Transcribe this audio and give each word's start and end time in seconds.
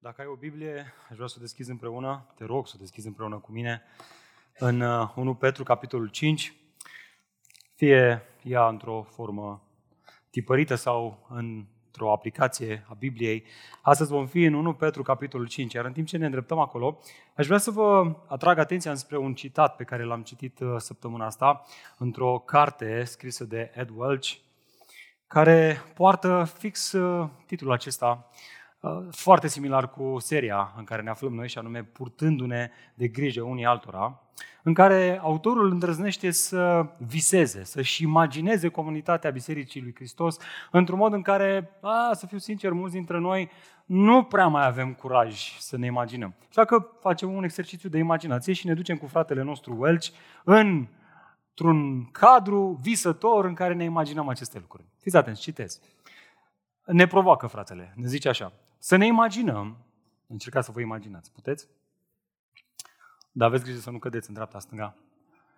Dacă 0.00 0.20
ai 0.20 0.26
o 0.26 0.34
Biblie, 0.34 0.94
aș 1.10 1.16
vrea 1.16 1.26
să 1.26 1.34
o 1.38 1.40
deschizi 1.40 1.70
împreună, 1.70 2.26
te 2.34 2.44
rog 2.44 2.66
să 2.66 2.72
o 2.76 2.80
deschizi 2.80 3.06
împreună 3.06 3.38
cu 3.38 3.52
mine, 3.52 3.82
în 4.58 4.80
1 5.14 5.30
uh, 5.30 5.36
Petru, 5.38 5.62
capitolul 5.62 6.08
5, 6.08 6.54
fie 7.74 8.22
ea 8.42 8.68
într-o 8.68 9.06
formă 9.10 9.62
tipărită 10.30 10.74
sau 10.74 11.26
într-o 11.28 12.12
aplicație 12.12 12.86
a 12.88 12.94
Bibliei. 12.94 13.44
Astăzi 13.82 14.10
vom 14.10 14.26
fi 14.26 14.42
în 14.42 14.54
1 14.54 14.74
Petru, 14.74 15.02
capitolul 15.02 15.48
5, 15.48 15.72
iar 15.72 15.84
în 15.84 15.92
timp 15.92 16.06
ce 16.06 16.16
ne 16.16 16.24
îndreptăm 16.24 16.58
acolo, 16.58 16.98
aș 17.36 17.46
vrea 17.46 17.58
să 17.58 17.70
vă 17.70 18.16
atrag 18.26 18.58
atenția 18.58 18.90
înspre 18.90 19.16
un 19.16 19.34
citat 19.34 19.76
pe 19.76 19.84
care 19.84 20.04
l-am 20.04 20.22
citit 20.22 20.60
uh, 20.60 20.74
săptămâna 20.76 21.26
asta, 21.26 21.64
într-o 21.98 22.38
carte 22.38 23.04
scrisă 23.04 23.44
de 23.44 23.70
Ed 23.74 23.88
Welch, 23.94 24.32
care 25.26 25.82
poartă 25.94 26.52
fix 26.58 26.92
uh, 26.92 27.28
titlul 27.46 27.72
acesta, 27.72 28.28
Uh, 28.30 28.57
foarte 29.10 29.48
similar 29.48 29.90
cu 29.90 30.16
seria 30.18 30.74
în 30.76 30.84
care 30.84 31.02
ne 31.02 31.10
aflăm 31.10 31.34
noi, 31.34 31.48
și 31.48 31.58
anume 31.58 31.82
Purtându-ne 31.82 32.70
de 32.94 33.08
grijă 33.08 33.42
unii 33.42 33.64
altora, 33.64 34.22
în 34.62 34.74
care 34.74 35.18
autorul 35.22 35.70
îndrăznește 35.70 36.30
să 36.30 36.86
viseze, 36.98 37.64
să-și 37.64 38.02
imagineze 38.02 38.68
comunitatea 38.68 39.30
Bisericii 39.30 39.80
lui 39.80 39.94
Hristos 39.94 40.36
într-un 40.70 40.98
mod 40.98 41.12
în 41.12 41.22
care, 41.22 41.70
a, 41.80 42.10
să 42.14 42.26
fiu 42.26 42.38
sincer, 42.38 42.72
mulți 42.72 42.94
dintre 42.94 43.18
noi 43.18 43.50
nu 43.84 44.22
prea 44.22 44.46
mai 44.46 44.66
avem 44.66 44.94
curaj 44.94 45.58
să 45.58 45.76
ne 45.76 45.86
imaginăm. 45.86 46.34
Așa 46.48 46.64
că 46.64 46.88
facem 47.00 47.32
un 47.32 47.44
exercițiu 47.44 47.88
de 47.88 47.98
imaginație 47.98 48.52
și 48.52 48.66
ne 48.66 48.74
ducem 48.74 48.96
cu 48.96 49.06
fratele 49.06 49.42
nostru 49.42 49.76
Welch 49.78 50.08
în 50.44 50.88
într-un 51.60 52.10
cadru 52.10 52.78
visător 52.82 53.44
în 53.44 53.54
care 53.54 53.74
ne 53.74 53.84
imaginăm 53.84 54.28
aceste 54.28 54.58
lucruri. 54.58 54.84
Fiți 54.98 55.16
atenți, 55.16 55.40
citez. 55.40 55.80
Ne 56.84 57.06
provoacă, 57.06 57.46
fratele. 57.46 57.92
Ne 57.96 58.06
zice 58.06 58.28
așa. 58.28 58.52
Să 58.78 58.96
ne 58.96 59.06
imaginăm, 59.06 59.76
încercați 60.26 60.66
să 60.66 60.72
vă 60.72 60.80
imaginați, 60.80 61.32
puteți? 61.32 61.68
Dar 63.32 63.48
aveți 63.48 63.64
grijă 63.64 63.78
să 63.78 63.90
nu 63.90 63.98
cădeți 63.98 64.28
în 64.28 64.34
dreapta 64.34 64.58
stânga. 64.58 64.96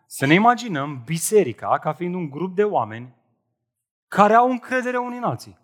Să 0.07 0.27
ne 0.27 0.35
imaginăm 0.35 1.03
biserica 1.05 1.79
ca 1.79 1.93
fiind 1.93 2.15
un 2.15 2.31
grup 2.31 2.55
de 2.55 2.65
oameni 2.65 3.15
care 4.09 4.35
au 4.35 4.51
încredere 4.51 4.97
unii 4.99 5.19
în 5.19 5.25
alții. 5.25 5.59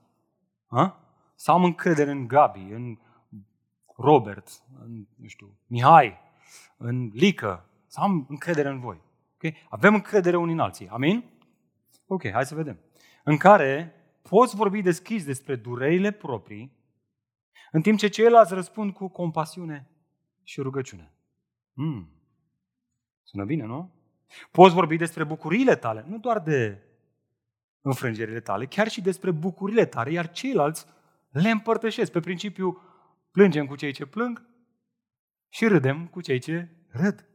Ha? 0.66 1.00
Să 1.34 1.50
am 1.50 1.64
încredere 1.64 2.10
în 2.10 2.26
Gabi, 2.26 2.72
în 2.72 2.98
Robert, 3.96 4.48
în, 4.80 5.06
nu 5.16 5.26
știu, 5.26 5.58
Mihai, 5.66 6.18
în 6.76 7.10
Lică, 7.12 7.68
să 7.86 8.00
am 8.00 8.26
încredere 8.28 8.68
în 8.68 8.80
voi. 8.80 9.00
Okay? 9.34 9.66
Avem 9.68 9.94
încredere 9.94 10.36
unii 10.36 10.54
în 10.54 10.60
alții. 10.60 10.88
Amin? 10.88 11.24
Ok, 12.06 12.30
hai 12.30 12.46
să 12.46 12.54
vedem. 12.54 12.78
În 13.24 13.36
care 13.36 13.94
poți 14.22 14.56
vorbi 14.56 14.82
deschis 14.82 15.24
despre 15.24 15.56
durerile 15.56 16.10
proprii 16.10 16.75
în 17.70 17.82
timp 17.82 17.98
ce 17.98 18.08
ceilalți 18.08 18.54
răspund 18.54 18.92
cu 18.92 19.08
compasiune 19.08 19.90
și 20.42 20.60
rugăciune. 20.60 21.12
Mm. 21.72 22.10
Sună 23.22 23.44
bine, 23.44 23.64
nu? 23.64 23.94
Poți 24.50 24.74
vorbi 24.74 24.96
despre 24.96 25.24
bucuriile 25.24 25.76
tale, 25.76 26.04
nu 26.08 26.18
doar 26.18 26.40
de 26.40 26.82
înfrângerile 27.80 28.40
tale, 28.40 28.66
chiar 28.66 28.88
și 28.88 29.00
despre 29.00 29.30
bucurile 29.30 29.86
tale, 29.86 30.10
iar 30.10 30.30
ceilalți 30.30 30.86
le 31.30 31.50
împărtășesc. 31.50 32.12
Pe 32.12 32.20
principiu, 32.20 32.82
plângem 33.30 33.66
cu 33.66 33.76
cei 33.76 33.92
ce 33.92 34.06
plâng 34.06 34.46
și 35.48 35.66
râdem 35.66 36.06
cu 36.06 36.20
cei 36.20 36.38
ce 36.38 36.68
râd. 36.88 37.28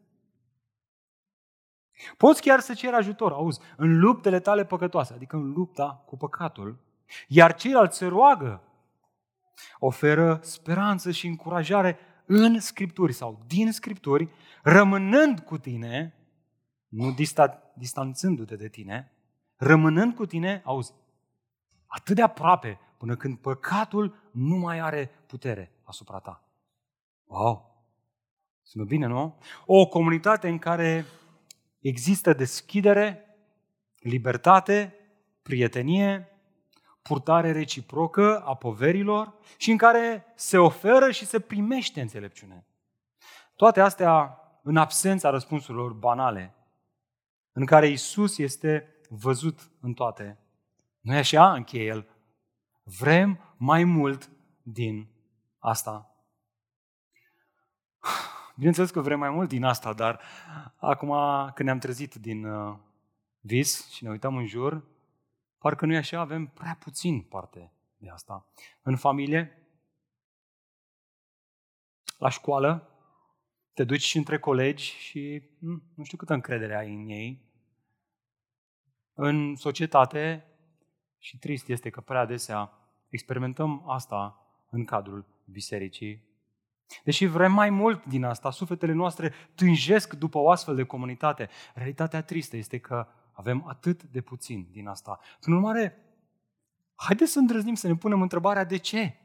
Poți 2.17 2.41
chiar 2.41 2.59
să 2.59 2.73
ceri 2.73 2.95
ajutor, 2.95 3.31
auzi, 3.31 3.59
în 3.77 3.99
luptele 3.99 4.39
tale 4.39 4.65
păcătoase, 4.65 5.13
adică 5.13 5.35
în 5.35 5.51
lupta 5.51 6.03
cu 6.05 6.17
păcatul, 6.17 6.79
iar 7.27 7.53
ceilalți 7.53 7.97
se 7.97 8.05
roagă 8.05 8.63
oferă 9.79 10.39
speranță 10.43 11.11
și 11.11 11.27
încurajare 11.27 11.97
în 12.25 12.59
Scripturi 12.59 13.13
sau 13.13 13.43
din 13.47 13.71
Scripturi, 13.71 14.29
rămânând 14.63 15.39
cu 15.39 15.57
tine, 15.57 16.15
nu 16.87 17.13
dista- 17.13 17.73
distanțându-te 17.75 18.55
de 18.55 18.67
tine, 18.67 19.11
rămânând 19.55 20.15
cu 20.15 20.25
tine, 20.25 20.61
auzi, 20.65 20.93
atât 21.85 22.15
de 22.15 22.21
aproape 22.21 22.79
până 22.97 23.15
când 23.15 23.37
păcatul 23.37 24.29
nu 24.31 24.55
mai 24.55 24.79
are 24.79 25.09
putere 25.27 25.71
asupra 25.83 26.19
ta. 26.19 26.43
Wow! 27.25 27.71
Sună 28.61 28.83
bine, 28.83 29.05
nu? 29.05 29.37
O 29.65 29.87
comunitate 29.87 30.47
în 30.47 30.57
care 30.57 31.05
există 31.79 32.33
deschidere, 32.33 33.25
libertate, 33.99 34.95
prietenie, 35.41 36.30
purtare 37.01 37.51
reciprocă 37.51 38.39
a 38.39 38.55
poverilor 38.55 39.33
și 39.57 39.71
în 39.71 39.77
care 39.77 40.25
se 40.35 40.57
oferă 40.57 41.11
și 41.11 41.25
se 41.25 41.39
primește 41.39 42.01
înțelepciune. 42.01 42.65
Toate 43.55 43.81
astea 43.81 44.39
în 44.63 44.77
absența 44.77 45.29
răspunsurilor 45.29 45.93
banale, 45.93 46.55
în 47.51 47.65
care 47.65 47.87
Isus 47.87 48.37
este 48.37 48.95
văzut 49.09 49.71
în 49.79 49.93
toate. 49.93 50.39
Nu 50.99 51.15
așa? 51.15 51.53
Încheie 51.53 51.85
el. 51.85 52.07
Vrem 52.83 53.55
mai 53.57 53.83
mult 53.83 54.29
din 54.61 55.07
asta. 55.59 56.15
Bineînțeles 58.55 58.91
că 58.91 59.01
vrem 59.01 59.19
mai 59.19 59.29
mult 59.29 59.49
din 59.49 59.63
asta, 59.63 59.93
dar 59.93 60.21
acum 60.75 61.09
când 61.53 61.67
ne-am 61.67 61.79
trezit 61.79 62.13
din 62.13 62.45
uh, 62.45 62.77
vis 63.39 63.89
și 63.89 64.03
ne 64.03 64.09
uităm 64.09 64.37
în 64.37 64.45
jur, 64.45 64.83
Parcă 65.61 65.85
nu 65.85 65.93
e 65.93 65.97
așa, 65.97 66.19
avem 66.19 66.45
prea 66.45 66.77
puțin 66.79 67.21
parte 67.21 67.71
de 67.97 68.09
asta. 68.09 68.51
În 68.81 68.95
familie, 68.95 69.67
la 72.17 72.29
școală, 72.29 72.89
te 73.73 73.83
duci 73.83 74.01
și 74.01 74.17
între 74.17 74.39
colegi 74.39 74.83
și 74.83 75.41
hm, 75.59 75.83
nu 75.95 76.03
știu 76.03 76.17
câtă 76.17 76.33
încredere 76.33 76.75
ai 76.75 76.93
în 76.93 77.07
ei. 77.07 77.49
În 79.13 79.55
societate, 79.55 80.45
și 81.17 81.37
trist 81.37 81.67
este 81.67 81.89
că 81.89 82.01
prea 82.01 82.19
adesea 82.19 82.71
experimentăm 83.09 83.89
asta 83.89 84.45
în 84.69 84.85
cadrul 84.85 85.25
bisericii. 85.45 86.23
Deși 87.03 87.25
vrem 87.25 87.51
mai 87.51 87.69
mult 87.69 88.05
din 88.05 88.23
asta, 88.23 88.51
sufletele 88.51 88.93
noastre 88.93 89.33
tânjesc 89.55 90.13
după 90.13 90.37
o 90.37 90.49
astfel 90.49 90.75
de 90.75 90.83
comunitate. 90.83 91.49
Realitatea 91.73 92.23
tristă 92.23 92.57
este 92.57 92.79
că 92.79 93.07
avem 93.31 93.65
atât 93.67 94.03
de 94.03 94.21
puțin 94.21 94.67
din 94.71 94.87
asta. 94.87 95.19
Prin 95.39 95.53
urmare, 95.53 96.05
haideți 96.95 97.31
să 97.31 97.39
îndrăznim 97.39 97.75
să 97.75 97.87
ne 97.87 97.95
punem 97.95 98.21
întrebarea 98.21 98.63
de 98.63 98.77
ce? 98.77 99.15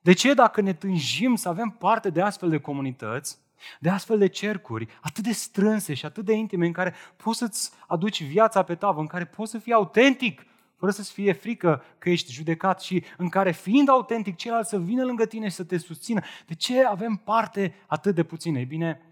De 0.00 0.12
ce 0.12 0.34
dacă 0.34 0.60
ne 0.60 0.72
tânjim 0.72 1.34
să 1.34 1.48
avem 1.48 1.70
parte 1.70 2.10
de 2.10 2.22
astfel 2.22 2.48
de 2.48 2.58
comunități, 2.58 3.38
de 3.80 3.88
astfel 3.88 4.18
de 4.18 4.26
cercuri 4.26 4.88
atât 5.00 5.24
de 5.24 5.32
strânse 5.32 5.94
și 5.94 6.06
atât 6.06 6.24
de 6.24 6.32
intime 6.32 6.66
în 6.66 6.72
care 6.72 6.94
poți 7.16 7.38
să-ți 7.38 7.70
aduci 7.86 8.22
viața 8.22 8.62
pe 8.62 8.74
tavă, 8.74 9.00
în 9.00 9.06
care 9.06 9.24
poți 9.24 9.50
să 9.50 9.58
fii 9.58 9.72
autentic, 9.72 10.46
fără 10.76 10.92
să-ți 10.92 11.12
fie 11.12 11.32
frică 11.32 11.82
că 11.98 12.10
ești 12.10 12.32
judecat 12.32 12.80
și 12.80 13.04
în 13.16 13.28
care, 13.28 13.52
fiind 13.52 13.88
autentic, 13.88 14.36
celălalt 14.36 14.66
să 14.66 14.78
vină 14.78 15.04
lângă 15.04 15.26
tine 15.26 15.48
și 15.48 15.54
să 15.54 15.64
te 15.64 15.78
susțină. 15.78 16.20
De 16.46 16.54
ce 16.54 16.84
avem 16.84 17.16
parte 17.16 17.74
atât 17.86 18.14
de 18.14 18.22
puține? 18.22 18.58
Ei 18.58 18.64
bine, 18.64 19.02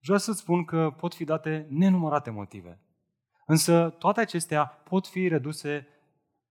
vreau 0.00 0.18
să 0.18 0.32
spun 0.32 0.64
că 0.64 0.94
pot 0.96 1.14
fi 1.14 1.24
date 1.24 1.66
nenumărate 1.70 2.30
motive. 2.30 2.78
Însă 3.48 3.90
toate 3.98 4.20
acestea 4.20 4.64
pot 4.66 5.06
fi 5.06 5.28
reduse, 5.28 5.86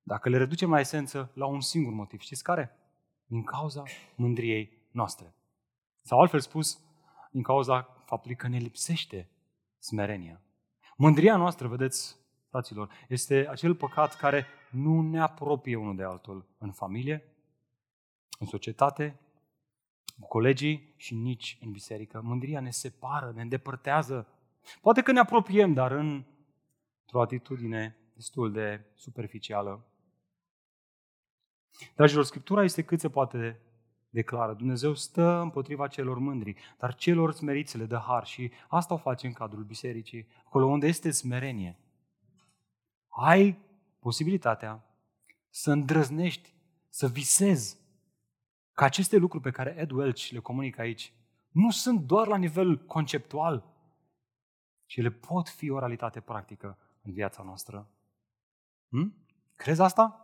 dacă 0.03 0.29
le 0.29 0.37
reducem 0.37 0.69
la 0.69 0.79
esență, 0.79 1.31
la 1.33 1.45
un 1.45 1.61
singur 1.61 1.93
motiv. 1.93 2.19
Știți 2.19 2.43
care? 2.43 2.77
Din 3.25 3.43
cauza 3.43 3.83
mândriei 4.15 4.71
noastre. 4.91 5.33
Sau 6.03 6.19
altfel 6.19 6.39
spus, 6.39 6.79
din 7.31 7.41
cauza 7.41 7.81
faptului 8.05 8.35
că 8.35 8.47
ne 8.47 8.57
lipsește 8.57 9.29
smerenia. 9.79 10.41
Mândria 10.95 11.35
noastră, 11.35 11.67
vedeți, 11.67 12.17
fraților, 12.49 12.89
este 13.07 13.47
acel 13.49 13.75
păcat 13.75 14.15
care 14.15 14.45
nu 14.71 15.01
ne 15.01 15.19
apropie 15.19 15.75
unul 15.75 15.95
de 15.95 16.03
altul 16.03 16.45
în 16.57 16.71
familie, 16.71 17.23
în 18.39 18.47
societate, 18.47 19.19
cu 20.19 20.27
colegii 20.27 20.93
și 20.95 21.15
nici 21.15 21.57
în 21.61 21.71
biserică. 21.71 22.21
Mândria 22.23 22.59
ne 22.59 22.71
separă, 22.71 23.31
ne 23.35 23.41
îndepărtează. 23.41 24.27
Poate 24.81 25.01
că 25.01 25.11
ne 25.11 25.19
apropiem, 25.19 25.73
dar 25.73 25.91
în 25.91 26.25
într-o 27.07 27.21
atitudine 27.21 27.97
destul 28.13 28.51
de 28.51 28.85
superficială. 28.95 29.85
Dragilor, 31.95 32.23
Scriptura 32.23 32.63
este 32.63 32.83
cât 32.83 32.99
se 32.99 33.09
poate 33.09 33.61
declară. 34.09 34.53
Dumnezeu 34.53 34.93
stă 34.93 35.39
împotriva 35.39 35.87
celor 35.87 36.17
mândri, 36.17 36.55
dar 36.77 36.95
celor 36.95 37.31
smeriți 37.33 37.77
le 37.77 37.85
dă 37.85 37.97
har 37.97 38.25
și 38.25 38.51
asta 38.67 38.93
o 38.93 38.97
face 38.97 39.27
în 39.27 39.33
cadrul 39.33 39.63
bisericii, 39.63 40.27
acolo 40.45 40.65
unde 40.65 40.87
este 40.87 41.11
smerenie. 41.11 41.79
Ai 43.07 43.57
posibilitatea 43.99 44.85
să 45.49 45.71
îndrăznești, 45.71 46.53
să 46.89 47.07
visezi 47.07 47.77
că 48.71 48.83
aceste 48.83 49.17
lucruri 49.17 49.43
pe 49.43 49.51
care 49.51 49.75
Ed 49.77 49.91
Welch 49.91 50.29
le 50.29 50.39
comunică 50.39 50.81
aici 50.81 51.13
nu 51.49 51.71
sunt 51.71 52.01
doar 52.01 52.27
la 52.27 52.37
nivel 52.37 52.85
conceptual, 52.85 53.75
ci 54.85 55.01
le 55.01 55.11
pot 55.11 55.49
fi 55.49 55.69
o 55.69 55.79
realitate 55.79 56.19
practică 56.19 56.77
în 57.07 57.13
viața 57.13 57.43
noastră. 57.43 57.87
Hm? 58.89 59.15
Crezi 59.55 59.81
asta? 59.81 60.21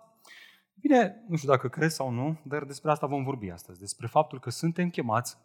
Bine, 0.73 1.23
nu 1.27 1.35
știu 1.35 1.49
dacă 1.49 1.67
crezi 1.67 1.95
sau 1.95 2.09
nu, 2.09 2.39
dar 2.43 2.63
despre 2.63 2.91
asta 2.91 3.07
vom 3.07 3.23
vorbi 3.23 3.49
astăzi, 3.49 3.79
despre 3.79 4.07
faptul 4.07 4.39
că 4.39 4.49
suntem 4.49 4.89
chemați 4.89 5.37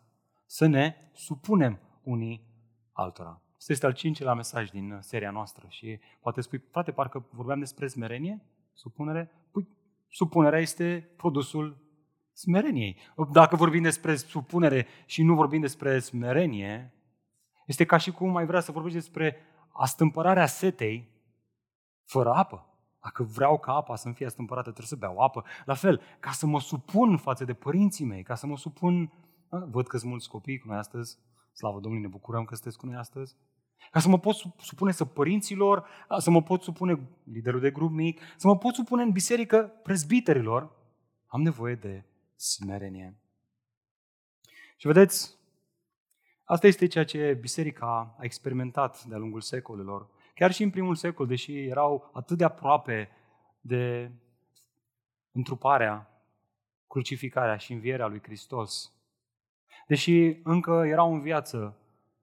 să 0.46 0.66
ne 0.66 0.94
supunem 1.12 1.78
unii 2.02 2.46
altora. 2.92 3.42
Asta 3.56 3.72
este 3.72 3.86
al 3.86 3.92
cincilea 3.92 4.34
mesaj 4.34 4.70
din 4.70 4.98
seria 5.00 5.30
noastră 5.30 5.66
și 5.68 6.00
poate 6.20 6.40
spui, 6.40 6.58
frate, 6.70 6.92
parcă 6.92 7.26
vorbeam 7.30 7.58
despre 7.58 7.86
smerenie, 7.86 8.42
supunere. 8.72 9.30
Păi, 9.50 9.68
supunerea 10.08 10.58
este 10.58 11.10
produsul 11.16 11.86
smereniei. 12.32 12.96
Dacă 13.32 13.56
vorbim 13.56 13.82
despre 13.82 14.16
supunere 14.16 14.86
și 15.06 15.22
nu 15.22 15.34
vorbim 15.34 15.60
despre 15.60 15.98
smerenie, 15.98 16.92
este 17.66 17.84
ca 17.84 17.96
și 17.96 18.10
cum 18.10 18.30
mai 18.30 18.46
vrea 18.46 18.60
să 18.60 18.72
vorbești 18.72 18.98
despre 18.98 19.36
astâmpărarea 19.72 20.46
setei 20.46 21.17
fără 22.08 22.32
apă. 22.32 22.66
Dacă 23.02 23.22
vreau 23.22 23.58
ca 23.58 23.72
apa 23.72 23.96
să-mi 23.96 24.14
fie 24.14 24.26
astâmpărată, 24.26 24.70
trebuie 24.70 24.88
să 24.88 24.96
beau 24.96 25.18
apă. 25.18 25.44
La 25.64 25.74
fel, 25.74 26.00
ca 26.20 26.30
să 26.30 26.46
mă 26.46 26.60
supun 26.60 27.16
față 27.16 27.44
de 27.44 27.54
părinții 27.54 28.04
mei, 28.04 28.22
ca 28.22 28.34
să 28.34 28.46
mă 28.46 28.56
supun... 28.56 29.12
Văd 29.48 29.86
că 29.86 29.96
sunt 29.98 30.10
mulți 30.10 30.28
copii 30.28 30.58
cu 30.58 30.68
noi 30.68 30.76
astăzi. 30.76 31.18
Slavă 31.52 31.80
Domnului, 31.80 32.06
ne 32.06 32.12
bucurăm 32.12 32.44
că 32.44 32.54
sunteți 32.54 32.78
cu 32.78 32.86
noi 32.86 32.96
astăzi. 32.96 33.36
Ca 33.90 34.00
să 34.00 34.08
mă 34.08 34.18
pot 34.18 34.34
supune 34.56 34.92
să 34.92 35.04
părinților, 35.04 35.86
să 36.18 36.30
mă 36.30 36.42
pot 36.42 36.62
supune 36.62 37.08
liderul 37.24 37.60
de 37.60 37.70
grup 37.70 37.90
mic, 37.90 38.20
să 38.36 38.46
mă 38.46 38.56
pot 38.56 38.74
supune 38.74 39.02
în 39.02 39.10
biserică 39.10 39.72
prezbiterilor, 39.82 40.76
am 41.26 41.42
nevoie 41.42 41.74
de 41.74 42.04
smerenie. 42.36 43.22
Și 44.76 44.86
vedeți, 44.86 45.34
asta 46.44 46.66
este 46.66 46.86
ceea 46.86 47.04
ce 47.04 47.38
biserica 47.40 48.16
a 48.18 48.24
experimentat 48.24 49.04
de-a 49.04 49.18
lungul 49.18 49.40
secolelor. 49.40 50.08
Chiar 50.38 50.52
și 50.52 50.62
în 50.62 50.70
primul 50.70 50.94
secol, 50.94 51.26
deși 51.26 51.58
erau 51.58 52.10
atât 52.12 52.38
de 52.38 52.44
aproape 52.44 53.08
de 53.60 54.10
întruparea, 55.32 56.22
crucificarea 56.86 57.56
și 57.56 57.72
învierea 57.72 58.06
lui 58.06 58.22
Hristos, 58.22 58.92
deși 59.86 60.40
încă 60.42 60.82
erau 60.86 61.12
în 61.12 61.20
viață 61.20 61.78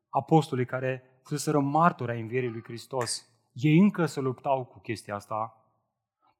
apostolii 0.10 0.66
care 0.66 1.20
fuseseră 1.24 1.60
martori 1.60 2.12
ai 2.12 2.22
învierii 2.22 2.50
lui 2.50 2.64
Hristos, 2.64 3.30
ei 3.52 3.78
încă 3.78 4.06
se 4.06 4.20
luptau 4.20 4.66
cu 4.66 4.80
chestia 4.80 5.16
asta, 5.16 5.66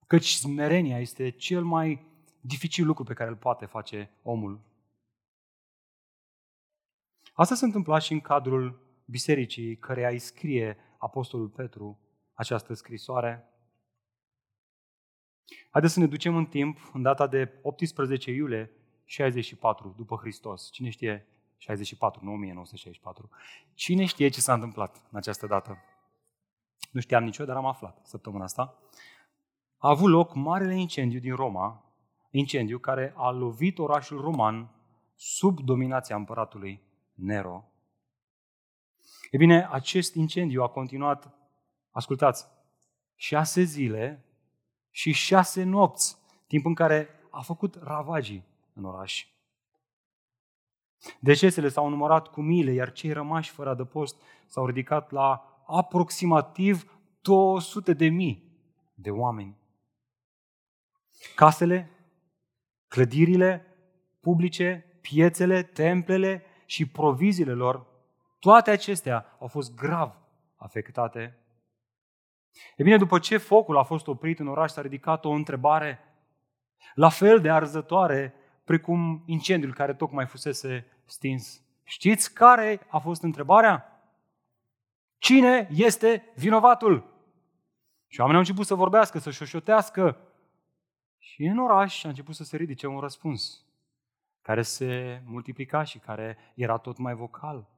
căci 0.08 0.34
smerenia 0.34 1.00
este 1.00 1.30
cel 1.30 1.64
mai 1.64 2.06
dificil 2.42 2.86
lucru 2.86 3.04
pe 3.04 3.14
care 3.14 3.30
îl 3.30 3.36
poate 3.36 3.66
face 3.66 4.10
omul. 4.24 4.60
Asta 7.34 7.56
se 7.56 7.66
întâmpla 7.66 8.00
și 8.00 8.14
în 8.14 8.22
cadrul 8.22 8.80
bisericii 9.06 9.78
care 9.78 10.12
îi 10.12 10.20
scrie 10.20 10.78
Apostolul 11.06 11.48
Petru 11.48 12.00
această 12.34 12.74
scrisoare. 12.74 13.50
Haideți 15.70 15.94
să 15.94 16.00
ne 16.00 16.08
ducem 16.08 16.36
în 16.36 16.46
timp, 16.46 16.90
în 16.94 17.02
data 17.02 17.28
de 17.28 17.60
18 17.62 18.32
iulie 18.32 18.72
64 19.06 19.94
după 19.98 20.16
Hristos. 20.16 20.70
Cine 20.72 20.90
știe 20.90 21.28
64, 21.58 22.24
nu 22.24 22.32
1964. 22.32 23.30
Cine 23.74 24.06
știe 24.06 24.30
ce 24.30 24.42
s-a 24.42 24.54
întâmplat 24.54 25.02
în 25.12 25.18
această 25.18 25.48
dată? 25.48 25.78
Nu 26.92 27.00
știam 27.00 27.24
nicio, 27.24 27.46
dar 27.46 27.56
am 27.56 27.66
aflat 27.66 28.06
săptămâna 28.06 28.44
asta. 28.44 28.80
A 29.78 29.90
avut 29.90 30.10
loc 30.10 30.34
marele 30.34 30.76
incendiu 30.76 31.20
din 31.20 31.36
Roma, 31.36 31.94
incendiu 32.30 32.80
care 32.80 33.14
a 33.16 33.30
lovit 33.30 33.80
orașul 33.80 34.22
roman 34.22 34.70
sub 35.16 35.60
dominația 35.60 36.16
împăratului 36.16 36.82
Nero. 37.14 37.70
E 39.32 39.38
bine, 39.38 39.68
acest 39.72 40.16
incendiu 40.16 40.64
a 40.64 40.68
continuat, 40.68 41.34
ascultați, 41.92 42.48
șase 43.16 43.62
zile 43.62 44.26
și 44.90 45.12
șase 45.12 45.64
nopți, 45.64 46.18
timp 46.48 46.66
în 46.66 46.74
care 46.74 47.10
a 47.30 47.42
făcut 47.42 47.76
ravagii 47.84 48.46
în 48.74 48.84
oraș. 48.84 49.28
Decesele 51.20 51.70
s-au 51.70 51.90
numărat 51.90 52.28
cu 52.28 52.42
mile, 52.42 52.72
iar 52.72 52.92
cei 52.92 53.12
rămași 53.12 53.52
fără 53.52 53.70
adăpost 53.70 54.22
s-au 54.48 54.66
ridicat 54.66 55.12
la 55.12 55.56
aproximativ 55.68 57.00
200 57.22 57.94
de 57.94 58.08
mii 58.08 58.44
de 58.94 59.12
oameni. 59.12 59.58
Casele, 61.36 61.90
clădirile 62.88 63.66
publice, 64.20 64.86
piețele, 65.02 65.64
templele 65.64 66.44
și 66.66 66.88
proviziile 66.88 67.54
lor, 67.54 67.86
toate 68.46 68.72
acestea 68.72 69.36
au 69.40 69.48
fost 69.48 69.76
grav 69.76 70.16
afectate. 70.56 71.38
E 72.76 72.84
bine, 72.84 72.98
după 72.98 73.20
ce 73.20 73.38
focul 73.38 73.78
a 73.78 73.84
fost 73.84 74.08
oprit 74.08 74.40
în 74.40 74.48
oraș, 74.48 74.72
s-a 74.72 74.82
ridicat 74.82 75.26
o 75.26 75.30
întrebare 75.30 76.00
la 76.94 77.10
fel 77.10 77.42
de 77.42 77.50
arzătoare 77.50 78.34
precum 78.64 79.24
incendiul 79.26 79.74
care 79.74 79.94
tocmai 79.94 80.26
fusese 80.26 80.86
stins. 81.06 81.62
Știți 81.84 82.34
care 82.34 82.80
a 82.90 82.98
fost 82.98 83.24
întrebarea? 83.24 84.02
Cine 85.18 85.68
este 85.72 86.32
vinovatul? 86.36 87.14
Și 88.08 88.20
oamenii 88.20 88.42
au 88.42 88.46
început 88.48 88.66
să 88.66 88.76
vorbească, 88.76 89.20
să 89.20 89.32
șoșotească. 89.32 90.18
Și 91.18 91.44
în 91.44 91.58
oraș 91.58 92.04
a 92.04 92.08
început 92.08 92.36
să 92.36 92.44
se 92.44 92.58
ridice 92.58 92.88
un 92.88 93.00
răspuns 93.00 93.66
care 94.42 94.62
se 94.62 95.22
multiplica 95.26 95.84
și 95.84 96.00
care 96.00 96.38
era 96.56 96.78
tot 96.78 96.98
mai 96.98 97.14
vocal. 97.14 97.74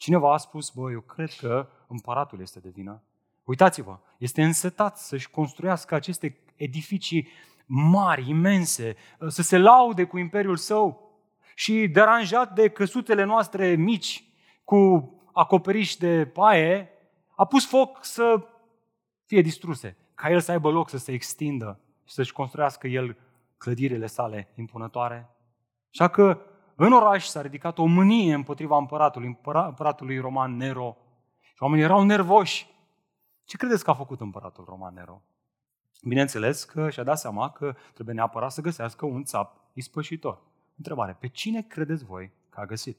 Cineva 0.00 0.32
a 0.32 0.36
spus, 0.36 0.70
bă, 0.70 0.90
eu 0.90 1.00
cred 1.00 1.30
că 1.30 1.68
împăratul 1.86 2.40
este 2.40 2.60
de 2.60 2.68
vină. 2.68 3.02
Uitați-vă, 3.44 3.98
este 4.18 4.42
însetat 4.42 4.98
să-și 4.98 5.30
construiască 5.30 5.94
aceste 5.94 6.38
edificii 6.56 7.28
mari, 7.66 8.28
imense, 8.28 8.96
să 9.28 9.42
se 9.42 9.58
laude 9.58 10.04
cu 10.04 10.18
imperiul 10.18 10.56
său 10.56 11.10
și 11.54 11.88
deranjat 11.88 12.54
de 12.54 12.68
căsuțele 12.68 13.24
noastre 13.24 13.74
mici 13.74 14.24
cu 14.64 15.12
acoperiș 15.32 15.96
de 15.96 16.26
paie, 16.26 16.90
a 17.36 17.44
pus 17.44 17.66
foc 17.66 18.04
să 18.04 18.46
fie 19.24 19.40
distruse, 19.40 19.96
ca 20.14 20.30
el 20.30 20.40
să 20.40 20.50
aibă 20.50 20.70
loc 20.70 20.88
să 20.88 20.98
se 20.98 21.12
extindă 21.12 21.80
și 22.04 22.14
să-și 22.14 22.32
construiască 22.32 22.88
el 22.88 23.16
clădirile 23.56 24.06
sale 24.06 24.52
impunătoare. 24.54 25.30
Așa 25.92 26.08
că 26.08 26.49
în 26.86 26.92
oraș 26.92 27.26
s-a 27.26 27.40
ridicat 27.40 27.78
o 27.78 27.84
mânie 27.84 28.34
împotriva 28.34 28.76
împăratului, 28.76 29.38
împăratului 29.52 30.18
roman 30.18 30.56
Nero. 30.56 30.96
Și 31.40 31.62
oamenii 31.62 31.84
erau 31.84 32.02
nervoși. 32.02 32.68
Ce 33.44 33.56
credeți 33.56 33.84
că 33.84 33.90
a 33.90 33.94
făcut 33.94 34.20
împăratul 34.20 34.64
roman 34.68 34.94
Nero? 34.94 35.22
Bineînțeles 36.02 36.64
că 36.64 36.90
și-a 36.90 37.02
dat 37.02 37.18
seama 37.18 37.50
că 37.50 37.74
trebuie 37.94 38.14
neapărat 38.14 38.52
să 38.52 38.60
găsească 38.60 39.06
un 39.06 39.24
țap 39.24 39.56
ispășitor. 39.72 40.42
Întrebare, 40.76 41.16
pe 41.20 41.28
cine 41.28 41.62
credeți 41.62 42.04
voi 42.04 42.32
că 42.48 42.60
a 42.60 42.66
găsit? 42.66 42.98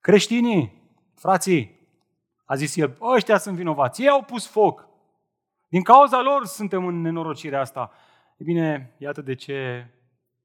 Creștinii, 0.00 0.82
frații, 1.14 1.80
a 2.44 2.54
zis 2.54 2.76
el, 2.76 2.96
ăștia 3.00 3.38
sunt 3.38 3.56
vinovați, 3.56 4.02
ei 4.02 4.08
au 4.08 4.22
pus 4.22 4.46
foc. 4.46 4.88
Din 5.68 5.82
cauza 5.82 6.20
lor 6.20 6.44
suntem 6.44 6.86
în 6.86 7.00
nenorocirea 7.00 7.60
asta. 7.60 7.90
E 8.36 8.44
bine, 8.44 8.94
iată 8.98 9.20
de 9.20 9.34
ce 9.34 9.86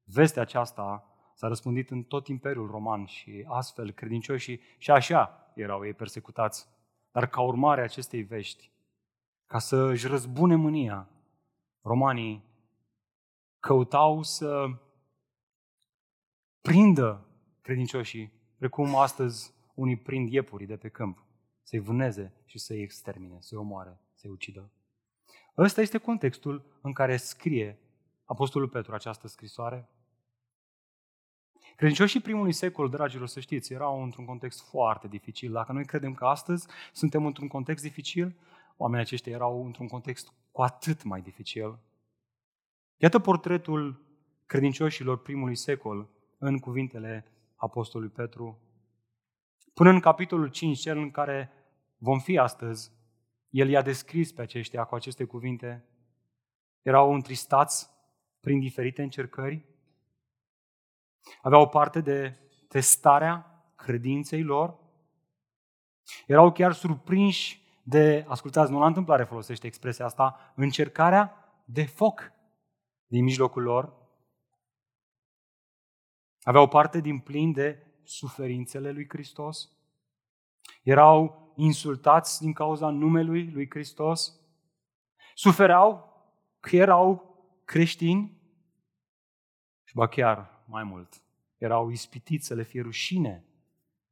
vestea 0.04 0.42
aceasta 0.42 1.07
s-a 1.38 1.48
răspândit 1.48 1.90
în 1.90 2.04
tot 2.04 2.28
Imperiul 2.28 2.68
Roman 2.68 3.06
și 3.06 3.46
astfel 3.48 3.92
credincioșii 3.92 4.62
și 4.78 4.92
așa 4.92 5.52
erau 5.56 5.86
ei 5.86 5.94
persecutați. 5.94 6.68
Dar 7.12 7.28
ca 7.28 7.42
urmare 7.42 7.82
a 7.82 7.84
acestei 7.84 8.22
vești, 8.22 8.72
ca 9.46 9.60
să 9.60 9.76
își 9.76 10.08
răzbune 10.08 10.56
mânia, 10.56 11.10
romanii 11.82 12.44
căutau 13.60 14.24
să 14.24 14.66
prindă 16.62 17.28
credincioșii, 17.62 18.32
precum 18.58 18.96
astăzi 18.96 19.54
unii 19.74 19.98
prind 19.98 20.30
iepurii 20.30 20.68
de 20.68 20.78
pe 20.78 20.90
câmp, 20.90 21.26
să-i 21.64 21.80
vâneze 21.80 22.34
și 22.46 22.60
să-i 22.60 22.82
extermine, 22.82 23.38
să-i 23.40 23.58
omoare, 23.58 24.00
să-i 24.14 24.30
ucidă. 24.30 24.72
Ăsta 25.58 25.82
este 25.82 25.98
contextul 25.98 26.80
în 26.82 26.94
care 26.94 27.18
scrie 27.18 27.80
Apostolul 28.26 28.70
Petru 28.70 28.94
această 28.94 29.28
scrisoare. 29.28 29.90
Credincioșii 31.78 32.20
primului 32.20 32.52
secol, 32.52 32.90
dragilor, 32.90 33.28
să 33.28 33.40
știți, 33.40 33.74
erau 33.74 34.04
într-un 34.04 34.26
context 34.26 34.70
foarte 34.70 35.08
dificil. 35.08 35.52
Dacă 35.52 35.72
noi 35.72 35.86
credem 35.86 36.14
că 36.14 36.26
astăzi 36.26 36.68
suntem 36.94 37.26
într-un 37.26 37.48
context 37.48 37.84
dificil, 37.84 38.36
oamenii 38.78 39.06
aceștia 39.06 39.34
erau 39.34 39.66
într-un 39.66 39.88
context 39.88 40.34
cu 40.52 40.62
atât 40.62 41.04
mai 41.04 41.22
dificil. 41.22 41.80
Iată 42.98 43.20
portretul 43.20 44.02
credincioșilor 44.46 45.22
primului 45.22 45.56
secol 45.56 46.10
în 46.38 46.60
cuvintele 46.60 47.26
Apostolului 47.56 48.14
Petru. 48.14 48.60
Până 49.74 49.90
în 49.90 50.00
capitolul 50.00 50.48
5, 50.48 50.80
cel 50.80 50.98
în 50.98 51.12
care 51.12 51.52
vom 51.98 52.20
fi 52.20 52.38
astăzi, 52.38 52.92
el 53.50 53.70
i-a 53.70 53.82
descris 53.82 54.32
pe 54.32 54.42
aceștia 54.42 54.84
cu 54.84 54.96
aceste 54.96 55.24
cuvinte. 55.24 55.86
Erau 56.82 57.14
întristați 57.14 57.90
prin 58.40 58.60
diferite 58.60 59.02
încercări, 59.02 59.66
aveau 61.42 61.70
parte 61.70 62.02
de 62.02 62.40
testarea 62.68 63.64
credinței 63.76 64.44
lor, 64.44 64.80
erau 66.28 66.52
chiar 66.52 66.74
surprinși 66.74 67.66
de, 67.84 68.26
ascultați, 68.28 68.72
nu 68.72 68.80
la 68.80 68.86
întâmplare 68.86 69.24
folosește 69.24 69.68
expresia 69.68 70.06
asta, 70.06 70.54
încercarea 70.56 71.34
de 71.66 71.86
foc. 71.86 72.32
din 73.10 73.24
mijlocul 73.24 73.64
lor, 73.64 73.94
aveau 76.42 76.68
parte 76.68 77.00
din 77.00 77.20
plin 77.20 77.52
de 77.52 77.86
suferințele 78.04 78.92
lui 78.92 79.06
Hristos, 79.10 79.70
erau 80.84 81.52
insultați 81.56 82.40
din 82.40 82.54
cauza 82.54 82.90
numelui 82.90 83.52
lui 83.52 83.70
Hristos, 83.70 84.40
sufereau 85.34 86.14
că 86.60 86.76
erau 86.76 87.36
creștini. 87.66 88.42
Și 89.84 89.96
ba 89.96 90.08
chiar 90.08 90.57
mai 90.70 90.84
mult, 90.84 91.22
erau 91.58 91.90
ispitiți 91.90 92.48
să 92.48 92.54
le 92.54 92.64
fie 92.64 92.82
rușine 92.82 93.44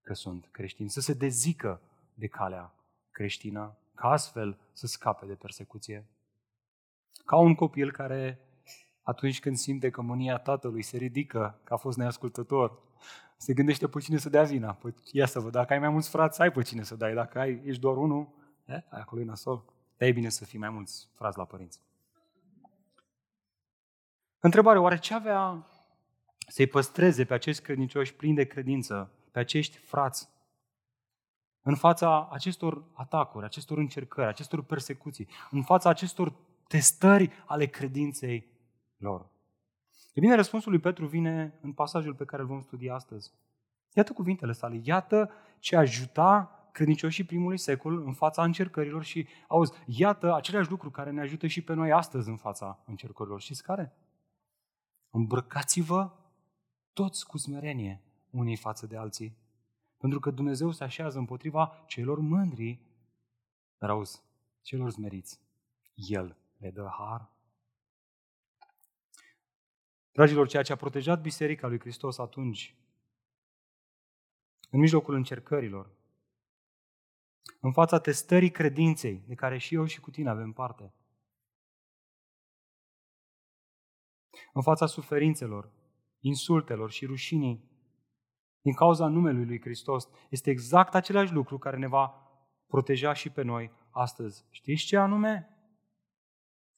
că 0.02 0.14
sunt 0.14 0.48
creștini, 0.52 0.90
să 0.90 1.02
se 1.02 1.14
dezică 1.14 1.82
de 2.14 2.28
calea 2.28 2.74
creștină, 3.12 3.78
ca 3.94 4.08
astfel 4.08 4.58
să 4.74 4.88
scape 4.88 5.26
de 5.26 5.34
persecuție. 5.34 6.06
Ca 7.26 7.38
un 7.38 7.56
copil 7.56 7.92
care 7.92 8.40
atunci 9.02 9.40
când 9.40 9.58
simte 9.58 9.90
că 9.90 10.02
mânia 10.02 10.38
tatălui 10.38 10.82
se 10.82 10.98
ridică, 10.98 11.60
că 11.64 11.74
a 11.74 11.78
fost 11.78 11.98
neascultător, 11.98 12.80
se 13.38 13.54
gândește 13.54 13.88
pe 13.88 14.00
cine 14.00 14.18
să 14.18 14.30
dea 14.30 14.44
vina. 14.44 14.74
Păi 14.74 14.94
ia 15.12 15.26
să 15.26 15.40
văd, 15.40 15.52
dacă 15.52 15.74
ai 15.74 15.80
mai 15.80 15.90
mulți 15.90 16.10
frați, 16.10 16.42
ai 16.42 16.52
pe 16.52 16.62
cine 16.62 16.84
să 16.84 16.96
dai. 16.96 17.14
Dacă 17.14 17.40
ai, 17.40 17.62
ești 17.66 17.82
doar 17.82 17.98
unul, 17.98 18.28
e, 18.66 18.84
acolo 18.90 19.22
e 19.22 19.26
nasol. 19.26 19.66
E 19.98 20.12
bine 20.12 20.30
să 20.30 20.46
fii 20.46 20.60
mai 20.60 20.70
mulți 20.70 21.10
frați 21.14 21.38
la 21.38 21.46
părinți. 21.46 21.80
Întrebare, 24.40 24.80
oare 24.80 24.98
ce 24.98 25.14
avea 25.14 25.66
să-i 26.48 26.68
păstreze 26.68 27.26
pe 27.26 27.34
acești 27.34 27.64
credincioși 27.64 28.14
plini 28.14 28.36
de 28.36 28.46
credință, 28.46 29.12
pe 29.32 29.40
acești 29.40 29.78
frați, 29.78 30.30
în 31.62 31.76
fața 31.76 32.30
acestor 32.32 32.84
atacuri, 32.94 33.46
acestor 33.46 33.78
încercări, 33.78 34.28
acestor 34.28 34.64
persecuții, 34.64 35.28
în 35.52 35.64
fața 35.64 35.90
acestor 35.90 36.34
testări 36.68 37.32
ale 37.46 37.66
credinței 37.66 38.48
lor? 38.98 39.30
E 40.14 40.20
bine, 40.20 40.36
răspunsul 40.36 40.72
lui 40.72 40.80
Petru 40.80 41.06
vine 41.06 41.60
în 41.62 41.74
pasajul 41.74 42.14
pe 42.14 42.26
care 42.26 42.42
îl 42.42 42.48
vom 42.48 42.62
studia 42.62 42.94
astăzi. 42.94 43.32
Iată 43.94 44.14
cuvintele 44.14 44.52
sale, 44.52 44.80
iată 44.84 45.32
ce 45.60 45.76
ajuta 45.76 46.50
credincioșii 46.72 47.24
primului 47.24 47.58
secol 47.58 48.06
în 48.06 48.14
fața 48.14 48.44
încercărilor 48.44 49.04
și, 49.04 49.28
auzi, 49.48 49.74
iată 49.86 50.36
aceleași 50.36 50.70
lucruri 50.70 50.94
care 50.94 51.12
ne 51.12 51.22
ajută 51.22 51.48
și 51.48 51.62
pe 51.62 51.74
noi 51.74 51.92
astăzi 51.92 52.30
în 52.30 52.38
fața 52.38 52.80
încercărilor. 52.86 53.42
Știți 53.42 53.64
care? 53.64 53.94
Îmbrăcați-vă 55.10 56.12
toți 56.96 57.26
cu 57.26 57.38
smerenie 57.38 58.02
unii 58.30 58.56
față 58.56 58.88
de 58.88 58.98
alții. 58.98 59.38
Pentru 59.98 60.20
că 60.20 60.32
Dumnezeu 60.32 60.72
se 60.72 60.84
așează 60.84 61.18
împotriva 61.18 61.84
celor 61.88 62.20
mândri, 62.20 62.80
dar 63.78 63.90
auzi, 63.90 64.24
celor 64.62 64.92
smeriți. 64.92 65.40
El 65.96 66.38
le 66.58 66.72
dă 66.72 66.88
har. 66.98 67.30
Dragilor, 70.12 70.48
ceea 70.48 70.64
ce 70.64 70.72
a 70.72 70.76
protejat 70.76 71.22
Biserica 71.22 71.68
lui 71.68 71.80
Hristos 71.80 72.18
atunci, 72.18 72.76
în 74.70 74.80
mijlocul 74.80 75.14
încercărilor, 75.14 75.90
în 77.60 77.72
fața 77.72 78.00
testării 78.00 78.52
credinței, 78.52 79.24
de 79.28 79.36
care 79.36 79.58
și 79.58 79.76
eu 79.76 79.86
și 79.86 80.00
cu 80.00 80.12
tine 80.12 80.30
avem 80.30 80.52
parte, 80.52 80.94
în 84.54 84.62
fața 84.62 84.86
suferințelor, 84.86 85.70
insultelor 86.28 86.92
și 86.92 87.06
rușinii 87.06 87.64
din 88.62 88.74
cauza 88.74 89.08
numelui 89.08 89.46
lui 89.46 89.62
Hristos, 89.62 90.08
este 90.30 90.50
exact 90.50 90.96
același 90.96 91.34
lucru 91.34 91.58
care 91.58 91.78
ne 91.78 91.88
va 91.88 92.14
proteja 92.68 93.14
și 93.14 93.30
pe 93.30 93.42
noi 93.42 93.72
astăzi. 93.90 94.46
Știți 94.50 94.86
ce 94.86 94.98
anume? 94.98 95.50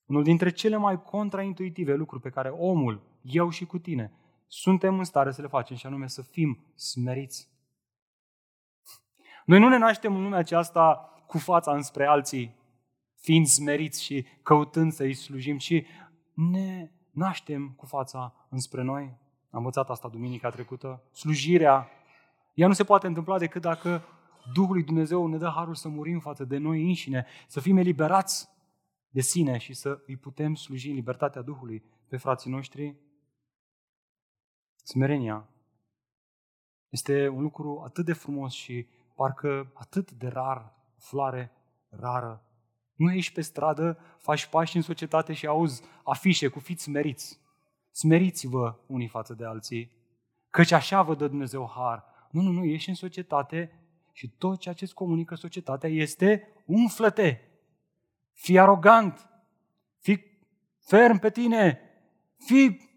Unul 0.06 0.24
dintre 0.24 0.50
cele 0.50 0.76
mai 0.76 1.02
contraintuitive 1.02 1.96
lucruri 1.96 2.22
pe 2.22 2.30
care 2.30 2.50
omul, 2.50 3.20
eu 3.22 3.50
și 3.50 3.66
cu 3.66 3.78
tine, 3.78 4.12
suntem 4.48 4.98
în 4.98 5.04
stare 5.04 5.32
să 5.32 5.42
le 5.42 5.48
facem 5.48 5.76
și 5.76 5.86
anume 5.86 6.08
să 6.08 6.22
fim 6.22 6.74
smeriți. 6.76 7.50
Noi 9.46 9.60
nu 9.60 9.68
ne 9.68 9.78
naștem 9.78 10.16
în 10.16 10.24
lumea 10.24 10.40
aceasta 10.40 11.14
cu 11.28 11.38
fața 11.38 11.74
înspre 11.74 12.06
alții, 12.06 12.56
fiind 13.16 13.46
smeriți 13.46 14.04
și 14.04 14.26
căutând 14.44 14.92
să-i 14.92 15.14
slujim, 15.14 15.58
ci 15.58 15.84
ne 16.34 16.92
naștem 17.12 17.74
cu 17.78 17.86
fața 17.86 18.48
înspre 18.50 18.82
noi. 18.82 19.26
Am 19.58 19.64
învățat 19.64 19.90
asta 19.90 20.08
duminica 20.08 20.50
trecută. 20.50 21.04
Slujirea, 21.12 21.90
ea 22.54 22.68
nu 22.68 22.74
se 22.74 22.84
poate 22.84 23.08
întâmpla 23.08 23.38
decât 23.38 23.62
dacă 23.62 24.04
Duhul 24.54 24.74
lui 24.74 24.84
Dumnezeu 24.84 25.28
ne 25.28 25.38
dă 25.38 25.52
harul 25.56 25.76
să 25.76 25.88
murim 25.88 26.20
față 26.20 26.46
de 26.46 26.58
noi 26.58 26.88
înșine, 26.88 27.26
să 27.48 27.60
fim 27.60 27.78
eliberați 27.78 28.50
de 29.10 29.22
sine 29.22 29.58
și 29.58 29.74
să 29.74 30.04
îi 30.08 30.18
putem 30.18 30.56
sluji 30.56 30.90
în 30.90 30.96
libertatea 30.96 31.42
Duhului 31.42 31.84
pe 32.08 32.18
frații 32.18 32.52
noștri. 32.52 32.96
Smerenia 34.84 35.50
este 36.90 37.28
un 37.28 37.42
lucru 37.42 37.82
atât 37.86 38.06
de 38.06 38.14
frumos 38.14 38.54
și 38.54 38.88
parcă 39.16 39.72
atât 39.74 40.12
de 40.12 40.28
rar, 40.28 40.74
floare 40.98 41.52
rară. 41.90 42.44
Nu 42.94 43.12
ești 43.12 43.34
pe 43.34 43.42
stradă, 43.42 44.00
faci 44.18 44.46
pași 44.46 44.76
în 44.76 44.82
societate 44.82 45.34
și 45.34 45.48
auzi 45.48 45.84
afișe 46.04 46.48
cu 46.48 46.60
fiți 46.60 46.84
smeriți. 46.84 47.46
Smeriți-vă 47.98 48.76
unii 48.88 49.08
față 49.08 49.34
de 49.34 49.46
alții, 49.46 49.92
căci 50.50 50.72
așa 50.72 51.02
vă 51.02 51.16
dă 51.16 51.28
Dumnezeu 51.28 51.72
har. 51.76 52.04
Nu, 52.32 52.42
nu, 52.42 52.52
nu, 52.52 52.64
ești 52.64 52.90
în 52.90 52.96
societate 52.96 53.80
și 54.12 54.30
tot 54.30 54.60
ceea 54.60 54.74
ce 54.74 54.84
îți 54.84 54.94
comunică 54.94 55.36
societatea 55.36 55.90
este 55.90 56.48
umflăte. 56.66 57.52
Fii 58.34 58.60
arogant, 58.60 59.30
fii 60.00 60.24
ferm 60.80 61.20
pe 61.20 61.30
tine, 61.30 61.80
fii, 62.38 62.90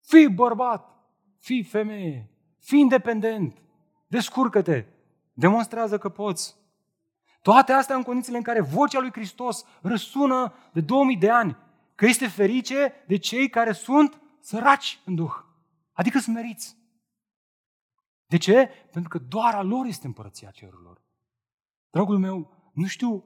fii 0.00 0.28
bărbat, 0.28 0.88
fii 1.38 1.62
femeie, 1.62 2.30
fii 2.58 2.80
independent, 2.80 3.62
descurcă-te, 4.06 4.84
demonstrează 5.32 5.98
că 5.98 6.08
poți. 6.08 6.56
Toate 7.42 7.72
astea 7.72 7.96
în 7.96 8.02
condițiile 8.02 8.38
în 8.38 8.44
care 8.44 8.60
vocea 8.60 9.00
lui 9.00 9.12
Hristos 9.12 9.64
răsună 9.82 10.54
de 10.72 10.80
2000 10.80 11.16
de 11.16 11.30
ani, 11.30 11.56
că 11.96 12.06
este 12.06 12.28
ferice 12.28 12.92
de 13.06 13.16
cei 13.16 13.48
care 13.48 13.72
sunt 13.72 14.20
săraci 14.40 15.00
în 15.04 15.14
Duh, 15.14 15.32
adică 15.92 16.18
smeriți. 16.18 16.76
De 18.26 18.36
ce? 18.36 18.68
Pentru 18.92 19.08
că 19.08 19.18
doar 19.18 19.54
a 19.54 19.62
lor 19.62 19.86
este 19.86 20.06
împărăția 20.06 20.50
cerurilor. 20.50 21.02
Dragul 21.90 22.18
meu, 22.18 22.70
nu 22.72 22.86
știu 22.86 23.24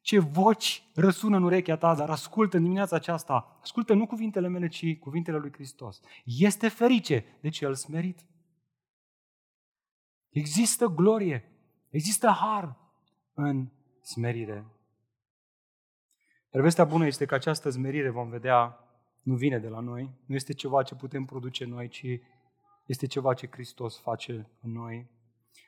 ce 0.00 0.18
voci 0.18 0.88
răsună 0.94 1.36
în 1.36 1.42
urechea 1.42 1.76
ta, 1.76 1.94
dar 1.94 2.10
ascultă 2.10 2.56
în 2.56 2.62
dimineața 2.62 2.96
aceasta. 2.96 3.58
Ascultă 3.62 3.94
nu 3.94 4.06
cuvintele 4.06 4.48
mele, 4.48 4.68
ci 4.68 4.98
cuvintele 4.98 5.38
lui 5.38 5.52
Hristos. 5.52 6.00
Este 6.24 6.68
ferice 6.68 7.38
de 7.40 7.48
cel 7.48 7.74
smerit. 7.74 8.26
Există 10.28 10.86
glorie, 10.86 11.52
există 11.88 12.28
har 12.28 12.76
în 13.34 13.68
smerire. 14.00 14.66
Iar 16.50 16.62
vestea 16.62 16.84
bună 16.84 17.06
este 17.06 17.24
că 17.24 17.34
această 17.34 17.70
smerire, 17.70 18.10
vom 18.10 18.28
vedea, 18.28 18.78
nu 19.22 19.34
vine 19.34 19.58
de 19.58 19.68
la 19.68 19.80
noi, 19.80 20.10
nu 20.26 20.34
este 20.34 20.52
ceva 20.52 20.82
ce 20.82 20.94
putem 20.94 21.24
produce 21.24 21.64
noi, 21.64 21.88
ci 21.88 22.06
este 22.86 23.06
ceva 23.06 23.34
ce 23.34 23.48
Hristos 23.50 24.00
face 24.00 24.48
în 24.60 24.72
noi. 24.72 25.06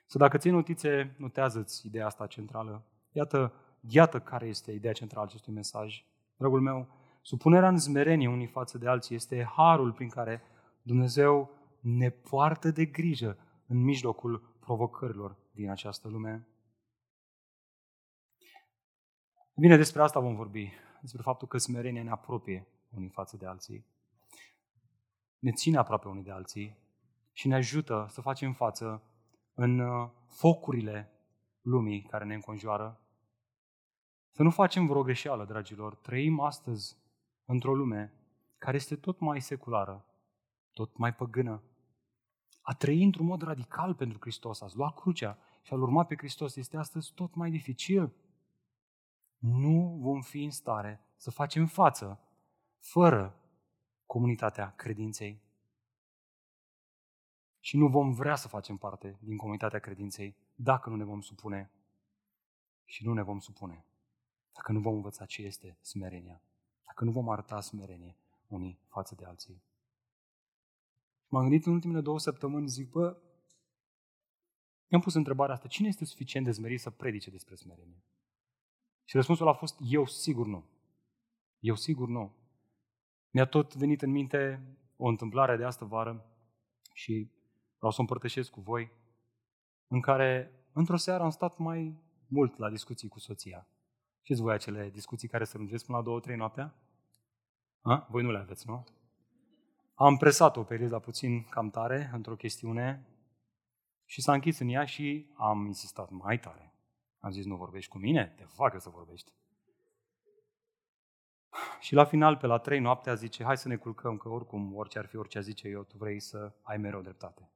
Să 0.06 0.18
dacă 0.18 0.38
ții 0.38 0.50
notițe, 0.50 1.14
notează-ți 1.18 1.87
ideea 1.87 2.06
asta 2.06 2.26
centrală. 2.26 2.84
Iată 3.12 3.52
Iată 3.88 4.20
care 4.20 4.46
este 4.46 4.72
ideea 4.72 4.92
centrală 4.92 5.26
acestui 5.26 5.52
mesaj. 5.52 6.04
Dragul 6.37 6.60
meu, 6.60 6.88
supunerea 7.22 7.68
în 7.68 7.78
zmerenie 7.78 8.28
unii 8.28 8.46
față 8.46 8.78
de 8.78 8.88
alții 8.88 9.14
este 9.14 9.50
harul 9.56 9.92
prin 9.92 10.08
care 10.08 10.42
Dumnezeu 10.82 11.50
ne 11.80 12.10
poartă 12.10 12.70
de 12.70 12.84
grijă 12.84 13.37
în 13.66 13.82
mijlocul 13.82 14.56
provocărilor 14.60 15.37
din 15.52 15.70
această 15.70 16.08
lume. 16.08 16.46
Bine, 19.60 19.76
despre 19.76 20.02
asta 20.02 20.20
vom 20.20 20.34
vorbi, 20.34 20.72
despre 21.00 21.22
faptul 21.22 21.48
că 21.48 21.58
smerenia 21.58 22.02
ne 22.02 22.10
apropie 22.10 22.66
unii 22.96 23.08
față 23.08 23.36
de 23.36 23.46
alții, 23.46 23.86
ne 25.38 25.52
ține 25.52 25.76
aproape 25.76 26.08
unii 26.08 26.22
de 26.22 26.30
alții 26.30 26.76
și 27.32 27.48
ne 27.48 27.54
ajută 27.54 28.06
să 28.08 28.20
facem 28.20 28.52
față 28.52 29.02
în 29.54 29.78
uh, 29.78 30.10
focurile 30.26 31.12
lumii 31.60 32.02
care 32.02 32.24
ne 32.24 32.34
înconjoară, 32.34 33.00
să 34.30 34.42
nu 34.42 34.50
facem 34.50 34.86
vreo 34.86 35.02
greșeală, 35.02 35.44
dragilor. 35.44 35.94
Trăim 35.94 36.40
astăzi 36.40 36.96
într-o 37.44 37.74
lume 37.74 38.12
care 38.58 38.76
este 38.76 38.96
tot 38.96 39.18
mai 39.18 39.40
seculară, 39.40 40.04
tot 40.72 40.96
mai 40.96 41.14
păgână. 41.14 41.62
A 42.62 42.74
trăi 42.74 43.02
într-un 43.02 43.26
mod 43.26 43.42
radical 43.42 43.94
pentru 43.94 44.18
Hristos, 44.20 44.60
a 44.60 44.66
lua 44.74 44.92
crucea 44.92 45.38
și 45.62 45.72
a-L 45.72 45.82
urma 45.82 46.04
pe 46.04 46.16
Hristos 46.16 46.56
este 46.56 46.76
astăzi 46.76 47.12
tot 47.14 47.34
mai 47.34 47.50
dificil. 47.50 48.12
Nu 49.40 49.99
vom 50.00 50.23
fi 50.23 50.42
în 50.42 50.50
stare 50.50 51.00
să 51.16 51.30
facem 51.30 51.66
față 51.66 52.20
fără 52.78 53.40
comunitatea 54.06 54.75
credinței. 54.75 55.42
Și 57.61 57.76
nu 57.76 57.88
vom 57.88 58.12
vrea 58.12 58.35
să 58.35 58.49
facem 58.49 58.76
parte 58.76 59.18
din 59.20 59.37
comunitatea 59.37 59.78
credinței 59.78 60.37
dacă 60.54 60.90
nu 60.90 60.97
ne 60.97 61.04
vom 61.04 61.20
supune. 61.20 61.70
Și 62.85 63.04
nu 63.04 63.12
ne 63.12 63.23
vom 63.23 63.38
supune 63.38 63.85
dacă 64.52 64.73
nu 64.73 64.80
vom 64.80 64.94
învăța 64.94 65.25
ce 65.25 65.42
este 65.42 65.78
smerenia, 65.80 66.42
dacă 66.87 67.04
nu 67.04 67.11
vom 67.11 67.28
arăta 67.28 67.61
smerenie 67.61 68.16
unii 68.49 68.80
față 68.88 69.14
de 69.14 69.25
alții. 69.25 69.62
M-am 71.28 71.42
gândit 71.42 71.66
în 71.66 71.73
ultimele 71.73 72.00
două 72.00 72.18
săptămâni, 72.18 72.68
zic, 72.68 72.90
bă, 72.90 73.16
mi-am 74.88 75.02
pus 75.02 75.14
întrebarea 75.14 75.54
asta, 75.54 75.68
cine 75.68 75.88
este 75.88 76.04
suficient 76.04 76.47
de 76.47 76.52
smerit 76.52 76.80
să 76.80 76.90
predice 76.90 77.30
despre 77.30 77.54
smerenie? 77.54 78.02
Și 79.10 79.16
răspunsul 79.16 79.48
a 79.48 79.52
fost, 79.52 79.78
eu 79.82 80.06
sigur 80.06 80.46
nu. 80.46 80.64
Eu 81.58 81.74
sigur 81.74 82.08
nu. 82.08 82.34
Mi-a 83.30 83.46
tot 83.46 83.74
venit 83.74 84.02
în 84.02 84.10
minte 84.10 84.62
o 84.96 85.08
întâmplare 85.08 85.56
de 85.56 85.64
astă 85.64 85.84
vară 85.84 86.26
și 86.92 87.30
vreau 87.76 87.92
să 87.92 87.98
o 87.98 88.00
împărtășesc 88.00 88.50
cu 88.50 88.60
voi, 88.60 88.92
în 89.86 90.00
care 90.00 90.52
într-o 90.72 90.96
seară 90.96 91.22
am 91.22 91.30
stat 91.30 91.58
mai 91.58 91.98
mult 92.26 92.58
la 92.58 92.70
discuții 92.70 93.08
cu 93.08 93.18
soția. 93.18 93.66
Știți 94.22 94.40
voi 94.40 94.54
acele 94.54 94.90
discuții 94.90 95.28
care 95.28 95.44
se 95.44 95.56
lungesc 95.56 95.84
până 95.84 95.98
la 95.98 96.04
două, 96.04 96.20
trei 96.20 96.36
noaptea? 96.36 96.74
A? 97.80 98.06
Voi 98.10 98.22
nu 98.22 98.30
le 98.30 98.38
aveți, 98.38 98.68
nu? 98.68 98.84
Am 99.94 100.16
presat 100.16 100.56
o 100.56 100.64
perioadă 100.64 100.98
puțin 100.98 101.42
cam 101.42 101.70
tare 101.70 102.10
într-o 102.12 102.36
chestiune 102.36 103.06
și 104.04 104.20
s-a 104.20 104.32
închis 104.32 104.58
în 104.58 104.68
ea 104.68 104.84
și 104.84 105.30
am 105.36 105.66
insistat 105.66 106.10
mai 106.10 106.38
tare. 106.38 106.69
Am 107.20 107.30
zis, 107.30 107.44
nu 107.44 107.56
vorbești 107.56 107.90
cu 107.90 107.98
mine? 107.98 108.34
Te 108.36 108.44
facă 108.44 108.78
să 108.78 108.88
vorbești. 108.88 109.32
Și 111.80 111.94
la 111.94 112.04
final, 112.04 112.36
pe 112.36 112.46
la 112.46 112.58
trei 112.58 112.78
noaptea, 112.78 113.14
zice, 113.14 113.44
hai 113.44 113.56
să 113.56 113.68
ne 113.68 113.76
culcăm, 113.76 114.16
că 114.16 114.28
oricum, 114.28 114.76
orice 114.76 114.98
ar 114.98 115.06
fi, 115.06 115.16
orice 115.16 115.40
zice 115.40 115.68
eu, 115.68 115.82
tu 115.82 115.96
vrei 115.96 116.20
să 116.20 116.52
ai 116.62 116.76
mereu 116.76 117.00
dreptate. 117.00 117.50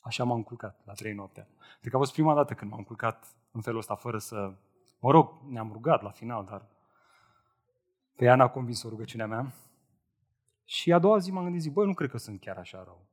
Așa 0.00 0.24
m-am 0.24 0.42
culcat 0.42 0.80
la 0.84 0.92
trei 0.92 1.12
noaptea. 1.12 1.48
Cred 1.78 1.90
că 1.90 1.96
a 1.96 1.98
fost 2.00 2.12
prima 2.12 2.34
dată 2.34 2.54
când 2.54 2.70
m-am 2.70 2.82
culcat 2.82 3.36
în 3.50 3.60
felul 3.60 3.78
ăsta, 3.78 3.94
fără 3.94 4.18
să... 4.18 4.54
Mă 5.00 5.10
rog, 5.10 5.40
ne-am 5.48 5.72
rugat 5.72 6.02
la 6.02 6.10
final, 6.10 6.44
dar 6.44 6.66
pe 8.16 8.24
ea 8.24 8.34
n-a 8.34 8.48
convins 8.48 8.82
o 8.82 8.88
rugăciunea 8.88 9.26
mea. 9.26 9.52
Și 10.64 10.92
a 10.92 10.98
doua 10.98 11.18
zi 11.18 11.30
m-am 11.30 11.42
gândit, 11.42 11.60
zic, 11.60 11.72
băi, 11.72 11.86
nu 11.86 11.94
cred 11.94 12.10
că 12.10 12.16
sunt 12.16 12.40
chiar 12.40 12.56
așa 12.56 12.82
rău. 12.84 13.06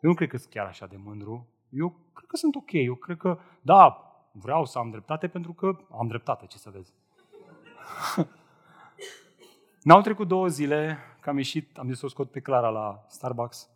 Eu 0.00 0.10
nu 0.10 0.14
cred 0.14 0.28
că 0.28 0.36
sunt 0.36 0.52
chiar 0.52 0.66
așa 0.66 0.86
de 0.86 0.96
mândru. 0.96 1.48
Eu 1.68 1.88
cred 2.14 2.28
că 2.28 2.36
sunt 2.36 2.54
ok. 2.54 2.72
Eu 2.72 2.94
cred 2.94 3.16
că, 3.16 3.38
da, 3.62 4.09
vreau 4.32 4.64
să 4.64 4.78
am 4.78 4.90
dreptate 4.90 5.28
pentru 5.28 5.52
că 5.52 5.76
am 5.90 6.06
dreptate, 6.06 6.46
ce 6.46 6.58
să 6.58 6.70
vezi. 6.70 6.92
N-au 9.82 10.00
trecut 10.00 10.28
două 10.28 10.48
zile 10.48 10.98
că 11.20 11.30
am 11.30 11.36
ieșit, 11.36 11.78
am 11.78 11.88
zis 11.88 11.98
să 11.98 12.04
o 12.04 12.08
scot 12.08 12.30
pe 12.30 12.40
Clara 12.40 12.68
la 12.68 13.04
Starbucks, 13.08 13.70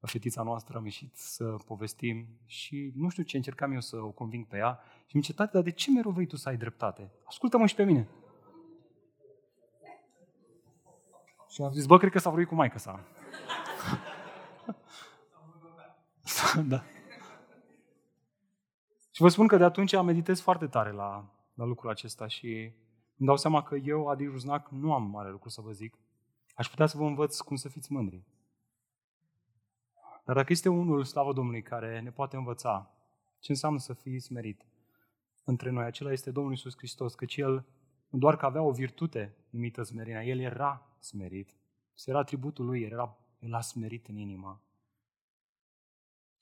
la 0.00 0.08
fetița 0.08 0.42
noastră, 0.42 0.76
am 0.76 0.84
ieșit 0.84 1.16
să 1.16 1.44
povestim 1.44 2.26
și 2.46 2.92
nu 2.96 3.08
știu 3.08 3.22
ce 3.22 3.36
încercam 3.36 3.72
eu 3.72 3.80
să 3.80 3.96
o 3.96 4.10
conving 4.10 4.46
pe 4.46 4.56
ea 4.56 4.80
și 5.06 5.16
mi 5.16 5.22
ce 5.22 5.34
tati, 5.34 5.52
dar 5.52 5.62
de 5.62 5.70
ce 5.70 5.90
mereu 5.90 6.10
vrei 6.10 6.26
tu 6.26 6.36
să 6.36 6.48
ai 6.48 6.56
dreptate? 6.56 7.10
Ascultă-mă 7.24 7.66
și 7.66 7.74
pe 7.74 7.84
mine. 7.84 8.08
Și 11.48 11.62
am 11.62 11.72
zis, 11.72 11.86
bă, 11.86 11.98
cred 11.98 12.10
că 12.10 12.18
s-a 12.18 12.30
vorbit 12.30 12.48
cu 12.48 12.54
maică 12.54 12.78
sa. 12.78 13.00
da. 16.72 16.84
Și 19.14 19.22
vă 19.22 19.28
spun 19.28 19.46
că 19.46 19.56
de 19.56 19.64
atunci 19.64 19.92
am 19.92 20.04
meditez 20.04 20.40
foarte 20.40 20.66
tare 20.66 20.90
la, 20.90 21.34
la 21.54 21.64
lucrul 21.64 21.90
acesta 21.90 22.26
și 22.26 22.48
îmi 23.16 23.26
dau 23.28 23.36
seama 23.36 23.62
că 23.62 23.76
eu, 23.76 24.08
Adi 24.08 24.26
Ruznac, 24.26 24.68
nu 24.68 24.92
am 24.92 25.02
mare 25.02 25.30
lucru 25.30 25.48
să 25.48 25.60
vă 25.60 25.72
zic. 25.72 25.98
Aș 26.54 26.68
putea 26.68 26.86
să 26.86 26.96
vă 26.96 27.04
învăț 27.04 27.40
cum 27.40 27.56
să 27.56 27.68
fiți 27.68 27.92
mândri. 27.92 28.22
Dar 30.24 30.36
dacă 30.36 30.52
este 30.52 30.68
unul, 30.68 31.04
slavă 31.04 31.32
Domnului, 31.32 31.62
care 31.62 32.00
ne 32.00 32.10
poate 32.10 32.36
învăța 32.36 32.90
ce 33.38 33.52
înseamnă 33.52 33.78
să 33.78 33.92
fii 33.92 34.20
smerit 34.20 34.66
între 35.44 35.70
noi, 35.70 35.84
acela 35.84 36.12
este 36.12 36.30
Domnul 36.30 36.52
Iisus 36.52 36.76
Hristos, 36.76 37.14
căci 37.14 37.36
El 37.36 37.66
nu 38.08 38.18
doar 38.18 38.36
că 38.36 38.46
avea 38.46 38.62
o 38.62 38.70
virtute 38.70 39.36
numită 39.50 39.82
smerenia, 39.82 40.24
El 40.24 40.40
era 40.40 40.96
smerit. 40.98 41.54
Era 42.04 42.18
atributul 42.18 42.64
Lui, 42.64 42.82
era, 42.82 43.16
El 43.38 43.54
a 43.54 43.60
smerit 43.60 44.06
în 44.06 44.16
inimă. 44.16 44.62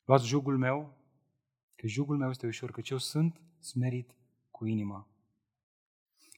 Luați 0.04 0.26
jugul 0.26 0.58
meu, 0.58 1.00
că 1.82 1.88
jugul 1.88 2.16
meu 2.16 2.30
este 2.30 2.46
ușor, 2.46 2.70
căci 2.70 2.90
eu 2.90 2.98
sunt 2.98 3.40
smerit 3.58 4.16
cu 4.50 4.66
inima. 4.66 5.08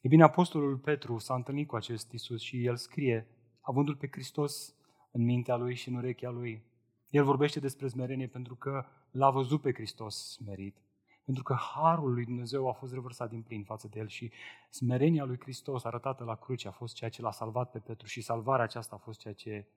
E 0.03 0.09
bine, 0.09 0.23
Apostolul 0.23 0.79
Petru 0.79 1.19
s-a 1.19 1.35
întâlnit 1.35 1.67
cu 1.67 1.77
acest 1.77 2.13
Isus 2.13 2.41
și 2.41 2.65
el 2.65 2.77
scrie, 2.77 3.27
avându-l 3.61 3.97
pe 3.97 4.09
Hristos 4.11 4.75
în 5.11 5.25
mintea 5.25 5.57
lui 5.57 5.75
și 5.75 5.89
în 5.89 5.95
urechea 5.95 6.31
lui. 6.31 6.65
El 7.09 7.25
vorbește 7.25 7.61
despre 7.61 7.89
smerenie 7.89 8.29
pentru 8.29 8.55
că 8.55 8.87
l-a 9.11 9.31
văzut 9.31 9.61
pe 9.61 9.73
Hristos 9.73 10.33
smerit. 10.33 10.77
Pentru 11.25 11.43
că 11.43 11.55
harul 11.55 12.13
lui 12.13 12.25
Dumnezeu 12.25 12.69
a 12.69 12.73
fost 12.73 12.93
revărsat 12.93 13.29
din 13.29 13.43
plin 13.43 13.65
față 13.65 13.89
de 13.89 13.99
el 13.99 14.09
și 14.09 14.33
smerenia 14.71 15.25
lui 15.25 15.41
Hristos 15.41 15.85
arătată 15.85 16.25
la 16.25 16.35
cruce 16.35 16.69
a 16.69 16.71
fost 16.71 16.95
ceea 16.95 17.11
ce 17.11 17.23
l-a 17.23 17.33
salvat 17.33 17.71
pe 17.71 17.79
Petru 17.79 18.07
și 18.07 18.21
salvarea 18.21 18.65
aceasta 18.65 18.95
a 18.95 18.99
fost 18.99 19.19
ceea 19.19 19.35
ce 19.35 19.69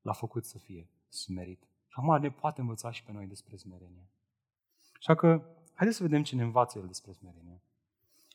l-a 0.00 0.12
făcut 0.12 0.44
să 0.44 0.58
fie 0.58 0.88
smerit. 1.08 1.62
Și 1.62 1.96
acum 1.98 2.20
ne 2.20 2.30
poate 2.30 2.60
învăța 2.60 2.90
și 2.90 3.04
pe 3.04 3.12
noi 3.12 3.26
despre 3.26 3.56
smerenie. 3.56 4.08
Așa 4.98 5.14
că, 5.14 5.42
haideți 5.74 5.96
să 5.96 6.02
vedem 6.02 6.22
ce 6.22 6.34
ne 6.34 6.42
învață 6.42 6.78
el 6.78 6.86
despre 6.86 7.12
smerenie. 7.12 7.62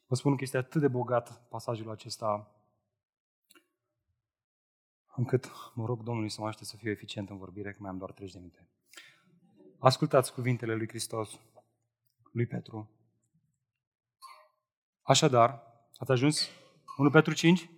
Vă 0.07 0.15
spun 0.15 0.35
că 0.35 0.43
este 0.43 0.57
atât 0.57 0.81
de 0.81 0.87
bogat 0.87 1.47
pasajul 1.47 1.89
acesta, 1.89 2.51
încât 5.15 5.51
mă 5.73 5.85
rog 5.85 6.03
Domnului 6.03 6.29
să 6.29 6.41
mă 6.41 6.47
aștept 6.47 6.69
să 6.69 6.77
fiu 6.77 6.89
eficient 6.91 7.29
în 7.29 7.37
vorbire, 7.37 7.71
că 7.71 7.77
mai 7.79 7.89
am 7.89 7.97
doar 7.97 8.11
30 8.11 8.33
de 8.33 8.39
minute. 8.39 8.69
Ascultați 9.79 10.33
cuvintele 10.33 10.75
lui 10.75 10.87
Hristos, 10.87 11.39
lui 12.31 12.45
Petru. 12.45 12.89
Așadar, 15.01 15.63
ați 15.97 16.11
ajuns? 16.11 16.49
1 16.97 17.09
Petru 17.09 17.33
5? 17.33 17.69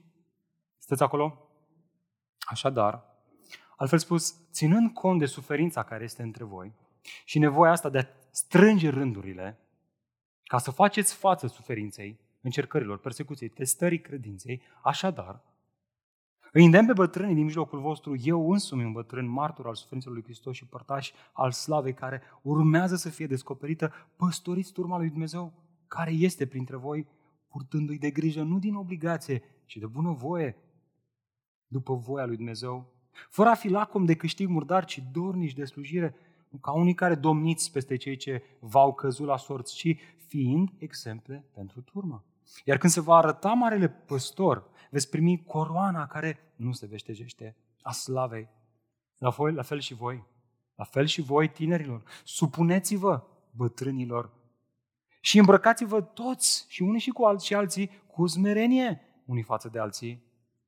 Sunteți 0.77 1.03
acolo? 1.03 1.49
Așadar, 2.39 3.05
altfel 3.77 3.99
spus, 3.99 4.35
ținând 4.51 4.93
cont 4.93 5.19
de 5.19 5.25
suferința 5.25 5.83
care 5.83 6.03
este 6.03 6.21
între 6.21 6.43
voi 6.43 6.73
și 7.25 7.39
nevoia 7.39 7.71
asta 7.71 7.89
de 7.89 7.97
a 7.97 8.07
strânge 8.35 8.89
rândurile, 8.89 9.59
ca 10.43 10.57
să 10.57 10.71
faceți 10.71 11.15
față 11.15 11.47
suferinței, 11.47 12.19
încercărilor, 12.41 12.97
persecuției, 12.97 13.49
testării 13.49 14.01
credinței, 14.01 14.61
așadar, 14.83 15.43
îi 16.51 16.65
îndemn 16.65 16.87
pe 16.87 16.93
bătrânii 16.93 17.35
din 17.35 17.43
mijlocul 17.43 17.79
vostru, 17.79 18.15
eu 18.15 18.51
însumi 18.51 18.83
un 18.83 18.91
bătrân, 18.91 19.27
martor 19.27 19.67
al 19.67 19.75
suferințelor 19.75 20.15
lui 20.15 20.25
Hristos 20.25 20.55
și 20.55 20.65
părtaș 20.65 21.11
al 21.33 21.51
slavei 21.51 21.93
care 21.93 22.21
urmează 22.41 22.95
să 22.95 23.09
fie 23.09 23.27
descoperită, 23.27 23.93
păstoriți 24.15 24.71
turma 24.71 24.97
lui 24.97 25.09
Dumnezeu 25.09 25.53
care 25.87 26.11
este 26.11 26.47
printre 26.47 26.75
voi, 26.75 27.07
purtându-i 27.47 27.97
de 27.97 28.09
grijă, 28.09 28.41
nu 28.41 28.59
din 28.59 28.75
obligație, 28.75 29.43
ci 29.65 29.75
de 29.75 29.85
bună 29.85 30.11
voie, 30.11 30.57
după 31.67 31.95
voia 31.95 32.25
lui 32.25 32.35
Dumnezeu, 32.35 32.93
fără 33.29 33.49
a 33.49 33.55
fi 33.55 33.69
lacom 33.69 34.05
de 34.05 34.15
câștig 34.15 34.49
murdar, 34.49 34.85
ci 34.85 35.03
dornici 35.11 35.53
de 35.53 35.65
slujire, 35.65 36.15
ca 36.61 36.71
unii 36.71 36.93
care 36.93 37.15
domniți 37.15 37.71
peste 37.71 37.95
cei 37.95 38.15
ce 38.15 38.43
v-au 38.59 38.93
căzut 38.93 39.27
la 39.27 39.37
sorți, 39.37 39.75
ci 39.75 39.95
fiind 40.27 40.69
exemple 40.77 41.45
pentru 41.53 41.81
turmă. 41.81 42.23
Iar 42.63 42.77
când 42.77 42.91
se 42.91 43.01
va 43.01 43.15
arăta 43.15 43.53
marele 43.53 43.89
păstor, 43.89 44.69
veți 44.91 45.09
primi 45.09 45.43
coroana 45.43 46.07
care 46.07 46.53
nu 46.55 46.71
se 46.71 46.85
veștejește, 46.85 47.55
a 47.81 47.91
slavei. 47.91 48.49
La, 49.17 49.29
voi, 49.29 49.53
la 49.53 49.61
fel 49.61 49.79
și 49.79 49.93
voi. 49.93 50.25
La 50.75 50.83
fel 50.83 51.05
și 51.05 51.21
voi, 51.21 51.49
tinerilor. 51.49 52.03
Supuneți-vă 52.23 53.23
bătrânilor 53.51 54.31
și 55.21 55.37
îmbrăcați-vă 55.37 56.01
toți, 56.01 56.65
și 56.67 56.81
unii 56.81 56.99
și 56.99 57.09
cu 57.09 57.23
alții, 57.23 57.47
și 57.47 57.53
alții, 57.53 57.89
cu 58.07 58.27
smerenie 58.27 59.01
unii 59.25 59.43
față 59.43 59.69
de 59.69 59.79
alții. 59.79 60.23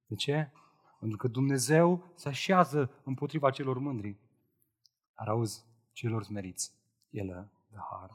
De 0.06 0.15
ce? 0.15 0.52
Pentru 1.00 1.17
că 1.17 1.28
Dumnezeu 1.28 2.12
se 2.15 2.30
așează 2.30 2.91
împotriva 3.04 3.50
celor 3.50 3.78
mândri. 3.78 4.17
Dar 5.17 5.28
auzi, 5.28 5.65
celor 5.98 6.24
smeriți, 6.24 6.72
El 7.10 7.28
dă 7.72 7.80
har. 7.90 8.10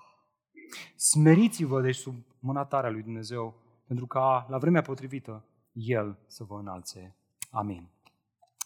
Smeriți-vă, 0.96 1.80
deci, 1.80 1.94
sub 1.94 2.14
mâna 2.38 2.64
tare 2.64 2.86
a 2.86 2.90
lui 2.90 3.02
Dumnezeu, 3.02 3.54
pentru 3.86 4.06
ca, 4.06 4.46
la 4.48 4.58
vremea 4.58 4.82
potrivită, 4.82 5.44
El 5.72 6.18
să 6.26 6.44
vă 6.44 6.58
înalțe. 6.58 7.16
Amin. 7.50 7.88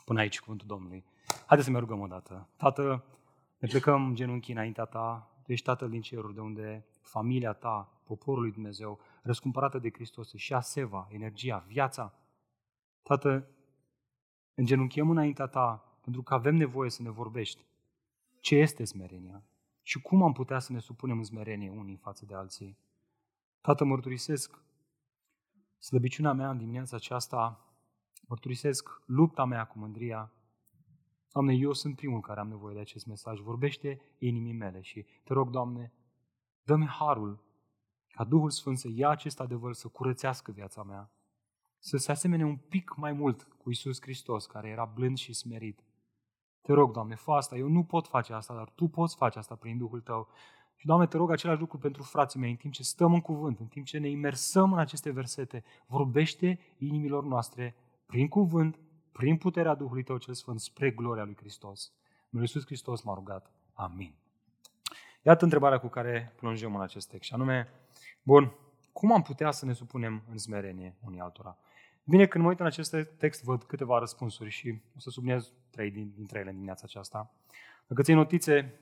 Până 0.05 0.21
aici 0.21 0.41
cuvântul 0.41 0.67
Domnului. 0.67 1.05
Haideți 1.47 1.65
să 1.65 1.71
ne 1.71 1.79
rugăm 1.79 2.01
o 2.01 2.07
dată. 2.07 2.49
Tată, 2.57 3.05
ne 3.59 3.69
plecăm 3.69 4.15
genunchii 4.15 4.55
înaintea 4.55 4.85
Ta. 4.85 5.31
Tu 5.45 5.53
ești 5.53 5.65
Tatăl 5.65 5.89
din 5.89 6.01
ceruri, 6.01 6.35
de 6.35 6.41
unde 6.41 6.87
familia 7.01 7.53
Ta, 7.53 8.01
poporul 8.05 8.43
lui 8.43 8.53
Dumnezeu, 8.53 9.01
răscumpărată 9.23 9.79
de 9.79 9.91
Hristos, 9.91 10.35
și 10.35 10.55
a 10.55 10.61
seva, 10.61 11.09
energia, 11.11 11.65
viața. 11.67 12.15
Tată, 13.03 13.49
îngenunchem 14.55 15.11
înaintea 15.11 15.47
Ta, 15.47 15.99
pentru 16.01 16.23
că 16.23 16.35
avem 16.35 16.55
nevoie 16.55 16.91
să 16.91 17.03
ne 17.03 17.11
vorbești. 17.11 17.65
Ce 18.47 18.57
este 18.57 18.85
smerenia? 18.85 19.45
Și 19.83 20.01
cum 20.01 20.23
am 20.23 20.33
putea 20.33 20.59
să 20.59 20.73
ne 20.73 20.79
supunem 20.79 21.17
în 21.17 21.25
smerenie 21.25 21.71
unii 21.71 21.97
față 21.97 22.25
de 22.25 22.35
alții? 22.35 22.79
Tată, 23.61 23.85
mărturisesc 23.85 24.59
slăbiciunea 25.79 26.33
mea 26.33 26.51
în 26.51 26.59
dimineața 26.59 26.97
aceasta, 26.97 27.75
mărturisesc 28.29 29.03
lupta 29.07 29.45
mea 29.45 29.65
cu 29.65 29.79
mândria. 29.79 30.33
Doamne, 31.33 31.55
eu 31.55 31.73
sunt 31.73 31.97
primul 31.97 32.21
care 32.21 32.41
am 32.41 32.49
nevoie 32.49 32.75
de 32.75 32.81
acest 32.81 33.07
mesaj. 33.07 33.41
Vorbește 33.41 34.01
inimii 34.19 34.53
mele 34.53 34.81
și 34.81 35.07
te 35.25 35.33
rog, 35.33 35.51
Doamne, 35.51 35.93
dă-mi 36.63 36.87
harul 36.87 37.45
ca 38.09 38.25
Duhul 38.25 38.51
Sfânt 38.51 38.79
să 38.79 38.89
ia 38.91 39.09
acest 39.09 39.41
adevăr, 39.41 39.73
să 39.73 39.89
curățească 39.89 40.53
viața 40.53 40.83
mea, 40.83 41.11
să 41.79 41.97
se 41.97 42.11
asemene 42.11 42.45
un 42.45 42.57
pic 42.57 42.97
mai 42.97 43.13
mult 43.13 43.43
cu 43.43 43.71
Isus 43.71 44.01
Hristos, 44.01 44.47
care 44.47 44.69
era 44.69 44.85
blând 44.85 45.17
și 45.17 45.33
smerit. 45.33 45.85
Te 46.67 46.73
rog, 46.73 46.93
Doamne, 46.93 47.15
fă 47.15 47.33
asta, 47.33 47.57
eu 47.57 47.69
nu 47.69 47.85
pot 47.85 48.07
face 48.07 48.33
asta, 48.33 48.55
dar 48.55 48.69
Tu 48.69 48.89
poți 48.89 49.17
face 49.17 49.39
asta 49.39 49.55
prin 49.55 49.79
Duhul 49.79 50.01
Tău. 50.01 50.29
Și, 50.77 50.87
Doamne, 50.87 51.07
te 51.07 51.17
rog 51.17 51.31
același 51.31 51.61
lucru 51.61 51.79
pentru 51.79 52.03
frații 52.03 52.41
mei, 52.41 52.51
în 52.51 52.57
timp 52.57 52.73
ce 52.73 52.83
stăm 52.83 53.13
în 53.13 53.21
cuvânt, 53.21 53.59
în 53.59 53.67
timp 53.67 53.87
ce 53.87 53.99
ne 53.99 54.09
imersăm 54.09 54.73
în 54.73 54.79
aceste 54.79 55.11
versete, 55.11 55.65
vorbește 55.87 56.59
inimilor 56.79 57.25
noastre 57.25 57.77
prin 58.07 58.29
cuvânt, 58.29 58.79
prin 59.13 59.37
puterea 59.37 59.75
Duhului 59.75 60.03
Tău 60.03 60.17
cel 60.17 60.35
Sfânt, 60.35 60.61
spre 60.61 60.91
gloria 60.91 61.25
lui 61.25 61.37
Hristos. 61.37 61.93
În 62.31 62.41
Iisus 62.41 62.65
Hristos 62.65 63.03
m-a 63.03 63.15
rugat. 63.15 63.51
Amin. 63.75 64.15
Iată 65.23 65.45
întrebarea 65.45 65.79
cu 65.79 65.89
care 65.89 66.35
plonjăm 66.37 66.75
în 66.75 66.81
acest 66.83 67.09
text, 67.09 67.29
și 67.29 67.35
anume, 67.35 67.69
bun, 68.23 68.53
cum 68.93 69.13
am 69.13 69.23
putea 69.23 69.51
să 69.51 69.65
ne 69.65 69.73
supunem 69.73 70.23
în 70.31 70.39
smerenie 70.39 70.95
unii 71.05 71.21
altora? 71.21 71.59
Bine, 72.05 72.27
când 72.27 72.45
mă 72.45 72.51
uit 72.51 72.61
în 72.61 72.67
acest 72.67 72.97
text, 73.19 73.45
văd 73.45 73.63
câteva 73.63 73.99
răspunsuri 73.99 74.51
și 74.51 74.81
o 74.97 74.99
să 74.99 75.11
subliniez 75.11 75.53
trei 75.77 75.91
dintre 75.91 76.39
ele 76.39 76.49
în 76.49 76.55
dimineața 76.55 76.83
aceasta. 76.85 77.35
Dacă 77.87 78.03
ții 78.03 78.15
notițe 78.15 78.81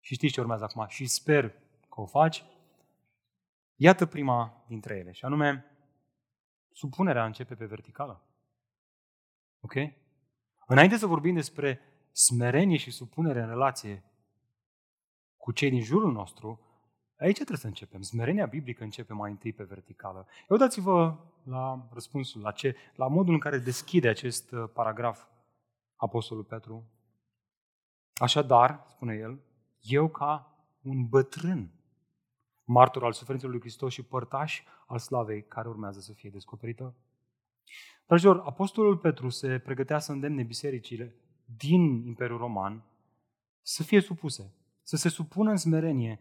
și 0.00 0.14
știi 0.14 0.30
ce 0.30 0.40
urmează 0.40 0.64
acum 0.64 0.86
și 0.88 1.06
sper 1.06 1.50
că 1.88 2.00
o 2.00 2.06
faci, 2.06 2.44
iată 3.76 4.06
prima 4.06 4.64
dintre 4.68 4.96
ele, 4.96 5.12
și 5.12 5.24
anume, 5.24 5.64
supunerea 6.72 7.24
începe 7.24 7.54
pe 7.54 7.64
verticală. 7.64 8.22
Ok? 9.60 9.74
Înainte 10.66 10.96
să 10.96 11.06
vorbim 11.06 11.34
despre 11.34 11.80
smerenie 12.12 12.76
și 12.76 12.90
supunere 12.90 13.40
în 13.40 13.48
relație 13.48 14.04
cu 15.36 15.52
cei 15.52 15.70
din 15.70 15.82
jurul 15.82 16.12
nostru, 16.12 16.60
aici 17.16 17.34
trebuie 17.34 17.58
să 17.58 17.66
începem. 17.66 18.02
Smerenia 18.02 18.46
biblică 18.46 18.82
începe 18.82 19.12
mai 19.12 19.30
întâi 19.30 19.52
pe 19.52 19.64
verticală. 19.64 20.26
Eu 20.48 20.56
dați-vă 20.56 21.18
la 21.42 21.88
răspunsul, 21.92 22.40
la, 22.40 22.52
ce, 22.52 22.76
la 22.94 23.06
modul 23.06 23.34
în 23.34 23.40
care 23.40 23.58
deschide 23.58 24.08
acest 24.08 24.52
uh, 24.52 24.70
paragraf 24.72 25.28
Apostolul 26.00 26.44
Petru. 26.44 26.84
Așadar, 28.14 28.84
spune 28.88 29.14
el, 29.14 29.40
eu 29.80 30.08
ca 30.08 30.54
un 30.82 31.08
bătrân, 31.08 31.70
martor 32.64 33.04
al 33.04 33.12
suferințelor 33.12 33.54
lui 33.54 33.62
Hristos 33.62 33.92
și 33.92 34.02
părtaș 34.02 34.62
al 34.86 34.98
slavei 34.98 35.44
care 35.44 35.68
urmează 35.68 36.00
să 36.00 36.12
fie 36.12 36.30
descoperită. 36.30 36.94
Dragilor, 38.06 38.38
Apostolul 38.38 38.96
Petru 38.96 39.28
se 39.28 39.58
pregătea 39.58 39.98
să 39.98 40.12
îndemne 40.12 40.42
bisericile 40.42 41.14
din 41.56 42.06
Imperiul 42.06 42.38
Roman 42.38 42.84
să 43.62 43.82
fie 43.82 44.00
supuse, 44.00 44.54
să 44.82 44.96
se 44.96 45.08
supună 45.08 45.50
în 45.50 45.56
smerenie 45.56 46.20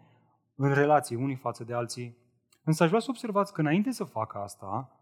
în 0.55 0.73
relații 0.73 1.15
unii 1.15 1.35
față 1.35 1.63
de 1.63 1.73
alții. 1.73 2.17
Însă 2.63 2.83
aș 2.83 2.89
vrea 2.89 3.01
să 3.01 3.09
observați 3.09 3.53
că 3.53 3.61
înainte 3.61 3.91
să 3.91 4.03
facă 4.03 4.37
asta, 4.37 4.99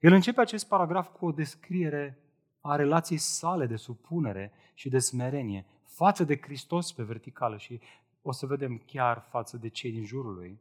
el 0.00 0.12
începe 0.12 0.40
acest 0.40 0.68
paragraf 0.68 1.08
cu 1.12 1.26
o 1.26 1.32
descriere 1.32 2.22
a 2.62 2.76
relației 2.76 3.18
sale 3.18 3.66
de 3.66 3.76
supunere 3.76 4.52
și 4.74 4.88
de 4.88 4.98
smerenie 4.98 5.66
față 5.84 6.24
de 6.24 6.40
Hristos 6.40 6.92
pe 6.92 7.02
verticală 7.02 7.56
și 7.56 7.80
o 8.22 8.32
să 8.32 8.46
vedem 8.46 8.82
chiar 8.86 9.26
față 9.30 9.56
de 9.56 9.68
cei 9.68 9.92
din 9.92 10.04
jurul 10.04 10.34
lui. 10.34 10.60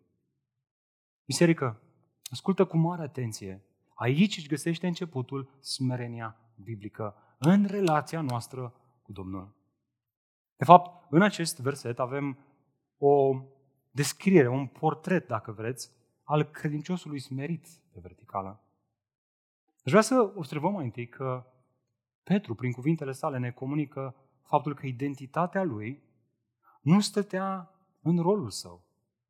Biserică, 1.25 1.81
ascultă 2.31 2.65
cu 2.65 2.77
mare 2.77 3.01
atenție. 3.01 3.63
Aici 3.93 4.37
își 4.37 4.47
găsește 4.47 4.87
începutul 4.87 5.49
smerenia 5.59 6.37
biblică 6.55 7.15
în 7.37 7.65
relația 7.65 8.21
noastră 8.21 8.73
cu 9.01 9.11
Domnul. 9.11 9.55
De 10.55 10.65
fapt, 10.65 11.11
în 11.11 11.21
acest 11.21 11.59
verset 11.59 11.99
avem 11.99 12.37
o 12.97 13.41
descriere, 13.91 14.47
un 14.47 14.67
portret, 14.67 15.27
dacă 15.27 15.51
vreți, 15.51 15.91
al 16.23 16.43
credinciosului 16.43 17.19
smerit 17.19 17.67
pe 17.91 17.99
verticală. 18.01 18.63
Aș 19.85 19.91
vrea 19.91 20.01
să 20.01 20.31
observăm 20.35 20.73
mai 20.73 20.83
întâi 20.83 21.07
că 21.07 21.50
Petru, 22.31 22.55
prin 22.55 22.71
cuvintele 22.71 23.11
sale, 23.11 23.37
ne 23.37 23.51
comunică 23.51 24.15
faptul 24.41 24.73
că 24.73 24.85
identitatea 24.85 25.63
lui 25.63 26.03
nu 26.81 26.99
stătea 26.99 27.71
în 28.01 28.17
rolul 28.17 28.49
său. 28.49 28.83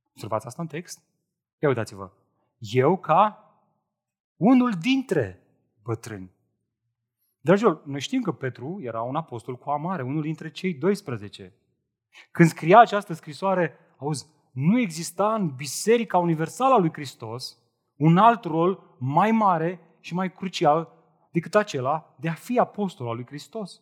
Observați 0.10 0.48
asta 0.48 0.62
în 0.62 0.68
text? 0.68 1.04
Ia 1.60 1.68
uitați-vă. 1.68 2.12
Eu 2.58 2.98
ca 2.98 3.54
unul 4.36 4.72
dintre 4.72 5.44
bătrâni. 5.84 6.32
Dragilor, 7.40 7.86
noi 7.86 8.00
știm 8.00 8.22
că 8.22 8.32
Petru 8.32 8.80
era 8.82 9.02
un 9.02 9.16
apostol 9.16 9.58
cu 9.58 9.70
amare, 9.70 10.04
unul 10.04 10.22
dintre 10.22 10.52
cei 10.52 10.74
12. 10.74 11.54
Când 12.32 12.50
scria 12.50 12.80
această 12.80 13.14
scrisoare, 13.14 13.78
auzi, 13.98 14.28
nu 14.52 14.80
exista 14.80 15.34
în 15.34 15.56
Biserica 15.56 16.18
Universală 16.18 16.74
a 16.74 16.78
lui 16.78 16.94
Hristos 16.94 17.58
un 17.96 18.18
alt 18.18 18.44
rol 18.44 18.96
mai 19.00 19.32
mare 19.32 19.80
și 20.00 20.14
mai 20.14 20.32
crucial 20.32 21.01
decât 21.32 21.56
acela 21.56 22.16
de 22.20 22.30
a 22.30 22.34
fi 22.34 22.60
apostol 22.60 23.08
al 23.08 23.16
lui 23.16 23.26
Hristos. 23.26 23.82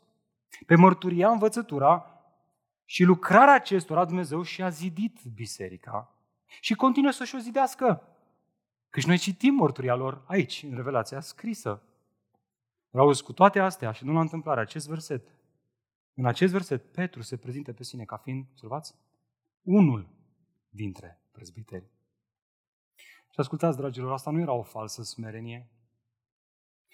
Pe 0.66 0.76
mărturia, 0.76 1.30
învățătura 1.30 2.14
și 2.86 3.04
lucrarea 3.04 3.54
acestora 3.54 4.06
Dumnezeu 4.06 4.42
și-a 4.42 4.70
zidit 4.70 5.24
biserica 5.34 6.14
și 6.62 6.74
continuă 6.74 7.12
să-și 7.12 7.36
o 7.36 7.40
zidească. 7.40 8.04
Căci 8.90 9.06
noi 9.06 9.18
citim 9.18 9.54
mărturia 9.54 9.96
lor 9.96 10.24
aici, 10.26 10.64
în 10.70 10.76
Revelația 10.76 11.20
scrisă. 11.20 11.82
Auzi, 12.92 13.24
cu 13.24 13.34
toate 13.34 13.60
astea, 13.60 13.92
și 13.92 14.06
nu 14.06 14.14
la 14.14 14.20
întâmplare, 14.20 14.60
acest 14.60 14.88
verset, 14.88 15.34
în 16.14 16.26
acest 16.26 16.52
verset, 16.52 16.92
Petru 16.92 17.22
se 17.22 17.38
prezintă 17.38 17.74
pe 17.74 17.84
sine 17.84 18.06
ca 18.06 18.18
fiind, 18.18 18.46
observați, 18.52 18.96
unul 19.62 20.10
dintre 20.70 21.22
prezbiteri. 21.32 21.90
Și 23.32 23.40
ascultați, 23.40 23.78
dragilor, 23.78 24.12
asta 24.12 24.32
nu 24.32 24.40
era 24.40 24.54
o 24.54 24.62
falsă 24.62 25.04
smerenie 25.04 25.70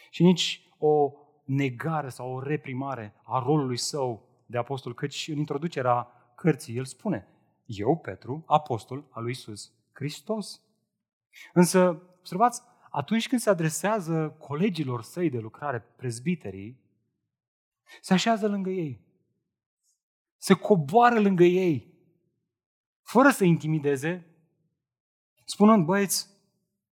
și 0.09 0.23
nici 0.23 0.69
o 0.77 1.11
negare 1.43 2.09
sau 2.09 2.33
o 2.33 2.41
reprimare 2.41 3.13
a 3.23 3.39
rolului 3.39 3.77
său 3.77 4.27
de 4.45 4.57
apostol, 4.57 4.93
căci 4.93 5.27
în 5.27 5.37
introducerea 5.37 6.07
cărții 6.35 6.77
el 6.77 6.85
spune, 6.85 7.27
eu, 7.65 7.97
Petru, 7.97 8.43
apostol 8.47 9.05
al 9.09 9.23
lui 9.23 9.31
Isus 9.31 9.73
Hristos. 9.91 10.61
Însă, 11.53 12.01
observați, 12.17 12.61
atunci 12.89 13.27
când 13.27 13.41
se 13.41 13.49
adresează 13.49 14.35
colegilor 14.39 15.01
săi 15.01 15.29
de 15.29 15.39
lucrare, 15.39 15.79
prezbiterii, 15.79 16.79
se 18.01 18.13
așează 18.13 18.47
lângă 18.47 18.69
ei. 18.69 19.03
Se 20.37 20.53
coboară 20.53 21.19
lângă 21.19 21.43
ei, 21.43 21.93
fără 23.01 23.29
să 23.29 23.43
intimideze, 23.43 24.25
spunând, 25.45 25.85
băieți, 25.85 26.29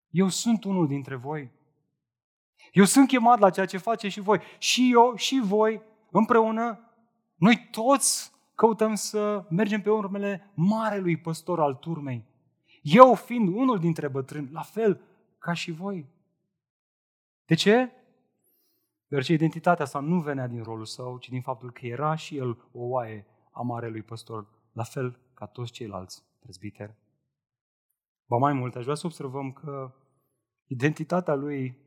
eu 0.09 0.27
sunt 0.27 0.63
unul 0.63 0.87
dintre 0.87 1.15
voi. 1.15 1.51
Eu 2.73 2.83
sunt 2.83 3.07
chemat 3.07 3.39
la 3.39 3.49
ceea 3.49 3.65
ce 3.65 3.77
face 3.77 4.07
și 4.07 4.19
voi. 4.19 4.41
Și 4.57 4.91
eu, 4.93 5.15
și 5.15 5.41
voi, 5.43 5.81
împreună, 6.11 6.79
noi 7.35 7.67
toți 7.71 8.31
căutăm 8.55 8.95
să 8.95 9.45
mergem 9.49 9.81
pe 9.81 9.89
urmele 9.89 10.51
marelui 10.53 11.17
păstor 11.17 11.59
al 11.59 11.73
turmei. 11.73 12.25
Eu 12.81 13.15
fiind 13.15 13.47
unul 13.55 13.79
dintre 13.79 14.07
bătrâni, 14.07 14.49
la 14.51 14.61
fel 14.61 15.01
ca 15.39 15.53
și 15.53 15.71
voi. 15.71 16.05
De 17.45 17.55
ce? 17.55 17.91
Deoarece 19.07 19.33
identitatea 19.33 19.85
sa 19.85 19.99
nu 19.99 20.21
venea 20.21 20.47
din 20.47 20.63
rolul 20.63 20.85
său, 20.85 21.17
ci 21.17 21.29
din 21.29 21.41
faptul 21.41 21.71
că 21.71 21.85
era 21.85 22.15
și 22.15 22.37
el 22.37 22.57
o 22.71 22.81
oaie 22.81 23.25
a 23.51 23.61
marelui 23.61 24.01
păstor, 24.01 24.47
la 24.71 24.83
fel 24.83 25.19
ca 25.33 25.45
toți 25.45 25.71
ceilalți 25.71 26.23
prezbiteri. 26.39 26.95
Ba 28.25 28.37
mai 28.37 28.53
mult, 28.53 28.75
aș 28.75 28.83
vrea 28.83 28.95
să 28.95 29.05
observăm 29.05 29.51
că 29.51 29.93
identitatea 30.67 31.33
lui 31.33 31.77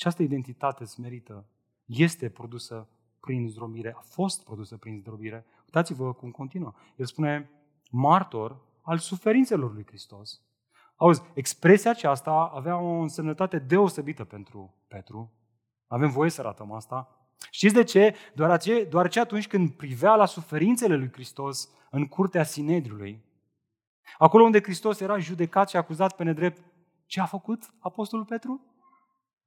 această 0.00 0.22
identitate 0.22 0.84
smerită 0.84 1.46
este 1.84 2.28
produsă 2.28 2.88
prin 3.20 3.48
zdrobire, 3.48 3.94
a 3.96 4.00
fost 4.00 4.44
produsă 4.44 4.76
prin 4.76 4.98
zdrobire. 4.98 5.46
Uitați-vă 5.64 6.12
cum 6.12 6.30
continuă. 6.30 6.72
El 6.96 7.06
spune, 7.06 7.50
martor 7.90 8.60
al 8.82 8.98
suferințelor 8.98 9.72
lui 9.72 9.86
Hristos. 9.86 10.40
Auzi, 10.96 11.22
expresia 11.34 11.90
aceasta 11.90 12.30
avea 12.30 12.76
o 12.76 12.88
însemnătate 12.88 13.58
deosebită 13.58 14.24
pentru 14.24 14.74
Petru. 14.88 15.32
Avem 15.86 16.10
voie 16.10 16.30
să 16.30 16.42
ratăm 16.42 16.72
asta. 16.72 17.28
Știți 17.50 17.74
de 17.74 17.84
ce? 17.84 18.14
Doar 18.34 18.60
doar 18.88 19.08
ce 19.08 19.20
atunci 19.20 19.48
când 19.48 19.70
privea 19.70 20.14
la 20.14 20.26
suferințele 20.26 20.96
lui 20.96 21.12
Hristos 21.12 21.68
în 21.90 22.06
curtea 22.06 22.42
Sinedriului, 22.42 23.24
acolo 24.18 24.44
unde 24.44 24.62
Hristos 24.62 25.00
era 25.00 25.18
judecat 25.18 25.68
și 25.68 25.76
acuzat 25.76 26.16
pe 26.16 26.24
nedrept, 26.24 26.62
ce 27.06 27.20
a 27.20 27.24
făcut 27.24 27.74
Apostolul 27.78 28.24
Petru? 28.24 28.64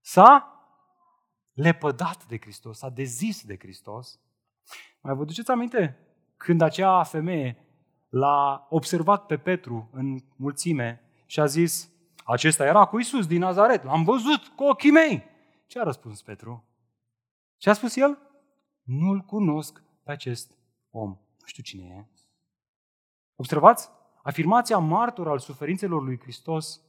S-a 0.05 0.47
lepădat 1.53 2.25
de 2.25 2.37
Hristos, 2.39 2.77
s-a 2.77 2.89
dezis 2.89 3.43
de 3.43 3.57
Hristos. 3.57 4.19
Mai 5.01 5.15
vă 5.15 5.25
duceți 5.25 5.51
aminte? 5.51 5.97
Când 6.37 6.61
acea 6.61 7.03
femeie 7.03 7.57
l-a 8.09 8.67
observat 8.69 9.25
pe 9.25 9.37
Petru 9.37 9.89
în 9.91 10.19
mulțime 10.35 11.01
și 11.25 11.39
a 11.39 11.45
zis, 11.45 11.91
acesta 12.25 12.65
era 12.65 12.85
cu 12.85 12.99
Isus 12.99 13.27
din 13.27 13.39
Nazaret, 13.39 13.83
l-am 13.83 14.03
văzut 14.03 14.47
cu 14.47 14.63
ochii 14.63 14.91
mei. 14.91 15.23
Ce 15.67 15.79
a 15.79 15.83
răspuns 15.83 16.21
Petru? 16.21 16.63
Ce 17.57 17.69
a 17.69 17.73
spus 17.73 17.95
el? 17.95 18.17
Nu-l 18.81 19.19
cunosc 19.19 19.83
pe 20.03 20.11
acest 20.11 20.57
om. 20.91 21.09
Nu 21.09 21.45
știu 21.45 21.63
cine 21.63 21.83
e. 21.83 22.07
Observați? 23.35 23.89
Afirmația 24.23 24.77
martor 24.77 25.27
al 25.27 25.39
suferințelor 25.39 26.03
lui 26.03 26.19
Hristos 26.19 26.81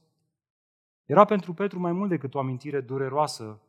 Era 1.05 1.25
pentru 1.25 1.53
Petru 1.53 1.79
mai 1.79 1.91
mult 1.91 2.09
decât 2.09 2.33
o 2.33 2.39
amintire 2.39 2.81
dureroasă 2.81 3.61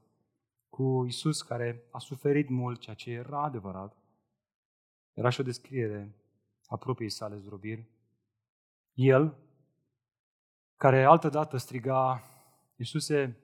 cu 0.69 1.05
Isus 1.07 1.43
care 1.43 1.83
a 1.91 1.99
suferit 1.99 2.49
mult, 2.49 2.81
ceea 2.81 2.97
ce 2.97 3.11
era 3.11 3.43
adevărat. 3.43 3.97
Era 5.13 5.29
și 5.29 5.41
o 5.41 5.45
descriere 5.45 6.15
a 6.67 6.77
propriei 6.77 7.11
sale 7.11 7.37
zdrobiri. 7.37 7.89
El, 8.93 9.37
care 10.77 11.05
altădată 11.05 11.57
striga, 11.57 12.23
Iisuse, 12.77 13.37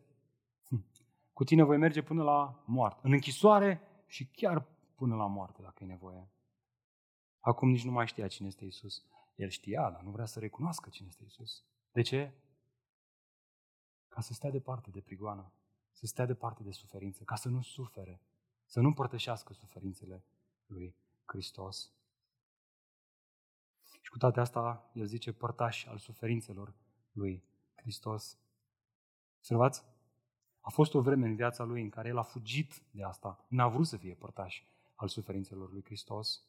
hm, 0.68 0.84
cu 1.32 1.44
tine 1.44 1.62
voi 1.62 1.76
merge 1.76 2.02
până 2.02 2.22
la 2.22 2.62
moarte, 2.66 3.00
în 3.02 3.12
închisoare 3.12 3.80
și 4.06 4.26
chiar 4.26 4.66
până 4.94 5.16
la 5.16 5.26
moarte, 5.26 5.62
dacă 5.62 5.84
e 5.84 5.86
nevoie. 5.86 6.30
Acum 7.40 7.68
nici 7.68 7.84
nu 7.84 7.90
mai 7.90 8.06
știa 8.06 8.28
cine 8.28 8.46
este 8.46 8.64
Isus. 8.64 9.04
El 9.34 9.48
știa, 9.48 9.90
dar 9.90 10.00
nu 10.02 10.10
vrea 10.10 10.24
să 10.24 10.38
recunoască 10.38 10.88
cine 10.90 11.08
este 11.08 11.24
Isus. 11.24 11.64
De 11.92 12.00
ce? 12.02 12.32
Ca 14.12 14.20
să 14.20 14.32
stea 14.32 14.50
departe 14.50 14.90
de 14.90 15.00
prigoană, 15.00 15.52
să 15.92 16.06
stea 16.06 16.26
departe 16.26 16.62
de 16.62 16.72
suferință, 16.72 17.24
ca 17.24 17.34
să 17.34 17.48
nu 17.48 17.62
sufere, 17.62 18.20
să 18.64 18.80
nu 18.80 18.86
împărtășească 18.86 19.52
suferințele 19.52 20.24
lui 20.66 20.94
Hristos. 21.24 21.92
Și 24.00 24.10
cu 24.10 24.18
toate 24.18 24.40
asta, 24.40 24.90
el 24.92 25.06
zice 25.06 25.32
părtaș 25.32 25.86
al 25.86 25.98
suferințelor 25.98 26.74
lui 27.12 27.42
Hristos. 27.74 28.38
Observați? 29.36 29.84
A 30.60 30.70
fost 30.70 30.94
o 30.94 31.00
vreme 31.00 31.26
în 31.26 31.34
viața 31.34 31.64
lui 31.64 31.82
în 31.82 31.88
care 31.88 32.08
el 32.08 32.18
a 32.18 32.22
fugit 32.22 32.82
de 32.90 33.04
asta. 33.04 33.44
N-a 33.48 33.68
vrut 33.68 33.86
să 33.86 33.96
fie 33.96 34.14
părtaș 34.14 34.62
al 34.94 35.08
suferințelor 35.08 35.72
lui 35.72 35.84
Hristos. 35.84 36.42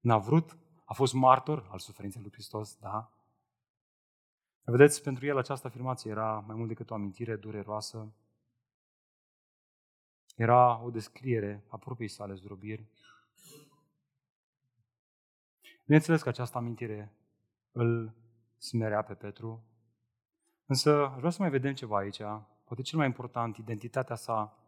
N-a 0.00 0.18
vrut, 0.18 0.56
a 0.84 0.94
fost 0.94 1.12
martor 1.12 1.68
al 1.70 1.78
suferinței 1.78 2.22
lui 2.22 2.32
Hristos, 2.32 2.76
da? 2.76 3.12
Vedeți, 4.64 5.02
pentru 5.02 5.26
el 5.26 5.38
această 5.38 5.66
afirmație 5.66 6.10
era 6.10 6.38
mai 6.46 6.56
mult 6.56 6.68
decât 6.68 6.90
o 6.90 6.94
amintire 6.94 7.36
dureroasă. 7.36 8.12
Era 10.36 10.82
o 10.82 10.90
descriere 10.90 11.64
a 11.68 11.76
propriei 11.76 12.08
sale 12.08 12.34
zdrobiri. 12.34 12.86
Bineînțeles 15.84 16.22
că 16.22 16.28
această 16.28 16.58
amintire 16.58 17.12
îl 17.72 18.14
smerea 18.58 19.02
pe 19.02 19.14
Petru, 19.14 19.64
însă 20.66 21.12
vreau 21.16 21.30
să 21.30 21.42
mai 21.42 21.50
vedem 21.50 21.74
ceva 21.74 21.96
aici. 21.96 22.20
Poate 22.64 22.82
cel 22.82 22.98
mai 22.98 23.06
important, 23.06 23.56
identitatea 23.56 24.16
sa 24.16 24.58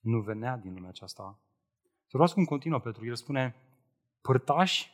nu 0.00 0.20
venea 0.20 0.56
din 0.56 0.74
lumea 0.74 0.88
aceasta. 0.88 1.38
Să 2.06 2.16
vreau 2.16 2.28
cum 2.32 2.44
continuă 2.44 2.80
Petru. 2.80 3.06
El 3.06 3.16
spune, 3.16 3.54
părtaș 4.20 4.90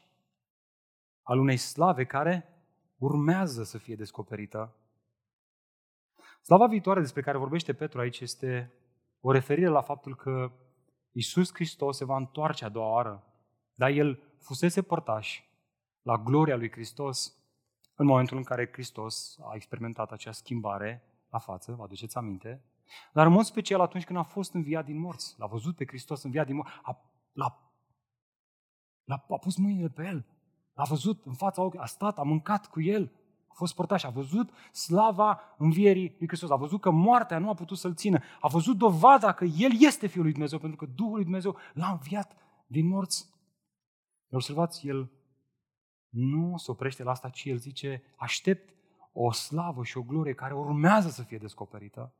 al 1.22 1.38
unei 1.38 1.56
slave 1.56 2.04
care 2.04 2.51
urmează 3.02 3.62
să 3.64 3.78
fie 3.78 3.94
descoperită. 3.94 4.74
Slava 6.42 6.66
viitoare 6.66 7.00
despre 7.00 7.22
care 7.22 7.38
vorbește 7.38 7.72
Petru 7.72 8.00
aici 8.00 8.20
este 8.20 8.72
o 9.20 9.32
referire 9.32 9.68
la 9.68 9.80
faptul 9.80 10.16
că 10.16 10.52
Isus 11.12 11.54
Hristos 11.54 11.96
se 11.96 12.04
va 12.04 12.16
întoarce 12.16 12.64
a 12.64 12.68
doua 12.68 12.88
oară, 12.88 13.24
dar 13.74 13.90
El 13.90 14.22
fusese 14.38 14.82
părtaș 14.82 15.42
la 16.02 16.16
gloria 16.16 16.56
lui 16.56 16.70
Hristos 16.70 17.36
în 17.94 18.06
momentul 18.06 18.36
în 18.36 18.42
care 18.42 18.70
Hristos 18.72 19.38
a 19.40 19.54
experimentat 19.54 20.12
acea 20.12 20.32
schimbare 20.32 21.02
la 21.30 21.38
față, 21.38 21.72
vă 21.72 21.82
aduceți 21.82 22.16
aminte? 22.16 22.62
Dar 23.12 23.26
în 23.26 23.32
mod 23.32 23.44
special 23.44 23.80
atunci 23.80 24.04
când 24.04 24.18
a 24.18 24.22
fost 24.22 24.54
înviat 24.54 24.84
din 24.84 24.98
morți, 24.98 25.34
l-a 25.38 25.46
văzut 25.46 25.76
pe 25.76 25.86
Hristos 25.86 26.22
înviat 26.22 26.46
din 26.46 26.54
morți, 26.54 26.72
a, 26.82 27.00
l-a, 27.32 27.72
l-a, 29.04 29.26
a 29.28 29.38
pus 29.38 29.56
mâinile 29.56 29.88
pe 29.88 30.04
el, 30.04 30.26
l-a 30.74 30.84
văzut 30.84 31.24
în 31.24 31.34
fața 31.34 31.62
ochii, 31.62 31.78
a 31.78 31.84
stat, 31.84 32.18
a 32.18 32.22
mâncat 32.22 32.66
cu 32.66 32.80
el, 32.80 33.12
a 33.46 33.54
fost 33.54 33.74
părtaș, 33.74 34.04
a 34.04 34.10
văzut 34.10 34.50
slava 34.72 35.40
învierii 35.58 36.16
lui 36.18 36.26
Hristos, 36.26 36.50
a 36.50 36.56
văzut 36.56 36.80
că 36.80 36.90
moartea 36.90 37.38
nu 37.38 37.48
a 37.48 37.54
putut 37.54 37.78
să-l 37.78 37.94
țină, 37.94 38.22
a 38.40 38.48
văzut 38.48 38.76
dovada 38.76 39.32
că 39.32 39.44
El 39.44 39.70
este 39.78 40.06
Fiul 40.06 40.22
lui 40.22 40.32
Dumnezeu, 40.32 40.58
pentru 40.58 40.78
că 40.78 40.92
Duhul 40.94 41.14
lui 41.14 41.24
Dumnezeu 41.24 41.56
l-a 41.74 41.90
înviat 41.90 42.36
din 42.66 42.86
morți. 42.86 43.30
Observați, 44.30 44.86
El 44.86 45.10
nu 46.08 46.56
se 46.56 46.70
oprește 46.70 47.02
la 47.02 47.10
asta, 47.10 47.28
ci 47.28 47.44
El 47.44 47.56
zice, 47.56 48.02
aștept 48.16 48.74
o 49.12 49.32
slavă 49.32 49.84
și 49.84 49.98
o 49.98 50.02
glorie 50.02 50.34
care 50.34 50.54
urmează 50.54 51.08
să 51.08 51.22
fie 51.22 51.38
descoperită. 51.38 52.14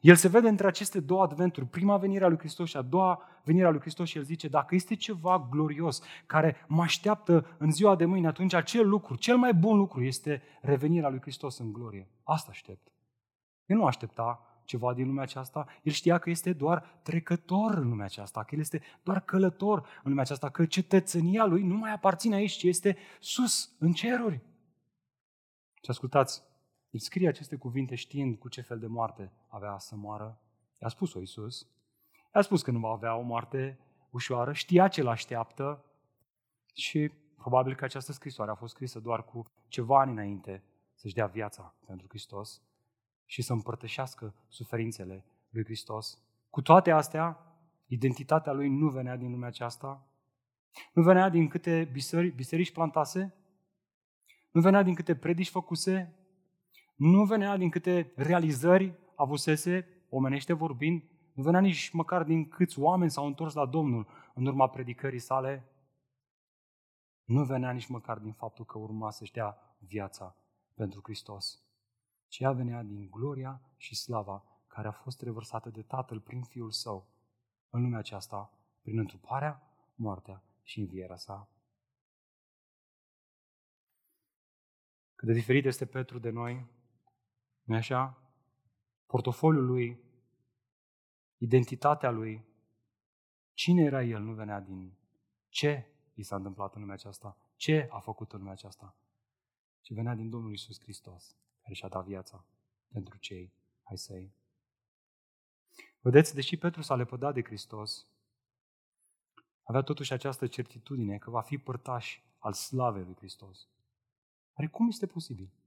El 0.00 0.14
se 0.14 0.28
vede 0.28 0.48
între 0.48 0.66
aceste 0.66 1.00
două 1.00 1.22
adventuri, 1.22 1.66
prima 1.66 1.96
venire 1.96 2.24
a 2.24 2.28
lui 2.28 2.38
Hristos 2.38 2.68
și 2.68 2.76
a 2.76 2.82
doua 2.82 3.22
venire 3.44 3.66
a 3.66 3.70
lui 3.70 3.80
Hristos 3.80 4.08
și 4.08 4.16
el 4.16 4.24
zice, 4.24 4.48
dacă 4.48 4.74
este 4.74 4.94
ceva 4.94 5.48
glorios 5.50 6.02
care 6.26 6.56
mă 6.66 6.82
așteaptă 6.82 7.46
în 7.58 7.70
ziua 7.70 7.96
de 7.96 8.04
mâine, 8.04 8.26
atunci 8.26 8.52
acel 8.52 8.88
lucru, 8.88 9.16
cel 9.16 9.36
mai 9.36 9.54
bun 9.54 9.76
lucru 9.76 10.04
este 10.04 10.42
revenirea 10.60 11.08
lui 11.08 11.20
Hristos 11.20 11.58
în 11.58 11.72
glorie. 11.72 12.08
Asta 12.22 12.48
aștept. 12.50 12.92
El 13.66 13.76
nu 13.76 13.84
aștepta 13.84 14.42
ceva 14.64 14.94
din 14.94 15.06
lumea 15.06 15.22
aceasta, 15.22 15.66
el 15.82 15.92
știa 15.92 16.18
că 16.18 16.30
este 16.30 16.52
doar 16.52 17.00
trecător 17.02 17.74
în 17.74 17.88
lumea 17.88 18.04
aceasta, 18.04 18.42
că 18.42 18.54
el 18.54 18.60
este 18.60 18.82
doar 19.02 19.20
călător 19.20 19.78
în 19.78 20.08
lumea 20.08 20.22
aceasta, 20.22 20.48
că 20.48 20.66
cetățenia 20.66 21.44
lui 21.44 21.62
nu 21.62 21.76
mai 21.76 21.92
aparține 21.92 22.34
aici, 22.34 22.52
ci 22.52 22.62
este 22.62 22.96
sus, 23.20 23.70
în 23.78 23.92
ceruri. 23.92 24.40
Și 25.74 25.90
ascultați, 25.90 26.42
el 26.90 27.00
scrie 27.00 27.28
aceste 27.28 27.56
cuvinte 27.56 27.94
știind 27.94 28.38
cu 28.38 28.48
ce 28.48 28.60
fel 28.60 28.78
de 28.78 28.86
moarte 28.86 29.32
avea 29.48 29.78
să 29.78 29.96
moară. 29.96 30.40
I-a 30.82 30.88
spus-o 30.88 31.18
Iisus. 31.18 31.68
I-a 32.34 32.42
spus 32.42 32.62
că 32.62 32.70
nu 32.70 32.78
va 32.78 32.88
avea 32.88 33.16
o 33.16 33.22
moarte 33.22 33.78
ușoară, 34.10 34.52
știa 34.52 34.88
ce 34.88 35.02
l-așteaptă 35.02 35.84
și 36.74 37.10
probabil 37.36 37.74
că 37.74 37.84
această 37.84 38.12
scrisoare 38.12 38.50
a 38.50 38.54
fost 38.54 38.74
scrisă 38.74 39.00
doar 39.00 39.24
cu 39.24 39.50
ceva 39.68 40.00
ani 40.00 40.12
înainte 40.12 40.62
să-și 40.94 41.14
dea 41.14 41.26
viața 41.26 41.74
pentru 41.86 42.06
Hristos 42.08 42.62
și 43.24 43.42
să 43.42 43.52
împărtășească 43.52 44.34
suferințele 44.48 45.24
lui 45.50 45.64
Hristos. 45.64 46.22
Cu 46.50 46.62
toate 46.62 46.90
astea, 46.90 47.56
identitatea 47.86 48.52
lui 48.52 48.68
nu 48.68 48.88
venea 48.88 49.16
din 49.16 49.30
lumea 49.30 49.48
aceasta, 49.48 50.06
nu 50.92 51.02
venea 51.02 51.28
din 51.28 51.48
câte 51.48 51.88
biserici, 51.92 52.34
biserici 52.34 52.72
plantase, 52.72 53.34
nu 54.50 54.60
venea 54.60 54.82
din 54.82 54.94
câte 54.94 55.16
predici 55.16 55.50
făcuse, 55.50 56.14
nu 56.98 57.24
venea 57.24 57.56
din 57.56 57.70
câte 57.70 58.12
realizări 58.16 58.98
avusese, 59.14 59.86
omenește 60.08 60.52
vorbind, 60.52 61.02
nu 61.32 61.42
venea 61.42 61.60
nici 61.60 61.90
măcar 61.90 62.22
din 62.22 62.48
câți 62.48 62.78
oameni 62.78 63.10
s-au 63.10 63.26
întors 63.26 63.54
la 63.54 63.66
Domnul 63.66 64.06
în 64.34 64.46
urma 64.46 64.68
predicării 64.68 65.18
sale. 65.18 65.68
Nu 67.24 67.44
venea 67.44 67.70
nici 67.70 67.86
măcar 67.86 68.18
din 68.18 68.32
faptul 68.32 68.64
că 68.64 68.78
urma 68.78 69.10
să-și 69.10 69.32
dea 69.32 69.76
viața 69.78 70.36
pentru 70.74 71.00
Hristos, 71.02 71.62
ci 72.28 72.38
ea 72.38 72.52
venea 72.52 72.82
din 72.82 73.08
gloria 73.10 73.60
și 73.76 73.96
slava 73.96 74.44
care 74.66 74.88
a 74.88 74.92
fost 74.92 75.22
revărsată 75.22 75.70
de 75.70 75.82
Tatăl 75.82 76.20
prin 76.20 76.42
Fiul 76.42 76.70
Său 76.70 77.08
în 77.70 77.82
lumea 77.82 77.98
aceasta, 77.98 78.52
prin 78.82 78.98
întruparea, 78.98 79.62
moartea 79.94 80.42
și 80.62 80.80
învierea 80.80 81.16
sa. 81.16 81.48
Cât 85.14 85.28
de 85.28 85.34
diferit 85.34 85.64
este 85.64 85.86
Petru 85.86 86.18
de 86.18 86.30
noi, 86.30 86.76
nu 87.68 87.76
așa? 87.76 88.22
Portofoliul 89.06 89.64
lui, 89.64 90.00
identitatea 91.36 92.10
lui, 92.10 92.44
cine 93.52 93.82
era 93.82 94.02
el, 94.02 94.22
nu 94.22 94.32
venea 94.32 94.60
din 94.60 94.92
ce 95.48 95.86
i 96.14 96.22
s-a 96.22 96.36
întâmplat 96.36 96.74
în 96.74 96.80
lumea 96.80 96.94
aceasta, 96.94 97.36
ce 97.56 97.88
a 97.90 97.98
făcut 97.98 98.32
în 98.32 98.38
lumea 98.38 98.52
aceasta, 98.52 98.96
ci 99.80 99.92
venea 99.92 100.14
din 100.14 100.30
Domnul 100.30 100.52
Isus 100.52 100.80
Hristos, 100.80 101.36
care 101.60 101.74
și-a 101.74 101.88
dat 101.88 102.04
viața 102.04 102.44
pentru 102.88 103.18
cei 103.18 103.52
ai 103.82 103.98
săi. 103.98 104.32
Vedeți, 106.00 106.34
deși 106.34 106.56
Petru 106.56 106.82
s-a 106.82 106.94
lepădat 106.94 107.34
de 107.34 107.42
Hristos, 107.42 108.06
avea 109.62 109.82
totuși 109.82 110.12
această 110.12 110.46
certitudine 110.46 111.18
că 111.18 111.30
va 111.30 111.40
fi 111.42 111.58
părtaș 111.58 112.20
al 112.38 112.52
slavei 112.52 113.04
lui 113.04 113.16
Hristos. 113.16 113.68
Dar 114.54 114.68
cum 114.68 114.88
este 114.88 115.06
posibil? 115.06 115.57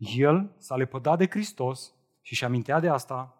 El 0.00 0.54
s-a 0.58 0.76
lepădat 0.76 1.18
de 1.18 1.26
Hristos 1.26 1.94
și 2.20 2.34
și 2.34 2.44
amintea 2.44 2.80
de 2.80 2.88
asta. 2.88 3.34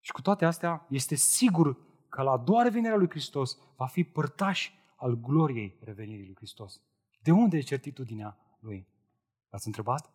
Și 0.00 0.12
cu 0.12 0.22
toate 0.22 0.44
astea, 0.44 0.86
este 0.88 1.14
sigur 1.14 1.78
că 2.08 2.22
la 2.22 2.36
doua 2.36 2.62
revenirea 2.62 2.96
lui 2.96 3.10
Hristos 3.10 3.58
va 3.76 3.86
fi 3.86 4.04
părtaș 4.04 4.70
al 4.96 5.14
gloriei 5.14 5.78
revenirii 5.80 6.24
lui 6.24 6.36
Hristos. 6.36 6.80
De 7.22 7.30
unde 7.30 7.56
e 7.56 7.60
certitudinea 7.60 8.38
lui? 8.60 8.88
Ați 9.50 9.66
întrebat? 9.66 10.10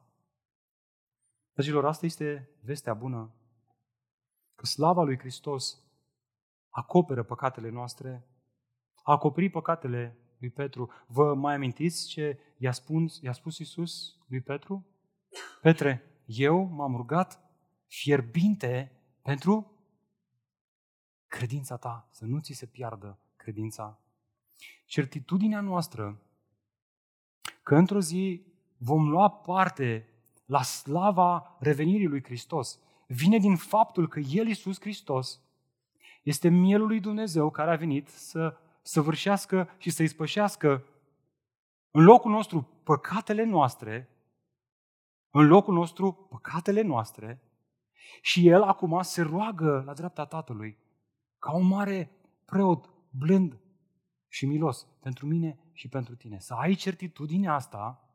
Dragilor, 1.53 1.85
asta 1.85 2.05
este 2.05 2.49
vestea 2.63 2.93
bună. 2.93 3.31
Că 4.55 4.65
slava 4.65 5.03
lui 5.03 5.19
Hristos 5.19 5.81
acoperă 6.69 7.23
păcatele 7.23 7.69
noastre, 7.69 8.27
a 9.03 9.11
acoperit 9.11 9.51
păcatele 9.51 10.17
lui 10.37 10.49
Petru. 10.49 10.91
Vă 11.07 11.33
mai 11.33 11.53
amintiți 11.53 12.07
ce 12.07 12.39
i-a 12.57 12.71
spus, 12.71 13.21
i-a 13.21 13.31
spus 13.31 13.57
Iisus 13.57 14.17
lui 14.27 14.41
Petru? 14.41 14.85
Petre, 15.61 16.03
eu 16.25 16.63
m-am 16.63 16.95
rugat 16.95 17.39
fierbinte 17.87 18.91
pentru 19.21 19.71
credința 21.27 21.77
ta, 21.77 22.07
să 22.11 22.25
nu 22.25 22.39
ți 22.39 22.53
se 22.53 22.65
piardă 22.65 23.19
credința. 23.35 23.99
Certitudinea 24.85 25.61
noastră 25.61 26.21
că 27.63 27.75
într-o 27.75 27.99
zi 27.99 28.45
vom 28.77 29.09
lua 29.09 29.29
parte 29.29 30.09
la 30.45 30.61
slava 30.61 31.57
revenirii 31.59 32.07
lui 32.07 32.23
Hristos. 32.23 32.79
Vine 33.07 33.37
din 33.37 33.55
faptul 33.55 34.07
că 34.07 34.19
El, 34.19 34.47
Iisus 34.47 34.79
Hristos, 34.79 35.41
este 36.23 36.49
mielul 36.49 36.87
lui 36.87 36.99
Dumnezeu 36.99 37.49
care 37.49 37.71
a 37.71 37.75
venit 37.75 38.07
să 38.07 38.57
săvârșească 38.81 39.69
și 39.77 39.89
să 39.89 40.03
ispășească 40.03 40.85
în 41.91 42.03
locul 42.03 42.31
nostru 42.31 42.67
păcatele 42.83 43.43
noastre, 43.43 44.09
în 45.31 45.47
locul 45.47 45.73
nostru 45.73 46.13
păcatele 46.13 46.81
noastre 46.81 47.41
și 48.21 48.47
El 48.47 48.61
acum 48.61 49.01
se 49.01 49.21
roagă 49.21 49.83
la 49.85 49.93
dreapta 49.93 50.25
Tatălui 50.25 50.77
ca 51.39 51.51
un 51.51 51.67
mare 51.67 52.11
preot 52.45 52.89
blând 53.09 53.59
și 54.27 54.45
milos 54.45 54.87
pentru 55.01 55.25
mine 55.25 55.59
și 55.73 55.87
pentru 55.87 56.15
tine. 56.15 56.39
Să 56.39 56.53
ai 56.53 56.73
certitudinea 56.73 57.53
asta 57.53 58.05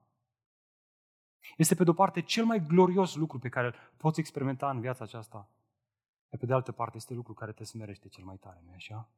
este 1.57 1.75
pe 1.75 1.85
de-o 1.85 1.93
parte 1.93 2.21
cel 2.21 2.45
mai 2.45 2.67
glorios 2.67 3.15
lucru 3.15 3.39
pe 3.39 3.49
care 3.49 3.67
îl 3.67 3.75
poți 3.97 4.21
experimenta 4.21 4.71
în 4.71 4.81
viața 4.81 5.05
aceasta. 5.05 5.51
Iar 6.31 6.41
pe 6.41 6.47
de 6.47 6.53
altă 6.53 6.73
parte 6.73 6.97
este 6.97 7.15
lucru 7.15 7.35
care 7.35 7.53
te 7.53 7.65
smerește 7.65 8.09
cel 8.09 8.25
mai 8.25 8.37
tare, 8.37 8.63
nu 8.65 8.73
așa? 8.75 9.09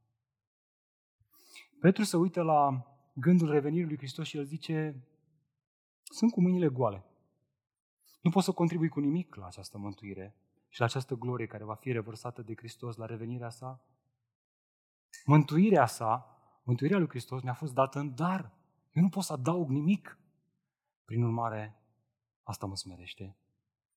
Petru 1.81 2.05
se 2.05 2.17
uită 2.17 2.43
la 2.43 2.87
gândul 3.13 3.51
revenirii 3.51 3.87
lui 3.87 3.97
Hristos 3.97 4.27
și 4.27 4.37
el 4.37 4.45
zice, 4.45 5.07
sunt 6.03 6.33
cu 6.33 6.41
mâinile 6.41 6.69
goale. 6.69 7.05
Nu 8.21 8.31
pot 8.31 8.43
să 8.43 8.53
contribui 8.53 8.89
cu 8.89 9.01
nimic 9.01 9.35
la 9.35 9.47
această 9.47 9.79
mântuire 9.79 10.35
și 10.69 10.81
la 10.81 10.87
această 10.87 11.15
glorie 11.15 11.47
care 11.47 11.65
va 11.65 11.75
fi 11.75 11.93
revărsată 11.93 12.43
de 12.43 12.55
Hristos 12.57 12.97
la 12.97 13.07
revenirea 13.07 13.51
sa. 13.51 13.85
Mântuirea 15.25 15.87
sa, 15.87 16.39
mântuirea 16.63 16.99
lui 16.99 17.09
Hristos 17.09 17.43
mi-a 17.43 17.55
fost 17.55 17.75
dată 17.75 17.99
în 17.99 18.15
dar. 18.15 18.53
Eu 18.93 19.03
nu 19.03 19.09
pot 19.09 19.23
să 19.23 19.33
adaug 19.33 19.69
nimic. 19.69 20.19
Prin 21.05 21.23
urmare, 21.23 21.83
asta 22.43 22.67
mă 22.67 22.77
smerește. 22.77 23.37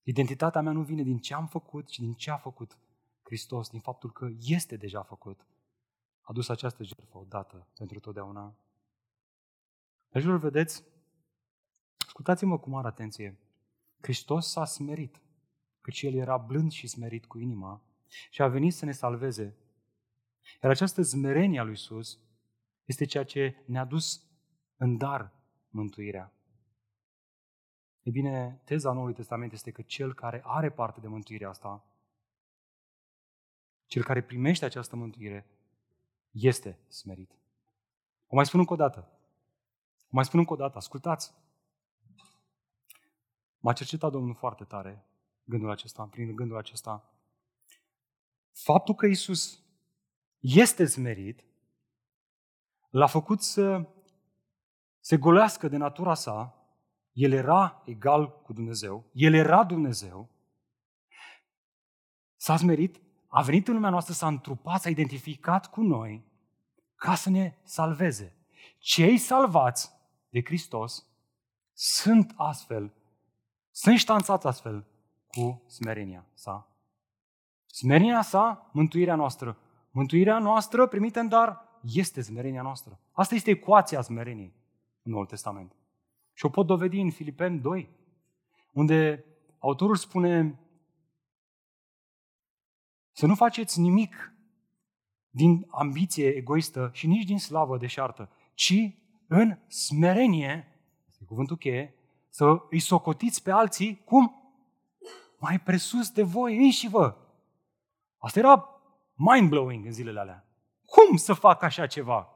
Identitatea 0.03 0.61
mea 0.61 0.71
nu 0.71 0.83
vine 0.83 1.03
din 1.03 1.17
ce 1.17 1.33
am 1.33 1.47
făcut, 1.47 1.87
ci 1.87 1.99
din 1.99 2.13
ce 2.13 2.31
a 2.31 2.37
făcut 2.37 2.77
Hristos, 3.23 3.69
din 3.69 3.79
faptul 3.79 4.11
că 4.11 4.29
este 4.39 4.77
deja 4.77 5.03
făcut. 5.03 5.45
A 6.21 6.33
dus 6.33 6.49
această 6.49 6.83
jertfă 6.83 7.17
odată 7.17 7.67
pentru 7.77 7.99
totdeauna. 7.99 8.55
Dragilor, 10.09 10.37
vedeți? 10.37 10.83
Ascultați-mă 11.97 12.59
cu 12.59 12.69
mare 12.69 12.87
atenție. 12.87 13.37
Hristos 14.01 14.51
s-a 14.51 14.65
smerit, 14.65 15.21
căci 15.81 16.01
El 16.01 16.13
era 16.13 16.37
blând 16.37 16.71
și 16.71 16.87
smerit 16.87 17.25
cu 17.25 17.37
inima 17.39 17.81
și 18.29 18.41
a 18.41 18.47
venit 18.47 18.73
să 18.73 18.85
ne 18.85 18.91
salveze. 18.91 19.55
Iar 20.61 20.71
această 20.71 21.01
smerenie 21.01 21.59
a 21.59 21.63
lui 21.63 21.71
Iisus 21.71 22.19
este 22.85 23.05
ceea 23.05 23.23
ce 23.23 23.63
ne-a 23.65 23.85
dus 23.85 24.23
în 24.77 24.97
dar 24.97 25.33
mântuirea. 25.69 26.33
E 28.01 28.09
bine, 28.09 28.61
teza 28.65 28.91
Noului 28.91 29.13
Testament 29.13 29.51
este 29.51 29.71
că 29.71 29.81
cel 29.81 30.13
care 30.13 30.41
are 30.45 30.71
parte 30.71 30.99
de 30.99 31.07
mântuirea 31.07 31.49
asta, 31.49 31.85
cel 33.85 34.03
care 34.03 34.23
primește 34.23 34.65
această 34.65 34.95
mântuire, 34.95 35.47
este 36.31 36.79
smerit. 36.87 37.31
O 38.27 38.35
mai 38.35 38.45
spun 38.45 38.59
încă 38.59 38.73
o 38.73 38.75
dată. 38.75 39.09
O 40.03 40.09
mai 40.09 40.25
spun 40.25 40.39
încă 40.39 40.53
o 40.53 40.55
dată. 40.55 40.77
Ascultați. 40.77 41.33
M-a 43.61 43.73
cercetat 43.73 44.11
Domnul 44.11 44.35
foarte 44.35 44.63
tare 44.63 45.05
gândul 45.43 45.69
acesta, 45.69 46.03
prin 46.03 46.35
gândul 46.35 46.57
acesta. 46.57 47.13
Faptul 48.51 48.95
că 48.95 49.05
Isus 49.05 49.63
este 50.39 50.85
smerit, 50.85 51.43
l-a 52.89 53.07
făcut 53.07 53.41
să 53.41 53.87
se 54.99 55.17
golească 55.17 55.67
de 55.67 55.77
natura 55.77 56.13
sa, 56.13 56.55
el 57.11 57.31
era 57.31 57.81
egal 57.85 58.41
cu 58.41 58.53
Dumnezeu, 58.53 59.05
el 59.13 59.33
era 59.33 59.63
Dumnezeu, 59.63 60.29
s-a 62.35 62.57
smerit, 62.57 63.01
a 63.27 63.41
venit 63.41 63.67
în 63.67 63.73
lumea 63.73 63.89
noastră, 63.89 64.13
s-a 64.13 64.27
întrupat, 64.27 64.81
s-a 64.81 64.89
identificat 64.89 65.69
cu 65.69 65.81
noi 65.81 66.25
ca 66.95 67.15
să 67.15 67.29
ne 67.29 67.57
salveze. 67.63 68.35
Cei 68.77 69.17
salvați 69.17 69.91
de 70.29 70.41
Hristos 70.43 71.05
sunt 71.73 72.33
astfel, 72.35 72.93
sunt 73.71 73.97
ștanțați 73.97 74.47
astfel 74.47 74.85
cu 75.27 75.63
smerenia 75.67 76.25
sa. 76.33 76.67
Smerenia 77.65 78.21
sa, 78.21 78.69
mântuirea 78.73 79.15
noastră. 79.15 79.57
Mântuirea 79.91 80.39
noastră 80.39 80.87
primită 80.87 81.19
în 81.19 81.27
dar 81.27 81.79
este 81.81 82.21
smerenia 82.21 82.61
noastră. 82.61 82.99
Asta 83.11 83.35
este 83.35 83.49
ecuația 83.49 84.01
smereniei 84.01 84.53
în 85.03 85.11
Noul 85.11 85.25
Testament. 85.25 85.75
Și 86.33 86.45
o 86.45 86.49
pot 86.49 86.65
dovedi 86.65 86.99
în 86.99 87.11
Filipeni 87.11 87.59
2, 87.59 87.89
unde 88.71 89.25
autorul 89.59 89.95
spune 89.95 90.59
să 93.11 93.25
nu 93.25 93.35
faceți 93.35 93.79
nimic 93.79 94.33
din 95.29 95.67
ambiție 95.69 96.27
egoistă 96.27 96.89
și 96.93 97.07
nici 97.07 97.25
din 97.25 97.39
slavă 97.39 97.77
deșartă, 97.77 98.29
ci 98.53 98.73
în 99.27 99.57
smerenie, 99.67 100.79
este 101.07 101.23
cuvântul 101.23 101.57
cheie, 101.57 101.95
să 102.31 102.65
îi 102.69 102.79
socotiți 102.79 103.43
pe 103.43 103.51
alții 103.51 104.03
cum? 104.03 104.35
Mai 105.39 105.59
presus 105.59 106.11
de 106.11 106.23
voi 106.23 106.57
înși 106.57 106.87
vă. 106.87 107.17
Asta 108.17 108.39
era 108.39 108.81
mind-blowing 109.13 109.85
în 109.85 109.91
zilele 109.91 110.19
alea. 110.19 110.45
Cum 110.85 111.17
să 111.17 111.33
fac 111.33 111.61
așa 111.61 111.87
ceva? 111.87 112.29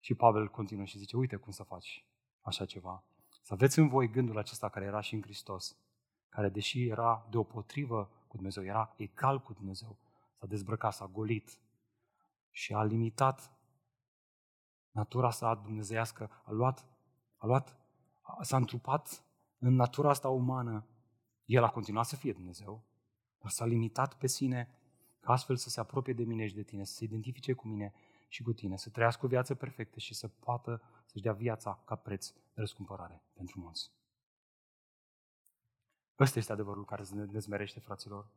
Și 0.00 0.14
Pavel 0.14 0.48
continuă 0.48 0.84
și 0.84 0.98
zice, 0.98 1.16
uite 1.16 1.36
cum 1.36 1.52
să 1.52 1.62
faci 1.62 2.06
așa 2.40 2.64
ceva. 2.64 3.04
Să 3.42 3.52
aveți 3.52 3.78
în 3.78 3.88
voi 3.88 4.10
gândul 4.10 4.38
acesta 4.38 4.68
care 4.68 4.84
era 4.84 5.00
și 5.00 5.14
în 5.14 5.22
Hristos, 5.22 5.76
care 6.28 6.48
deși 6.48 6.88
era 6.88 7.26
deopotrivă 7.30 8.10
cu 8.28 8.36
Dumnezeu, 8.36 8.64
era 8.64 8.94
egal 8.96 9.40
cu 9.40 9.52
Dumnezeu, 9.52 9.98
s-a 10.38 10.46
dezbrăcat, 10.46 10.92
s-a 10.92 11.06
golit 11.06 11.60
și 12.50 12.72
a 12.74 12.82
limitat 12.82 13.52
natura 14.90 15.30
sa 15.30 15.54
dumnezeiască, 15.54 16.42
a 16.44 16.50
luat, 16.50 16.86
a 17.36 17.46
luat, 17.46 17.76
s-a 18.40 18.56
întrupat 18.56 19.24
în 19.58 19.74
natura 19.74 20.10
asta 20.10 20.28
umană. 20.28 20.86
El 21.44 21.62
a 21.64 21.70
continuat 21.70 22.06
să 22.06 22.16
fie 22.16 22.32
Dumnezeu, 22.32 22.84
dar 23.38 23.50
s-a 23.50 23.64
limitat 23.64 24.14
pe 24.14 24.26
sine 24.26 24.74
ca 25.20 25.32
astfel 25.32 25.56
să 25.56 25.68
se 25.68 25.80
apropie 25.80 26.12
de 26.12 26.24
mine 26.24 26.46
și 26.46 26.54
de 26.54 26.62
tine, 26.62 26.84
să 26.84 26.94
se 26.94 27.04
identifice 27.04 27.52
cu 27.52 27.68
mine 27.68 27.92
și 28.28 28.42
cu 28.42 28.52
tine, 28.52 28.76
să 28.76 28.90
trăiască 28.90 29.24
o 29.24 29.28
viață 29.28 29.54
perfectă 29.54 29.98
și 29.98 30.14
să 30.14 30.28
poată 30.28 30.82
să-și 31.06 31.22
dea 31.22 31.32
viața 31.32 31.82
ca 31.84 31.94
preț 31.94 32.30
de 32.30 32.60
răscumpărare 32.60 33.22
pentru 33.32 33.60
mulți. 33.60 33.92
Ăsta 36.18 36.38
este 36.38 36.52
adevărul 36.52 36.84
care 36.84 37.04
ne 37.10 37.24
dezmerește, 37.24 37.80
fraților. 37.80 38.30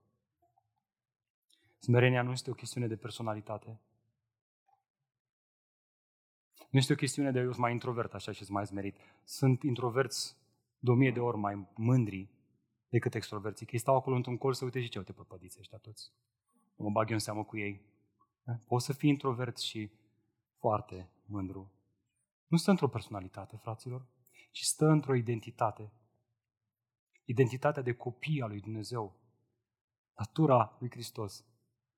Smerenia 1.78 2.22
nu 2.22 2.32
este 2.32 2.50
o 2.50 2.54
chestiune 2.54 2.88
de 2.88 2.96
personalitate. 2.96 3.80
Nu 6.70 6.80
este 6.80 6.94
o 6.94 6.96
chestiune 6.96 7.32
de 7.32 7.40
eu 7.40 7.46
sunt 7.46 7.58
mai 7.58 7.72
introvert 7.72 8.14
așa 8.14 8.32
și 8.32 8.44
sunt 8.44 8.50
mai 8.56 8.66
zmerit. 8.66 8.98
Sunt 9.24 9.64
introverți 9.64 10.38
de 10.80 10.92
o 10.92 10.94
mie 10.94 11.12
de 11.12 11.20
ori 11.20 11.38
mai 11.38 11.68
mândri 11.76 12.30
decât 12.90 13.16
extroverții. 13.16 13.66
Că 13.66 13.72
ei 13.74 13.80
stau 13.80 13.96
acolo 13.96 14.16
într-un 14.16 14.38
colț 14.38 14.58
să 14.58 14.64
uite 14.64 14.82
și 14.82 14.90
ce, 14.90 14.98
uite 14.98 15.14
păpădiți 15.14 15.60
ăștia 15.60 15.78
toți. 15.78 16.12
Mă 16.76 16.90
bag 16.90 17.08
eu 17.08 17.14
în 17.14 17.20
seamă 17.20 17.44
cu 17.44 17.58
ei. 17.58 17.82
Da? 18.44 18.60
Poți 18.68 18.86
să 18.86 18.94
fii 18.94 19.10
introvert 19.10 19.58
și 19.58 19.92
foarte 20.60 21.10
mândru. 21.26 21.72
Nu 22.48 22.58
stă 22.58 22.70
într-o 22.70 22.88
personalitate, 22.88 23.58
fraților, 23.58 24.08
ci 24.52 24.62
stă 24.62 24.86
într-o 24.86 25.16
identitate. 25.16 25.92
Identitatea 27.26 27.82
de 27.82 27.94
copii 27.94 28.42
al 28.42 28.50
lui 28.50 28.60
Dumnezeu. 28.60 29.20
Natura 30.18 30.76
lui 30.80 30.90
Hristos 30.90 31.46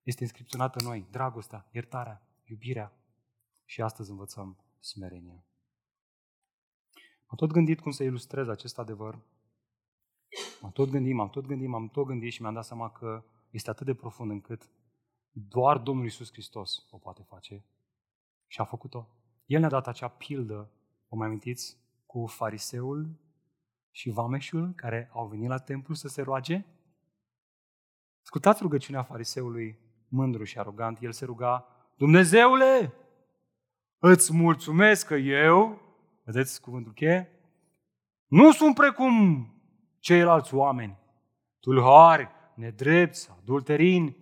este 0.04 0.24
inscripționată 0.24 0.80
în 0.80 0.86
noi. 0.86 1.08
Dragostea, 1.12 1.68
iertarea, 1.72 2.22
iubirea. 2.44 2.92
Și 3.70 3.82
astăzi 3.82 4.10
învățăm 4.10 4.58
smerenia. 4.80 5.46
Am 7.26 7.38
tot 7.38 7.52
gândit 7.52 7.80
cum 7.80 7.92
să 7.92 8.04
ilustrez 8.04 8.48
acest 8.48 8.80
adevăr. 8.80 9.20
M-am 10.62 10.72
tot 10.72 10.90
gândit, 10.90 11.14
m-am 11.14 11.30
tot 11.30 11.46
gândit, 11.46 11.68
m-am 11.68 11.88
tot 11.88 12.06
gândit 12.06 12.32
și 12.32 12.42
mi-am 12.42 12.54
dat 12.54 12.66
seama 12.66 12.92
că 12.92 13.24
este 13.50 13.70
atât 13.70 13.86
de 13.86 13.94
profund 13.94 14.32
încât 14.32 14.70
doar 15.32 15.78
Domnul 15.78 16.06
Isus 16.06 16.32
Hristos 16.32 16.88
o 16.90 16.98
poate 16.98 17.24
face. 17.24 17.66
Și 18.48 18.62
a 18.62 18.64
făcut-o. 18.64 19.08
El 19.46 19.60
ne-a 19.60 19.70
dat 19.70 19.88
acea 19.88 20.08
pildă, 20.08 20.72
vă 21.08 21.16
mai 21.16 21.28
amintiți, 21.28 21.78
cu 22.06 22.26
fariseul 22.26 23.20
și 23.92 24.10
vameșul 24.10 24.74
care 24.76 25.10
au 25.14 25.28
venit 25.28 25.48
la 25.48 25.58
templu 25.58 25.94
să 25.94 26.08
se 26.08 26.22
roage? 26.22 26.66
Ascultați 28.24 28.62
rugăciunea 28.62 29.04
fariseului 29.04 29.80
mândru 30.08 30.44
și 30.44 30.60
arogant. 30.60 31.02
El 31.02 31.12
se 31.12 31.26
ruga, 31.26 31.68
Dumnezeule, 31.98 32.94
îți 34.00 34.34
mulțumesc 34.34 35.08
că 35.08 35.16
eu, 35.16 35.82
vedeți 36.24 36.62
cuvântul 36.62 36.94
cheie, 36.94 37.32
nu 38.28 38.52
sunt 38.52 38.76
precum 38.76 39.48
ceilalți 40.00 40.54
oameni, 40.54 40.98
tulhari, 41.60 42.30
nedrepți, 42.56 43.30
adulterini, 43.42 44.18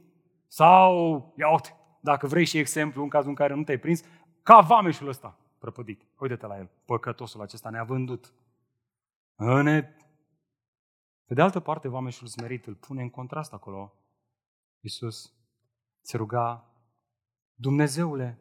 sau, 0.48 1.34
ia 1.38 1.52
uite, 1.52 1.76
dacă 2.02 2.28
vrei 2.28 2.46
și 2.46 2.58
exemplu 2.58 3.04
în 3.04 3.10
cazul 3.10 3.30
în 3.30 3.36
care 3.36 3.54
nu 3.54 3.64
te-ai 3.64 3.78
prins, 3.78 4.04
ca 4.44 4.60
vameșul 4.60 5.08
ăsta 5.08 5.40
prăpădit. 5.60 6.08
Uite-te 6.20 6.46
la 6.46 6.58
el, 6.58 6.70
păcătosul 6.86 7.42
acesta 7.42 7.70
ne-a 7.70 7.84
vândut. 7.84 8.34
Ne... 9.36 9.82
Pe 11.26 11.34
de 11.34 11.42
altă 11.42 11.60
parte, 11.60 11.88
vameșul 11.88 12.28
smerit 12.28 12.66
îl 12.66 12.76
pune 12.76 13.02
în 13.02 13.10
contrast 13.10 13.54
acolo. 13.54 13.94
Iisus 14.80 15.34
se 16.02 16.18
ruga, 16.18 16.70
Dumnezeule, 17.54 18.40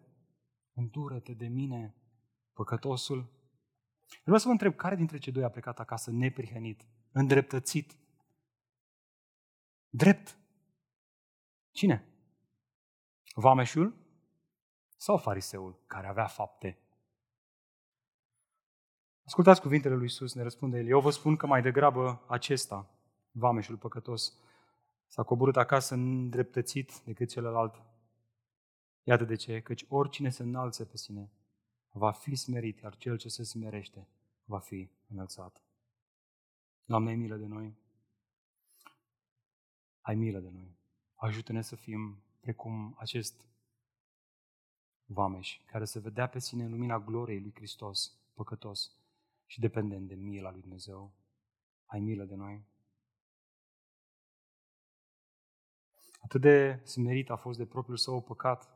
îndură-te 0.75 1.33
de 1.33 1.47
mine, 1.47 1.95
păcătosul. 2.53 3.33
Vreau 4.23 4.39
să 4.39 4.47
vă 4.47 4.53
întreb, 4.53 4.75
care 4.75 4.97
dintre 4.97 5.19
cei 5.19 5.33
doi 5.33 5.45
a 5.45 5.51
plecat 5.51 5.79
acasă 5.79 6.11
neprihănit, 6.11 6.87
îndreptățit, 7.13 7.97
drept? 9.89 10.39
Cine? 11.71 12.09
Vameșul 13.35 13.95
sau 14.97 15.17
fariseul 15.17 15.83
care 15.87 16.07
avea 16.07 16.27
fapte? 16.27 16.79
Ascultați 19.25 19.61
cuvintele 19.61 19.95
lui 19.95 20.03
Iisus, 20.03 20.35
ne 20.35 20.43
răspunde 20.43 20.79
el. 20.79 20.87
Eu 20.87 21.01
vă 21.01 21.11
spun 21.11 21.37
că 21.37 21.47
mai 21.47 21.63
degrabă 21.63 22.25
acesta, 22.29 22.91
vameșul 23.31 23.77
păcătos, 23.77 24.39
s-a 25.07 25.23
coborât 25.23 25.57
acasă 25.57 25.95
îndreptățit 25.95 26.99
decât 26.99 27.29
celălalt. 27.29 27.83
Iată 29.05 29.25
de 29.25 29.35
ce, 29.35 29.61
căci 29.61 29.85
oricine 29.89 30.31
se 30.31 30.43
înalță 30.43 30.85
pe 30.85 30.97
sine 30.97 31.31
va 31.91 32.13
fi 32.13 32.35
smerit, 32.35 32.81
iar 32.81 32.97
cel 32.97 33.17
ce 33.17 33.29
se 33.29 33.43
smerește 33.43 34.09
va 34.45 34.59
fi 34.59 34.91
înălțat. 35.09 35.63
Doamne, 36.85 37.11
ai 37.11 37.17
milă 37.17 37.37
de 37.37 37.47
noi. 37.47 37.77
Ai 40.01 40.15
milă 40.15 40.39
de 40.39 40.51
noi. 40.51 40.77
Ajută-ne 41.15 41.63
să 41.63 41.77
fim 41.77 42.23
precum 42.41 42.95
acest 42.99 43.47
vameș, 45.07 45.61
care 45.67 45.85
se 45.85 45.99
vedea 45.99 46.29
pe 46.29 46.39
sine 46.39 46.65
în 46.65 46.71
lumina 46.71 46.99
gloriei 46.99 47.41
lui 47.41 47.53
Hristos, 47.55 48.19
păcătos 48.35 48.93
și 49.47 49.61
dependent 49.61 50.09
de 50.09 50.15
mila 50.15 50.51
lui 50.51 50.61
Dumnezeu. 50.61 51.13
Ai 51.85 52.01
milă 52.01 52.25
de 52.25 52.35
noi. 52.35 52.65
Atât 56.21 56.41
de 56.41 56.81
smerit 56.85 57.31
a 57.31 57.37
fost 57.37 57.59
de 57.59 57.67
propriul 57.67 57.97
său 57.97 58.23
păcat, 58.23 58.74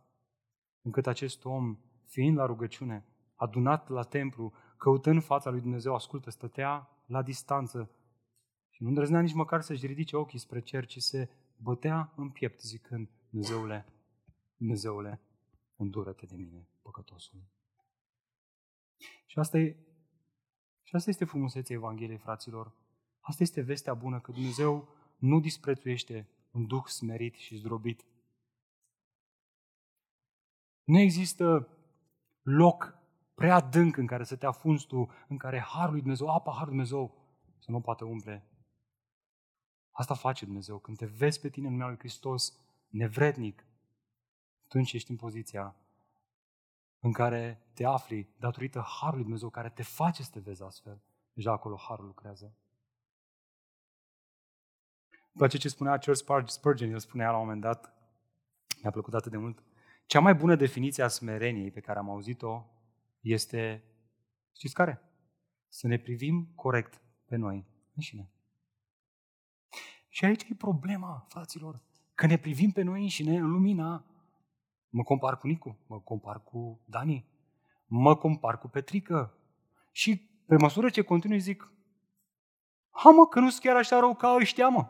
încât 0.89 1.07
acest 1.07 1.45
om, 1.45 1.79
fiind 2.05 2.37
la 2.37 2.47
rugăciune, 2.47 3.05
adunat 3.35 3.89
la 3.89 4.03
templu, 4.03 4.53
căutând 4.77 5.23
fața 5.23 5.51
lui 5.51 5.61
Dumnezeu, 5.61 5.95
ascultă, 5.95 6.31
stătea 6.31 6.89
la 7.07 7.23
distanță 7.23 7.91
și 8.71 8.83
nu 8.83 8.89
îndrăznea 8.89 9.21
nici 9.21 9.35
măcar 9.35 9.61
să-și 9.61 9.87
ridice 9.87 10.17
ochii 10.17 10.39
spre 10.39 10.61
cer, 10.61 10.87
ci 10.87 10.99
se 10.99 11.29
bătea 11.57 12.13
în 12.17 12.31
piept 12.31 12.61
zicând, 12.61 13.09
Dumnezeule, 13.31 13.87
Dumnezeule, 14.57 15.21
îndură-te 15.77 16.27
de 16.27 16.37
mine, 16.37 16.69
păcătosul. 16.83 17.39
Și 19.27 19.39
asta, 19.39 19.59
e, 19.59 19.77
și 20.83 20.95
asta 20.95 21.11
este 21.11 21.25
frumusețea 21.25 21.77
Evangheliei, 21.77 22.19
fraților. 22.19 22.73
Asta 23.21 23.43
este 23.43 23.61
vestea 23.61 23.95
bună, 23.95 24.21
că 24.21 24.33
Dumnezeu 24.33 24.89
nu 25.17 25.41
disprețuiește 25.41 26.29
un 26.51 26.67
duh 26.67 26.85
smerit 26.85 27.35
și 27.35 27.57
zdrobit. 27.57 28.05
Nu 30.89 30.99
există 30.99 31.69
loc 32.43 32.99
prea 33.35 33.55
adânc 33.55 33.97
în 33.97 34.07
care 34.07 34.25
să 34.25 34.37
te 34.37 34.47
afunzi 34.47 34.87
tu, 34.87 35.11
în 35.29 35.37
care 35.37 35.61
Harul 35.61 35.91
lui 35.91 36.01
Dumnezeu, 36.01 36.29
apa 36.29 36.53
Harul 36.53 36.75
lui 36.75 36.77
Dumnezeu, 36.77 37.15
să 37.59 37.71
nu 37.71 37.81
poate 37.81 38.05
umple. 38.05 38.47
Asta 39.91 40.15
face 40.15 40.45
Dumnezeu. 40.45 40.79
Când 40.79 40.97
te 40.97 41.07
vezi 41.07 41.41
pe 41.41 41.49
tine 41.49 41.67
în 41.67 41.73
numele 41.73 41.91
lui 41.91 41.99
Hristos, 41.99 42.59
nevrednic, 42.89 43.67
atunci 44.65 44.93
ești 44.93 45.11
în 45.11 45.17
poziția 45.17 45.77
în 47.01 47.13
care 47.13 47.67
te 47.75 47.85
afli 47.85 48.29
datorită 48.39 48.85
Harului 49.01 49.23
Dumnezeu 49.23 49.51
care 49.51 49.71
te 49.71 49.83
face 49.83 50.23
să 50.23 50.31
te 50.33 50.41
vezi 50.41 50.63
astfel. 50.63 51.03
Deja 51.33 51.53
acolo 51.53 51.77
Harul 51.77 52.07
lucrează. 52.07 52.55
După 55.33 55.47
ce 55.47 55.69
spunea 55.69 55.99
Charles 55.99 56.53
Spurgeon, 56.53 56.91
el 56.91 56.99
spunea 56.99 57.31
la 57.31 57.37
un 57.37 57.43
moment 57.43 57.61
dat, 57.61 57.93
mi-a 58.83 58.91
plăcut 58.91 59.15
atât 59.15 59.31
de 59.31 59.37
mult, 59.37 59.63
cea 60.09 60.21
mai 60.21 60.35
bună 60.35 60.57
definiție 60.57 61.03
a 61.03 61.09
smereniei 61.09 61.71
pe 61.71 61.81
care 61.81 61.99
am 61.99 62.11
auzit-o 62.11 62.65
este, 63.21 63.85
știți 64.57 64.75
care? 64.75 65.03
Să 65.69 65.87
ne 65.87 65.99
privim 65.99 66.53
corect 66.55 67.01
pe 67.27 67.37
noi 67.37 67.67
înșine. 67.95 68.31
Și 70.09 70.25
aici 70.25 70.43
e 70.43 70.55
problema, 70.55 71.27
fraților, 71.29 71.83
că 72.15 72.27
ne 72.27 72.39
privim 72.39 72.71
pe 72.71 72.83
noi 72.83 73.03
înșine 73.03 73.37
în 73.37 73.51
lumina 73.51 74.09
Mă 74.91 75.03
compar 75.03 75.39
cu 75.39 75.47
Nicu, 75.47 75.79
mă 75.87 76.01
compar 76.01 76.43
cu 76.43 76.81
Dani, 76.85 77.27
mă 77.87 78.17
compar 78.17 78.59
cu 78.59 78.69
Petrică. 78.69 79.39
Și 79.93 80.17
pe 80.47 80.57
măsură 80.57 80.91
ce 80.91 81.03
continui 81.03 81.39
zic, 81.39 81.73
ha 82.91 83.11
mă, 83.11 83.27
că 83.27 83.41
nu 83.41 83.51
sunt 83.51 83.63
chiar 83.63 83.77
așa 83.77 83.99
rău 83.99 84.15
ca 84.15 84.37
ăștia, 84.41 84.69
mă. 84.69 84.87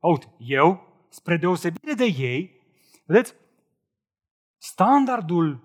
Uite, 0.00 0.34
eu, 0.38 0.80
spre 1.08 1.36
deosebire 1.36 1.92
de 1.92 2.04
ei, 2.04 2.60
vedeți, 3.04 3.34
standardul 4.62 5.60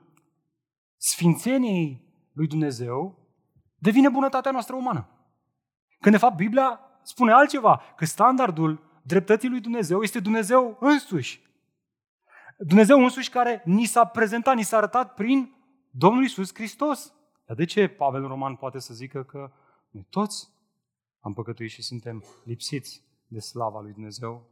sfințeniei 0.96 2.02
lui 2.34 2.48
Dumnezeu 2.48 3.28
devine 3.76 4.10
bunătatea 4.10 4.52
noastră 4.52 4.76
umană. 4.76 5.10
Când 6.00 6.16
de 6.16 6.22
fapt 6.22 6.36
Biblia 6.36 6.80
spune 7.04 7.32
altceva, 7.32 7.82
că 7.96 8.06
standardul 8.06 9.00
dreptății 9.04 9.50
lui 9.50 9.60
Dumnezeu 9.60 10.02
este 10.02 10.20
Dumnezeu 10.20 10.78
însuși. 10.80 11.42
Dumnezeu 12.58 13.04
însuși 13.04 13.30
care 13.30 13.62
ni 13.66 13.86
s-a 13.86 14.06
prezentat, 14.06 14.56
ni 14.56 14.64
s-a 14.64 14.78
arătat 14.78 15.14
prin 15.14 15.56
Domnul 15.90 16.24
Isus 16.24 16.54
Hristos. 16.54 17.14
Dar 17.46 17.56
de 17.56 17.66
ce 17.66 17.88
Pavel 17.88 18.28
Roman 18.28 18.56
poate 18.56 18.80
să 18.80 18.94
zică 18.94 19.24
că 19.24 19.52
noi 19.90 20.08
toți 20.10 20.50
am 21.20 21.34
păcătuit 21.34 21.70
și 21.70 21.82
suntem 21.82 22.24
lipsiți 22.44 23.04
de 23.28 23.40
slava 23.40 23.82
lui 23.82 23.94
Dumnezeu? 23.94 24.50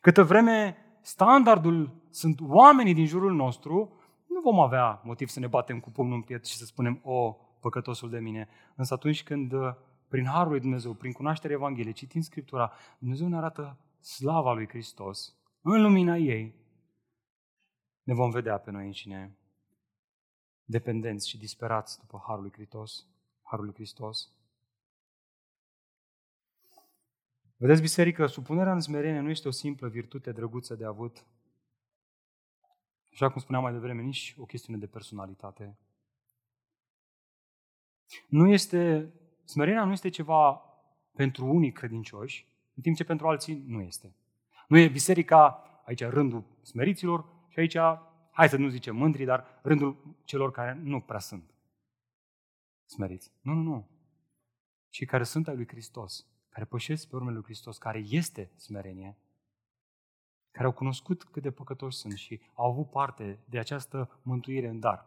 Câtă 0.00 0.24
vreme 0.24 0.84
standardul 1.00 1.94
sunt 2.10 2.40
oamenii 2.40 2.94
din 2.94 3.06
jurul 3.06 3.34
nostru, 3.34 3.92
nu 4.26 4.40
vom 4.40 4.60
avea 4.60 5.00
motiv 5.04 5.28
să 5.28 5.40
ne 5.40 5.46
batem 5.46 5.80
cu 5.80 5.90
pumnul 5.90 6.16
în 6.16 6.22
piept 6.22 6.46
și 6.46 6.56
să 6.56 6.64
spunem, 6.64 7.00
o, 7.02 7.36
păcătosul 7.60 8.10
de 8.10 8.18
mine. 8.18 8.48
Însă 8.74 8.94
atunci 8.94 9.22
când, 9.22 9.52
prin 10.08 10.24
Harul 10.24 10.50
lui 10.50 10.60
Dumnezeu, 10.60 10.92
prin 10.92 11.12
cunoașterea 11.12 11.56
Evangheliei, 11.56 11.92
citim 11.92 12.20
Scriptura, 12.20 12.72
Dumnezeu 12.98 13.28
ne 13.28 13.36
arată 13.36 13.78
slava 14.00 14.52
lui 14.52 14.68
Hristos, 14.68 15.34
în 15.62 15.82
lumina 15.82 16.16
ei, 16.16 16.54
ne 18.02 18.14
vom 18.14 18.30
vedea 18.30 18.58
pe 18.58 18.70
noi 18.70 18.86
înșine 18.86 19.38
dependenți 20.64 21.28
și 21.28 21.38
disperați 21.38 21.98
după 21.98 22.22
Harul 22.26 22.42
lui 22.42 22.52
Hristos. 22.52 23.06
Harul 23.42 23.64
lui 23.64 23.74
Hristos. 23.74 24.32
Vedeți, 27.62 27.80
biserică, 27.80 28.26
supunerea 28.26 28.72
în 28.72 28.80
smerenie 28.80 29.20
nu 29.20 29.30
este 29.30 29.48
o 29.48 29.50
simplă 29.50 29.88
virtute 29.88 30.32
drăguță 30.32 30.74
de 30.74 30.84
avut, 30.84 31.26
așa 33.12 33.30
cum 33.30 33.40
spuneam 33.40 33.62
mai 33.62 33.72
devreme, 33.72 34.02
nici 34.02 34.34
o 34.38 34.44
chestiune 34.44 34.78
de 34.78 34.86
personalitate. 34.86 35.78
Nu 38.28 38.48
este, 38.48 39.12
smerenia 39.44 39.84
nu 39.84 39.92
este 39.92 40.08
ceva 40.08 40.62
pentru 41.12 41.46
unii 41.46 41.72
credincioși, 41.72 42.46
în 42.74 42.82
timp 42.82 42.96
ce 42.96 43.04
pentru 43.04 43.28
alții 43.28 43.64
nu 43.66 43.80
este. 43.80 44.14
Nu 44.68 44.78
e 44.78 44.88
biserica, 44.88 45.48
aici 45.84 46.04
rândul 46.04 46.44
smeriților 46.62 47.24
și 47.48 47.58
aici, 47.58 47.76
hai 48.30 48.48
să 48.48 48.56
nu 48.56 48.68
zicem 48.68 48.96
mândri, 48.96 49.24
dar 49.24 49.60
rândul 49.62 50.16
celor 50.24 50.50
care 50.50 50.80
nu 50.82 51.00
prea 51.00 51.18
sunt 51.18 51.54
smeriți. 52.86 53.32
Nu, 53.40 53.52
nu, 53.52 53.62
nu. 53.62 53.88
Cei 54.88 55.06
care 55.06 55.24
sunt 55.24 55.48
ai 55.48 55.56
lui 55.56 55.68
Hristos, 55.68 56.24
care 56.24 56.39
pășesc 56.64 57.08
pe 57.08 57.16
urmele 57.16 57.34
lui 57.34 57.44
Hristos, 57.44 57.78
care 57.78 57.98
este 58.08 58.50
smerenie, 58.56 59.16
care 60.50 60.66
au 60.66 60.72
cunoscut 60.72 61.24
cât 61.24 61.42
de 61.42 61.50
păcătoși 61.50 61.96
sunt 61.96 62.12
și 62.12 62.40
au 62.54 62.70
avut 62.70 62.90
parte 62.90 63.38
de 63.48 63.58
această 63.58 64.20
mântuire 64.22 64.68
în 64.68 64.80
dar. 64.80 65.06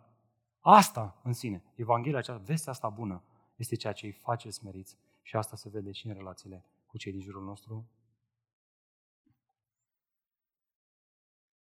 Asta 0.60 1.20
în 1.24 1.34
sine, 1.34 1.64
Evanghelia 1.76 2.18
aceasta, 2.18 2.44
vestea 2.44 2.72
asta 2.72 2.90
bună, 2.90 3.24
este 3.56 3.76
ceea 3.76 3.94
ce 3.94 4.06
îi 4.06 4.12
face 4.12 4.50
smeriți 4.50 4.98
și 5.22 5.36
asta 5.36 5.56
se 5.56 5.70
vede 5.70 5.92
și 5.92 6.08
în 6.08 6.14
relațiile 6.14 6.66
cu 6.86 6.98
cei 6.98 7.12
din 7.12 7.22
jurul 7.22 7.44
nostru. 7.44 7.90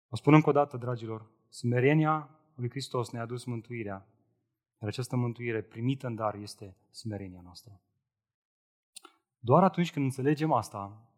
O 0.09 0.17
spun 0.17 0.35
încă 0.35 0.49
o 0.49 0.53
dată, 0.53 0.77
dragilor, 0.77 1.31
smerenia 1.49 2.31
lui 2.55 2.71
Hristos 2.71 3.11
ne-a 3.11 3.23
adus 3.23 3.45
mântuirea, 3.45 4.07
iar 4.81 4.91
această 4.91 5.17
mântuire 5.17 5.63
primită 5.63 6.07
în 6.07 6.15
dar 6.15 6.35
este 6.35 6.77
smerenia 6.91 7.41
noastră. 7.41 7.81
Doar 9.43 9.63
atunci 9.63 9.93
când 9.93 10.05
înțelegem 10.05 10.53
asta, 10.53 11.11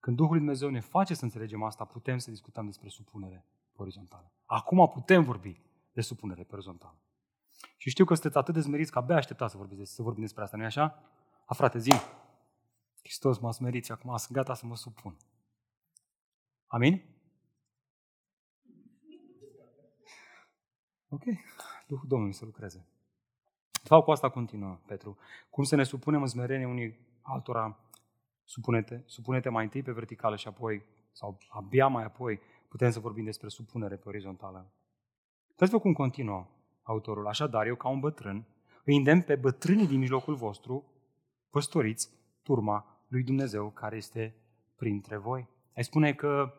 când 0.00 0.16
Duhul 0.16 0.32
lui 0.32 0.40
Dumnezeu 0.40 0.68
ne 0.70 0.80
face 0.80 1.14
să 1.14 1.24
înțelegem 1.24 1.62
asta, 1.62 1.84
putem 1.84 2.18
să 2.18 2.30
discutăm 2.30 2.66
despre 2.66 2.88
supunere 2.88 3.46
orizontală. 3.76 4.32
Acum 4.44 4.88
putem 4.88 5.22
vorbi 5.22 5.60
de 5.92 6.00
supunere 6.00 6.42
pe 6.42 6.54
orizontală. 6.54 7.00
Și 7.76 7.90
știu 7.90 8.04
că 8.04 8.14
sunteți 8.14 8.38
atât 8.38 8.54
de 8.54 8.60
zmeriți 8.60 8.90
că 8.90 8.98
abia 8.98 9.16
așteptați 9.16 9.52
să 9.52 9.58
vorbiți, 9.58 9.94
să 9.94 10.02
vorbim 10.02 10.22
despre 10.22 10.42
asta, 10.42 10.56
nu-i 10.56 10.66
așa? 10.66 11.02
A, 11.46 11.54
frate, 11.54 11.78
zi 11.78 11.92
Hristos 13.02 13.38
m-a 13.38 13.50
smerit 13.50 13.84
și 13.84 13.92
acum 13.92 14.16
sunt 14.16 14.32
gata 14.32 14.54
să 14.54 14.66
mă 14.66 14.76
supun. 14.76 15.16
Amin? 16.66 17.02
Ok, 21.08 21.22
Duhul 21.86 22.08
Domnului 22.08 22.34
să 22.34 22.44
lucreze. 22.44 22.86
De 23.72 23.88
fapt, 23.88 24.04
cu 24.04 24.10
asta 24.10 24.28
continuă 24.30 24.80
Petru. 24.86 25.18
Cum 25.50 25.64
să 25.64 25.76
ne 25.76 25.84
supunem 25.84 26.22
în 26.22 26.28
smerenie 26.28 26.66
unii 26.66 27.05
altora, 27.26 27.78
supune-te, 28.44 29.00
supune-te 29.04 29.48
mai 29.48 29.64
întâi 29.64 29.82
pe 29.82 29.92
verticală 29.92 30.36
și 30.36 30.48
apoi, 30.48 30.84
sau 31.12 31.38
abia 31.48 31.86
mai 31.86 32.04
apoi, 32.04 32.40
putem 32.68 32.90
să 32.90 33.00
vorbim 33.00 33.24
despre 33.24 33.48
supunere 33.48 33.96
pe 33.96 34.08
orizontală. 34.08 34.72
Uitați-vă 35.48 35.78
cum 35.78 35.92
continuă 35.92 36.46
autorul. 36.82 37.26
Așadar, 37.26 37.66
eu 37.66 37.74
ca 37.74 37.88
un 37.88 38.00
bătrân, 38.00 38.46
îi 38.84 38.96
îndemn 38.96 39.22
pe 39.22 39.36
bătrânii 39.36 39.86
din 39.86 39.98
mijlocul 39.98 40.34
vostru, 40.34 40.84
păstoriți 41.50 42.10
turma 42.42 43.04
lui 43.08 43.22
Dumnezeu 43.22 43.70
care 43.70 43.96
este 43.96 44.34
printre 44.76 45.16
voi. 45.16 45.48
Ai 45.76 45.84
spune 45.84 46.14
că 46.14 46.54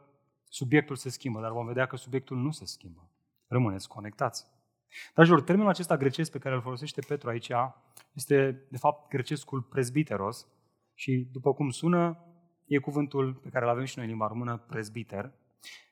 subiectul 0.50 0.96
se 0.96 1.10
schimbă, 1.10 1.42
dar 1.42 1.52
vom 1.52 1.66
vedea 1.66 1.86
că 1.86 1.96
subiectul 1.96 2.38
nu 2.38 2.52
se 2.52 2.66
schimbă. 2.66 3.10
Rămâneți 3.48 3.88
conectați. 3.88 4.46
Dragilor, 5.14 5.42
termenul 5.42 5.72
acesta 5.72 5.98
grecesc 5.98 6.32
pe 6.32 6.40
care 6.40 6.56
îl 6.56 6.62
folosește 6.62 7.02
Petru 7.08 7.30
aici 7.30 7.52
este, 8.14 8.66
de 8.70 8.78
fapt, 8.78 9.10
grecescul 9.10 9.62
presbiteros 9.62 10.48
și, 10.98 11.28
după 11.32 11.54
cum 11.54 11.70
sună, 11.70 12.18
e 12.66 12.78
cuvântul 12.78 13.34
pe 13.34 13.50
care 13.50 13.66
îl 13.66 13.72
avem 13.72 13.84
și 13.84 13.94
noi 13.98 14.06
în 14.06 14.12
limba 14.12 14.28
română, 14.28 14.58
presbiter, 14.58 15.32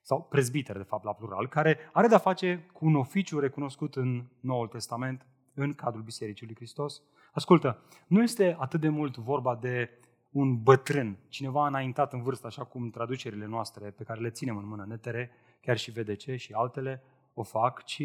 sau 0.02 0.22
prezbiter, 0.24 0.78
de 0.78 0.84
fapt, 0.84 1.04
la 1.04 1.14
plural, 1.14 1.48
care 1.48 1.78
are 1.94 2.08
de-a 2.08 2.18
face 2.18 2.70
cu 2.74 2.86
un 2.86 2.96
oficiu 2.96 3.40
recunoscut 3.40 3.96
în 3.96 4.26
Noul 4.40 4.68
Testament, 4.68 5.26
în 5.54 5.74
cadrul 5.74 6.04
Bisericii 6.04 6.46
lui 6.46 6.56
Hristos. 6.56 7.02
Ascultă, 7.34 7.84
nu 8.08 8.22
este 8.22 8.56
atât 8.60 8.82
de 8.82 8.90
mult 8.90 9.18
vorba 9.18 9.56
de 9.56 9.90
un 10.32 10.62
bătrân, 10.64 11.18
cineva 11.30 11.68
înaintat 11.68 12.14
în 12.14 12.22
vârstă, 12.22 12.48
așa 12.48 12.64
cum 12.64 12.90
traducerile 12.90 13.46
noastre 13.46 13.90
pe 13.90 14.04
care 14.04 14.22
le 14.22 14.30
ținem 14.30 14.58
în 14.58 14.68
mână, 14.68 14.88
NTR, 14.90 15.18
chiar 15.62 15.78
și 15.78 15.92
VDC 15.92 16.36
și 16.36 16.54
altele 16.54 17.04
o 17.34 17.44
fac, 17.44 17.84
ci 17.84 18.04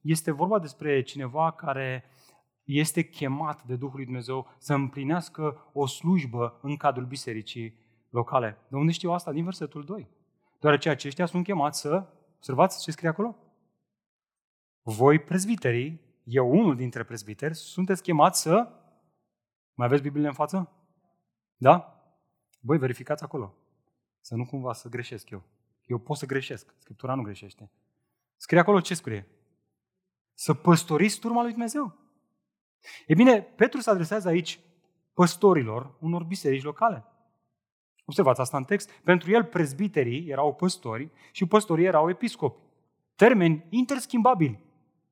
este 0.00 0.30
vorba 0.30 0.58
despre 0.58 1.02
cineva 1.02 1.52
care 1.52 2.04
este 2.64 3.02
chemat 3.02 3.64
de 3.64 3.76
Duhul 3.76 3.96
lui 3.96 4.04
Dumnezeu 4.04 4.54
să 4.58 4.74
împlinească 4.74 5.70
o 5.72 5.86
slujbă 5.86 6.58
în 6.62 6.76
cadrul 6.76 7.06
bisericii 7.06 7.78
locale. 8.10 8.58
De 8.68 8.76
unde 8.76 8.92
știu 8.92 9.10
asta? 9.10 9.32
Din 9.32 9.44
versetul 9.44 9.84
2. 9.84 10.08
Deoarece 10.60 10.88
aceștia 10.88 11.26
sunt 11.26 11.44
chemați 11.44 11.80
să, 11.80 12.06
observați 12.36 12.82
ce 12.82 12.90
scrie 12.90 13.08
acolo? 13.08 13.36
Voi, 14.82 15.18
prezbiterii, 15.18 16.00
eu 16.24 16.50
unul 16.50 16.76
dintre 16.76 17.04
prezbiteri, 17.04 17.54
sunteți 17.54 18.02
chemați 18.02 18.40
să, 18.40 18.68
mai 19.74 19.86
aveți 19.86 20.02
Biblie 20.02 20.26
în 20.26 20.32
față? 20.32 20.72
Da? 21.56 22.02
Voi 22.60 22.78
verificați 22.78 23.22
acolo. 23.22 23.54
Să 24.20 24.34
nu 24.34 24.46
cumva 24.46 24.72
să 24.72 24.88
greșesc 24.88 25.30
eu. 25.30 25.42
Eu 25.86 25.98
pot 25.98 26.16
să 26.16 26.26
greșesc. 26.26 26.74
Scriptura 26.78 27.14
nu 27.14 27.22
greșește. 27.22 27.70
Scrie 28.36 28.60
acolo 28.60 28.80
ce 28.80 28.94
scrie? 28.94 29.26
Să 30.34 30.54
păstoriți 30.54 31.18
turma 31.18 31.42
lui 31.42 31.50
Dumnezeu. 31.50 32.03
E 33.06 33.14
bine, 33.14 33.42
Petru 33.42 33.80
se 33.80 33.90
adresează 33.90 34.28
aici 34.28 34.60
păstorilor 35.14 35.96
unor 36.00 36.24
biserici 36.24 36.62
locale. 36.62 37.04
Observați 38.04 38.40
asta 38.40 38.56
în 38.56 38.64
text. 38.64 38.90
Pentru 38.90 39.30
el, 39.30 39.44
prezbiterii 39.44 40.28
erau 40.28 40.54
păstori 40.54 41.10
și 41.32 41.46
păstorii 41.46 41.84
erau 41.84 42.08
episcopi. 42.08 42.62
Termeni 43.14 43.66
interschimbabili 43.68 44.60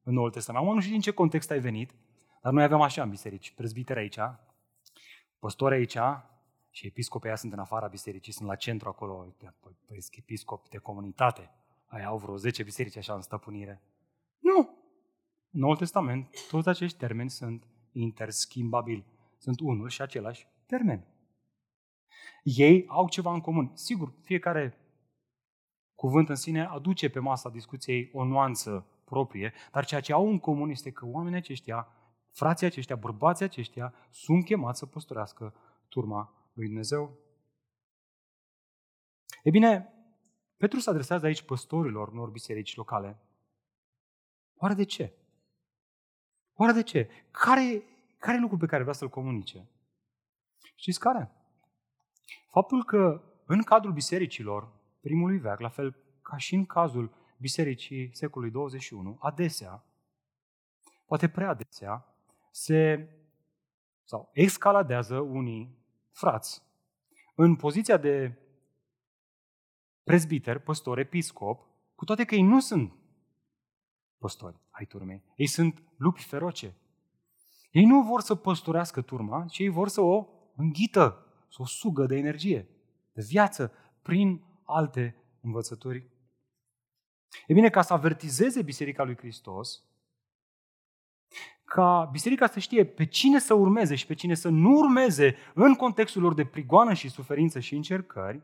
în 0.02 0.14
Noul 0.14 0.30
Testament. 0.30 0.64
Acum 0.64 0.74
nu 0.74 0.80
știu 0.80 0.92
din 0.92 1.02
ce 1.02 1.10
context 1.10 1.50
ai 1.50 1.60
venit, 1.60 1.94
dar 2.42 2.52
noi 2.52 2.62
avem 2.62 2.80
așa 2.80 3.02
în 3.02 3.10
biserici. 3.10 3.52
Prezbiteri 3.52 3.98
aici, 3.98 4.18
păstori 5.38 5.74
aici 5.74 5.98
și 6.70 6.86
episcopii 6.86 7.28
aia 7.28 7.36
sunt 7.36 7.52
în 7.52 7.58
afara 7.58 7.86
bisericii, 7.86 8.32
sunt 8.32 8.48
la 8.48 8.54
centru 8.54 8.88
acolo, 8.88 9.34
păi, 9.60 9.98
episcopi 10.10 10.68
de 10.68 10.78
comunitate. 10.78 11.50
Aia 11.86 12.06
au 12.06 12.18
vreo 12.18 12.36
10 12.36 12.62
biserici 12.62 12.96
așa 12.96 13.14
în 13.14 13.20
stăpânire. 13.20 13.82
Nu! 14.38 14.81
În 15.52 15.60
Noul 15.60 15.76
Testament, 15.76 16.28
toți 16.50 16.68
acești 16.68 16.98
termeni 16.98 17.30
sunt 17.30 17.66
interschimbabili. 17.92 19.06
Sunt 19.38 19.60
unul 19.60 19.88
și 19.88 20.02
același 20.02 20.46
termen. 20.66 21.06
Ei 22.42 22.84
au 22.88 23.08
ceva 23.08 23.32
în 23.32 23.40
comun. 23.40 23.70
Sigur, 23.74 24.14
fiecare 24.22 24.76
cuvânt 25.94 26.28
în 26.28 26.34
sine 26.34 26.64
aduce 26.64 27.08
pe 27.08 27.18
masa 27.18 27.50
discuției 27.50 28.10
o 28.12 28.24
nuanță 28.24 28.86
proprie, 29.04 29.52
dar 29.72 29.84
ceea 29.84 30.00
ce 30.00 30.12
au 30.12 30.28
în 30.28 30.38
comun 30.38 30.70
este 30.70 30.90
că 30.90 31.06
oamenii 31.06 31.38
aceștia, 31.38 31.88
frații 32.30 32.66
aceștia, 32.66 32.96
bărbații 32.96 33.44
aceștia, 33.44 33.94
sunt 34.10 34.44
chemați 34.44 34.78
să 34.78 34.86
păstorească 34.86 35.54
turma 35.88 36.50
lui 36.52 36.66
Dumnezeu. 36.66 37.18
E 39.42 39.50
bine, 39.50 39.92
Petru 40.56 40.78
se 40.78 40.90
adresează 40.90 41.26
aici 41.26 41.42
păstorilor 41.42 42.08
unor 42.08 42.30
biserici 42.30 42.76
locale. 42.76 43.20
Oare 44.54 44.74
de 44.74 44.84
ce? 44.84 45.12
Oare 46.54 46.72
de 46.72 46.82
ce? 46.82 47.10
Care, 47.30 47.82
care 48.18 48.36
e 48.36 48.40
lucrul 48.40 48.58
pe 48.58 48.66
care 48.66 48.82
vrea 48.82 48.94
să-l 48.94 49.08
comunice? 49.08 49.68
Știți 50.74 51.00
care? 51.00 51.30
Faptul 52.50 52.84
că 52.84 53.22
în 53.46 53.62
cadrul 53.62 53.92
bisericilor 53.92 54.72
primului 55.00 55.38
veac, 55.38 55.60
la 55.60 55.68
fel 55.68 55.96
ca 56.22 56.36
și 56.36 56.54
în 56.54 56.66
cazul 56.66 57.14
bisericii 57.38 58.10
secolului 58.14 58.52
21, 58.52 59.16
adesea, 59.20 59.84
poate 61.06 61.28
prea 61.28 61.48
adesea, 61.48 62.06
se 62.50 63.08
sau 64.04 64.30
escaladează 64.32 65.20
unii 65.20 65.78
frați 66.10 66.62
în 67.34 67.56
poziția 67.56 67.96
de 67.96 68.38
prezbiter, 70.02 70.58
păstor, 70.58 70.98
episcop, 70.98 71.66
cu 71.94 72.04
toate 72.04 72.24
că 72.24 72.34
ei 72.34 72.42
nu 72.42 72.60
sunt 72.60 72.92
păstori 74.18 74.61
ai 74.72 74.84
turmei. 74.84 75.22
Ei 75.36 75.46
sunt 75.46 75.82
lupi 75.96 76.22
feroce. 76.22 76.76
Ei 77.70 77.84
nu 77.84 78.02
vor 78.02 78.20
să 78.20 78.34
păstorească 78.34 79.00
turma, 79.02 79.44
ci 79.46 79.58
ei 79.58 79.68
vor 79.68 79.88
să 79.88 80.00
o 80.00 80.26
înghită, 80.56 81.26
să 81.48 81.56
o 81.60 81.66
sugă 81.66 82.06
de 82.06 82.16
energie, 82.16 82.68
de 83.12 83.24
viață, 83.28 83.72
prin 84.02 84.42
alte 84.64 85.16
învățături. 85.40 86.06
E 87.46 87.52
bine, 87.52 87.70
ca 87.70 87.82
să 87.82 87.92
avertizeze 87.92 88.62
Biserica 88.62 89.02
lui 89.02 89.16
Hristos, 89.16 89.84
ca 91.64 92.08
biserica 92.10 92.46
să 92.46 92.58
știe 92.58 92.84
pe 92.84 93.06
cine 93.06 93.38
să 93.38 93.54
urmeze 93.54 93.94
și 93.94 94.06
pe 94.06 94.14
cine 94.14 94.34
să 94.34 94.48
nu 94.48 94.70
urmeze 94.70 95.36
în 95.54 95.74
contextul 95.74 96.22
lor 96.22 96.34
de 96.34 96.44
prigoană 96.44 96.92
și 96.92 97.08
suferință 97.08 97.60
și 97.60 97.74
încercări, 97.74 98.42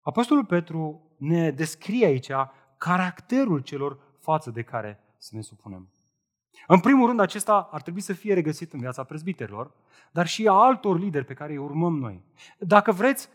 Apostolul 0.00 0.44
Petru 0.44 1.10
ne 1.18 1.50
descrie 1.50 2.06
aici 2.06 2.30
caracterul 2.78 3.60
celor 3.60 4.05
față 4.26 4.50
de 4.50 4.62
care 4.62 5.00
să 5.18 5.30
ne 5.34 5.40
supunem. 5.40 5.88
În 6.66 6.80
primul 6.80 7.06
rând, 7.06 7.20
acesta 7.20 7.68
ar 7.72 7.82
trebui 7.82 8.00
să 8.00 8.12
fie 8.12 8.34
regăsit 8.34 8.72
în 8.72 8.80
viața 8.80 9.04
prezbiterilor, 9.04 9.72
dar 10.12 10.26
și 10.26 10.46
a 10.46 10.52
altor 10.52 10.98
lideri 10.98 11.24
pe 11.24 11.34
care 11.34 11.52
îi 11.52 11.58
urmăm 11.58 11.98
noi. 11.98 12.22
Dacă 12.58 12.92
vreți, 12.92 13.28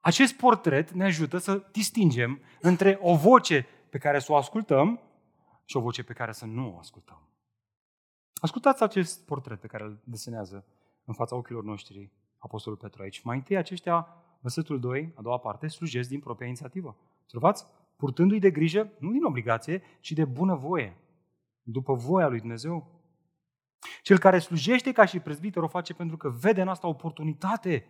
acest 0.00 0.34
portret 0.34 0.90
ne 0.90 1.04
ajută 1.04 1.38
să 1.38 1.62
distingem 1.72 2.40
între 2.60 2.98
o 3.02 3.16
voce 3.16 3.66
pe 3.90 3.98
care 3.98 4.18
să 4.18 4.32
o 4.32 4.36
ascultăm 4.36 5.00
și 5.64 5.76
o 5.76 5.80
voce 5.80 6.02
pe 6.02 6.12
care 6.12 6.32
să 6.32 6.44
nu 6.44 6.74
o 6.74 6.78
ascultăm. 6.78 7.20
Ascultați 8.34 8.82
acest 8.82 9.26
portret 9.26 9.60
pe 9.60 9.66
care 9.66 9.84
îl 9.84 9.98
desenează 10.04 10.64
în 11.04 11.14
fața 11.14 11.36
ochilor 11.36 11.64
noștri 11.64 12.10
Apostolul 12.38 12.78
Petru 12.78 13.02
aici. 13.02 13.22
Mai 13.22 13.36
întâi 13.36 13.56
aceștia, 13.56 14.08
versetul 14.40 14.80
2, 14.80 15.12
a 15.14 15.22
doua 15.22 15.38
parte, 15.38 15.66
slujesc 15.66 16.08
din 16.08 16.20
propria 16.20 16.46
inițiativă. 16.46 16.96
Observați? 17.22 17.66
Purtându-i 17.96 18.38
de 18.38 18.50
grijă, 18.50 18.92
nu 18.98 19.10
din 19.10 19.24
obligație, 19.24 19.82
ci 20.00 20.12
de 20.12 20.24
bună 20.24 20.54
voie, 20.54 20.96
după 21.62 21.94
voia 21.94 22.28
lui 22.28 22.38
Dumnezeu. 22.38 22.94
Cel 24.02 24.18
care 24.18 24.38
slujește 24.38 24.92
ca 24.92 25.04
și 25.04 25.18
prezbiter 25.18 25.62
o 25.62 25.68
face 25.68 25.94
pentru 25.94 26.16
că 26.16 26.28
vede 26.28 26.60
în 26.60 26.68
asta 26.68 26.88
oportunitate, 26.88 27.86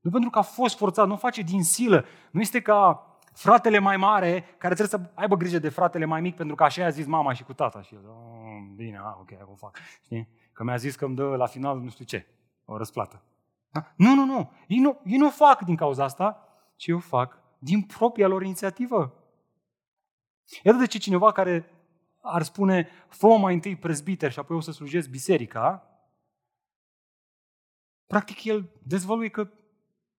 nu 0.00 0.10
pentru 0.10 0.30
că 0.30 0.38
a 0.38 0.42
fost 0.42 0.76
forțat, 0.76 1.06
nu 1.06 1.12
o 1.12 1.16
face 1.16 1.42
din 1.42 1.62
silă. 1.62 2.04
Nu 2.30 2.40
este 2.40 2.60
ca 2.60 3.02
fratele 3.32 3.78
mai 3.78 3.96
mare 3.96 4.40
care 4.58 4.74
trebuie 4.74 5.00
să 5.00 5.10
aibă 5.14 5.36
grijă 5.36 5.58
de 5.58 5.68
fratele 5.68 6.04
mai 6.04 6.20
mic 6.20 6.36
pentru 6.36 6.54
că 6.54 6.62
așa 6.62 6.82
i-a 6.82 6.88
zis 6.88 7.06
mama 7.06 7.32
și 7.32 7.44
cu 7.44 7.52
tata. 7.52 7.82
Și 7.82 7.94
eu, 7.94 8.00
oh, 8.00 8.74
bine, 8.74 8.98
a, 8.98 9.16
ok, 9.20 9.50
o 9.50 9.54
fac. 9.54 9.78
Știi? 10.04 10.28
Că 10.52 10.64
mi-a 10.64 10.76
zis 10.76 10.96
că 10.96 11.04
îmi 11.04 11.14
dă 11.14 11.24
la 11.36 11.46
final 11.46 11.78
nu 11.78 11.88
știu 11.88 12.04
ce, 12.04 12.26
o 12.64 12.76
răsplată. 12.76 13.22
Da? 13.70 13.92
Nu, 13.96 14.14
nu, 14.14 14.24
nu. 14.24 14.50
Ei, 14.66 14.78
nu. 14.78 15.00
ei 15.04 15.16
nu 15.16 15.30
fac 15.30 15.62
din 15.62 15.76
cauza 15.76 16.04
asta, 16.04 16.48
ci 16.76 16.86
eu 16.86 16.98
fac 16.98 17.38
din 17.58 17.82
propria 17.82 18.26
lor 18.26 18.42
inițiativă. 18.42 19.12
Iată 20.62 20.78
de 20.78 20.86
ce 20.86 20.98
cineva 20.98 21.32
care 21.32 21.70
ar 22.20 22.42
spune, 22.42 22.88
fă 23.08 23.26
mai 23.26 23.54
întâi 23.54 23.76
prezbiter 23.76 24.32
și 24.32 24.38
apoi 24.38 24.56
o 24.56 24.60
să 24.60 24.72
slujesc 24.72 25.08
biserica, 25.08 25.82
practic 28.06 28.44
el 28.44 28.70
dezvăluie 28.82 29.28
că 29.28 29.50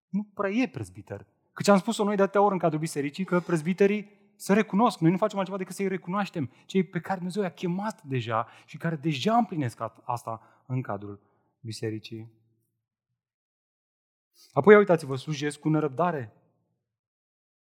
nu 0.08 0.22
prea 0.34 0.50
e 0.50 0.68
prezbiter. 0.68 1.26
Că 1.52 1.62
ce 1.62 1.70
am 1.70 1.78
spus-o 1.78 2.04
noi 2.04 2.16
de 2.16 2.22
atâtea 2.22 2.42
ori 2.42 2.52
în 2.52 2.58
cadrul 2.58 2.80
bisericii, 2.80 3.24
că 3.24 3.40
prezbiterii 3.40 4.16
să 4.36 4.54
recunosc. 4.54 4.98
Noi 4.98 5.10
nu 5.10 5.16
facem 5.16 5.38
altceva 5.38 5.58
decât 5.58 5.74
să-i 5.74 5.88
recunoaștem. 5.88 6.50
Cei 6.66 6.82
pe 6.82 7.00
care 7.00 7.16
Dumnezeu 7.16 7.42
i-a 7.42 7.52
chemat 7.52 8.02
deja 8.02 8.48
și 8.64 8.76
care 8.76 8.96
deja 8.96 9.36
împlinesc 9.36 9.80
asta 10.04 10.62
în 10.66 10.82
cadrul 10.82 11.20
bisericii. 11.60 12.32
Apoi, 14.52 14.76
uitați-vă, 14.76 15.16
slujesc 15.16 15.60
cu 15.60 15.68
nerăbdare 15.68 16.32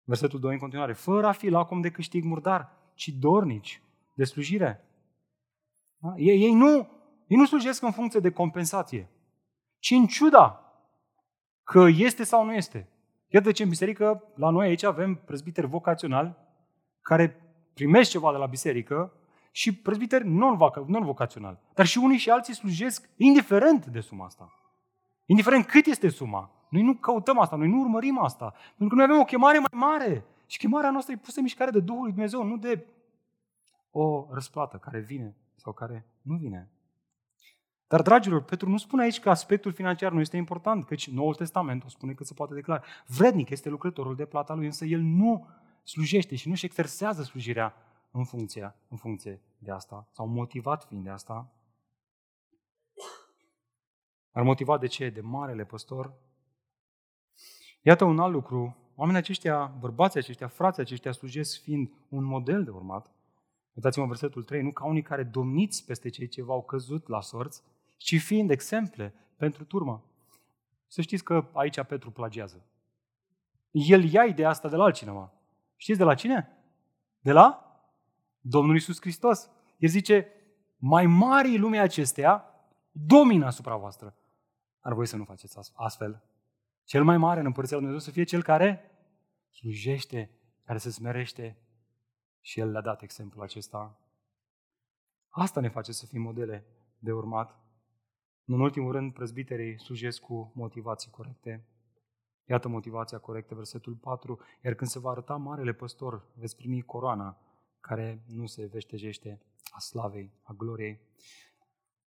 Versetul 0.03 0.39
2 0.39 0.53
în 0.53 0.59
continuare. 0.59 0.93
Fără 0.93 1.27
a 1.27 1.31
fi 1.31 1.49
lacom 1.49 1.81
de 1.81 1.91
câștig 1.91 2.23
murdar, 2.23 2.71
ci 2.93 3.07
dornici 3.07 3.81
de 4.13 4.23
slujire. 4.23 4.85
Da? 5.97 6.13
Ei, 6.17 6.41
ei, 6.41 6.53
nu, 6.53 6.89
ei 7.27 7.37
nu 7.37 7.45
slujesc 7.45 7.83
în 7.83 7.91
funcție 7.91 8.19
de 8.19 8.31
compensație, 8.31 9.09
ci 9.79 9.91
în 9.91 10.07
ciuda 10.07 10.73
că 11.63 11.87
este 11.87 12.23
sau 12.23 12.45
nu 12.45 12.53
este. 12.53 12.89
Iată 13.27 13.45
de 13.45 13.51
ce 13.51 13.63
în 13.63 13.69
biserică, 13.69 14.23
la 14.35 14.49
noi 14.49 14.67
aici 14.67 14.83
avem 14.83 15.15
prezbiteri 15.15 15.67
vocaționali 15.67 16.35
care 17.01 17.41
primesc 17.73 18.09
ceva 18.09 18.31
de 18.31 18.37
la 18.37 18.45
biserică 18.45 19.13
și 19.51 19.75
prezbiteri 19.75 20.27
non-vocaționali. 20.27 21.59
Dar 21.73 21.85
și 21.85 21.97
unii 21.97 22.17
și 22.17 22.29
alții 22.29 22.53
slujesc 22.53 23.09
indiferent 23.17 23.85
de 23.85 23.99
suma 23.99 24.25
asta. 24.25 24.55
Indiferent 25.25 25.65
cât 25.65 25.85
este 25.85 26.09
suma. 26.09 26.51
Noi 26.71 26.81
nu 26.81 26.93
căutăm 26.93 27.39
asta, 27.39 27.55
noi 27.55 27.67
nu 27.67 27.79
urmărim 27.79 28.19
asta. 28.19 28.53
Pentru 28.77 28.87
că 28.87 28.95
noi 28.95 29.03
avem 29.03 29.19
o 29.19 29.25
chemare 29.25 29.59
mai 29.59 29.89
mare. 29.89 30.25
Și 30.45 30.57
chemarea 30.57 30.91
noastră 30.91 31.13
e 31.13 31.17
pusă 31.17 31.37
în 31.37 31.43
mișcare 31.43 31.71
de 31.71 31.79
Duhul 31.79 32.01
lui 32.01 32.11
Dumnezeu, 32.11 32.43
nu 32.43 32.57
de 32.57 32.85
o 33.91 34.27
răsplată 34.29 34.77
care 34.77 34.99
vine 34.99 35.35
sau 35.55 35.73
care 35.73 36.05
nu 36.21 36.35
vine. 36.35 36.69
Dar, 37.87 38.01
dragilor, 38.01 38.43
Petru 38.43 38.69
nu 38.69 38.77
spune 38.77 39.03
aici 39.03 39.19
că 39.19 39.29
aspectul 39.29 39.71
financiar 39.71 40.11
nu 40.11 40.19
este 40.19 40.37
important, 40.37 40.85
căci 40.85 41.09
Noul 41.09 41.35
Testament 41.35 41.83
o 41.83 41.87
spune 41.87 42.13
că 42.13 42.23
se 42.23 42.33
poate 42.33 42.53
declara. 42.53 42.83
Vrednic 43.05 43.49
este 43.49 43.69
lucrătorul 43.69 44.15
de 44.15 44.25
plata 44.25 44.53
lui, 44.53 44.65
însă 44.65 44.85
el 44.85 44.99
nu 44.99 45.47
slujește 45.83 46.35
și 46.35 46.49
nu-și 46.49 46.65
exersează 46.65 47.23
slujirea 47.23 47.73
în 48.11 48.23
funcție, 48.23 48.75
în 48.87 48.97
funcție 48.97 49.41
de 49.57 49.71
asta, 49.71 50.07
sau 50.11 50.27
motivat 50.27 50.83
fiind 50.83 51.03
de 51.03 51.09
asta. 51.09 51.49
Ar 54.31 54.43
motivat 54.43 54.79
de 54.79 54.87
ce? 54.87 55.09
De 55.09 55.21
marele 55.21 55.63
păstor. 55.63 56.13
Iată 57.81 58.03
un 58.03 58.19
alt 58.19 58.33
lucru. 58.33 58.75
Oamenii 58.95 59.21
aceștia, 59.21 59.65
bărbații 59.79 60.19
aceștia, 60.19 60.47
frații 60.47 60.81
aceștia 60.81 61.11
slujesc 61.11 61.61
fiind 61.61 61.91
un 62.09 62.23
model 62.23 62.63
de 62.63 62.69
urmat. 62.69 63.11
Uitați-mă 63.73 64.05
versetul 64.05 64.43
3, 64.43 64.61
nu 64.61 64.71
ca 64.71 64.85
unii 64.85 65.01
care 65.01 65.23
domniți 65.23 65.85
peste 65.85 66.09
cei 66.09 66.27
ce 66.27 66.43
v-au 66.43 66.63
căzut 66.63 67.07
la 67.07 67.21
sorți, 67.21 67.61
ci 67.97 68.21
fiind 68.21 68.49
exemple 68.49 69.13
pentru 69.37 69.63
turmă. 69.63 70.03
Să 70.87 71.01
știți 71.01 71.23
că 71.23 71.49
aici 71.53 71.81
Petru 71.81 72.11
plagiază. 72.11 72.65
El 73.71 74.03
ia 74.03 74.23
ideea 74.23 74.49
asta 74.49 74.69
de 74.69 74.75
la 74.75 74.83
altcineva. 74.83 75.33
Știți 75.75 75.97
de 75.97 76.03
la 76.03 76.13
cine? 76.13 76.57
De 77.19 77.31
la 77.31 77.65
Domnul 78.41 78.75
Isus 78.75 79.01
Hristos. 79.01 79.49
El 79.77 79.89
zice, 79.89 80.27
mai 80.77 81.05
mari 81.05 81.57
lumea 81.57 81.81
acesteia 81.81 82.45
domină 82.91 83.45
asupra 83.45 83.75
voastră. 83.75 84.15
Ar 84.79 84.93
voi 84.93 85.05
să 85.05 85.17
nu 85.17 85.23
faceți 85.23 85.71
astfel. 85.73 86.23
Cel 86.91 87.03
mai 87.03 87.17
mare 87.17 87.39
în 87.39 87.45
Împărăția 87.45 87.77
Lui 87.77 87.85
Dumnezeu 87.85 88.11
să 88.11 88.17
fie 88.17 88.23
cel 88.23 88.43
care 88.43 88.91
slujește, 89.49 90.29
care 90.65 90.77
se 90.77 90.89
smerește. 90.89 91.57
Și 92.41 92.59
El 92.59 92.71
le-a 92.71 92.81
dat 92.81 93.01
exemplul 93.01 93.43
acesta. 93.43 93.99
Asta 95.29 95.59
ne 95.59 95.69
face 95.69 95.91
să 95.91 96.05
fim 96.05 96.21
modele 96.21 96.65
de 96.99 97.11
urmat. 97.11 97.59
În 98.45 98.59
ultimul 98.59 98.91
rând, 98.91 99.13
prezbiterii 99.13 99.79
slujesc 99.79 100.21
cu 100.21 100.51
motivații 100.55 101.11
corecte. 101.11 101.65
Iată 102.45 102.67
motivația 102.67 103.17
corectă, 103.17 103.55
versetul 103.55 103.93
4. 103.93 104.39
Iar 104.63 104.73
când 104.73 104.89
se 104.89 104.99
va 104.99 105.09
arăta 105.09 105.35
marele 105.35 105.73
păstor, 105.73 106.27
veți 106.35 106.55
primi 106.55 106.81
coroana 106.81 107.37
care 107.79 108.23
nu 108.27 108.45
se 108.45 108.65
veștejește 108.65 109.41
a 109.69 109.79
slavei, 109.79 110.33
a 110.43 110.53
gloriei. 110.53 110.99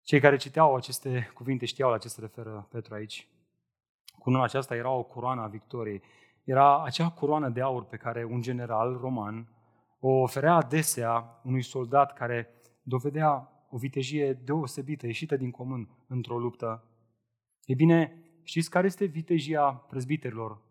Cei 0.01 0.19
care 0.19 0.37
citeau 0.37 0.75
aceste 0.75 1.31
cuvinte 1.33 1.65
știau 1.65 1.89
la 1.89 1.97
ce 1.97 2.07
se 2.07 2.21
referă 2.21 2.67
Petru 2.71 2.93
aici. 2.93 3.27
Cununa 4.23 4.43
aceasta 4.43 4.75
era 4.75 4.89
o 4.89 5.03
coroană 5.03 5.41
a 5.41 5.47
victoriei. 5.47 6.01
Era 6.43 6.83
acea 6.83 7.11
coroană 7.11 7.49
de 7.49 7.61
aur 7.61 7.85
pe 7.85 7.97
care 7.97 8.23
un 8.23 8.41
general 8.41 8.97
roman 8.97 9.47
o 9.99 10.09
oferea 10.09 10.53
adesea 10.53 11.41
unui 11.43 11.61
soldat 11.61 12.13
care 12.13 12.47
dovedea 12.81 13.51
o 13.69 13.77
vitejie 13.77 14.33
deosebită, 14.33 15.05
ieșită 15.05 15.35
din 15.35 15.51
comun 15.51 15.89
într-o 16.07 16.39
luptă. 16.39 16.83
E 17.65 17.73
bine, 17.73 18.23
știți 18.43 18.69
care 18.69 18.85
este 18.85 19.05
vitejia 19.05 19.71
prezbiterilor? 19.71 20.61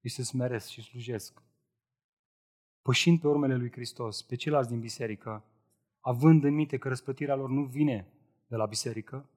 Ei 0.00 0.10
se 0.10 0.22
smeresc 0.22 0.68
și 0.68 0.82
slujesc. 0.82 1.42
Pășind 2.82 3.20
pe 3.20 3.26
urmele 3.26 3.56
lui 3.56 3.70
Hristos, 3.70 4.22
pe 4.22 4.34
ceilalți 4.34 4.68
din 4.68 4.80
biserică, 4.80 5.44
având 6.00 6.44
în 6.44 6.54
minte 6.54 6.76
că 6.76 6.88
răspătirea 6.88 7.34
lor 7.34 7.48
nu 7.48 7.64
vine 7.64 8.12
de 8.46 8.56
la 8.56 8.66
biserică, 8.66 9.30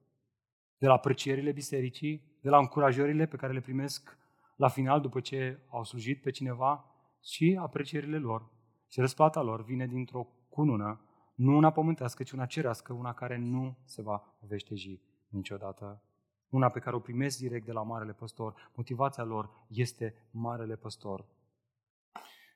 de 0.78 0.86
la 0.86 0.92
aprecierile 0.92 1.52
bisericii, 1.52 2.35
de 2.46 2.52
la 2.52 2.58
încurajările 2.58 3.26
pe 3.26 3.36
care 3.36 3.52
le 3.52 3.60
primesc 3.60 4.18
la 4.56 4.68
final 4.68 5.00
după 5.00 5.20
ce 5.20 5.58
au 5.68 5.84
slujit 5.84 6.22
pe 6.22 6.30
cineva, 6.30 6.84
și 7.22 7.58
aprecierile 7.60 8.18
lor. 8.18 8.50
Și 8.88 9.00
răsplata 9.00 9.42
lor 9.42 9.64
vine 9.64 9.86
dintr-o 9.86 10.26
cunună 10.48 11.00
nu 11.34 11.56
una 11.56 11.70
pământească, 11.72 12.22
ci 12.22 12.30
una 12.30 12.46
cerească, 12.46 12.92
una 12.92 13.12
care 13.12 13.36
nu 13.36 13.76
se 13.84 14.02
va 14.02 14.36
veșteji 14.40 15.00
niciodată. 15.28 16.02
Una 16.48 16.68
pe 16.68 16.78
care 16.78 16.96
o 16.96 16.98
primesc 16.98 17.38
direct 17.38 17.66
de 17.66 17.72
la 17.72 17.82
Marele 17.82 18.12
Păstor. 18.12 18.70
Motivația 18.74 19.24
lor 19.24 19.50
este 19.68 20.14
Marele 20.30 20.76
Păstor. 20.76 21.24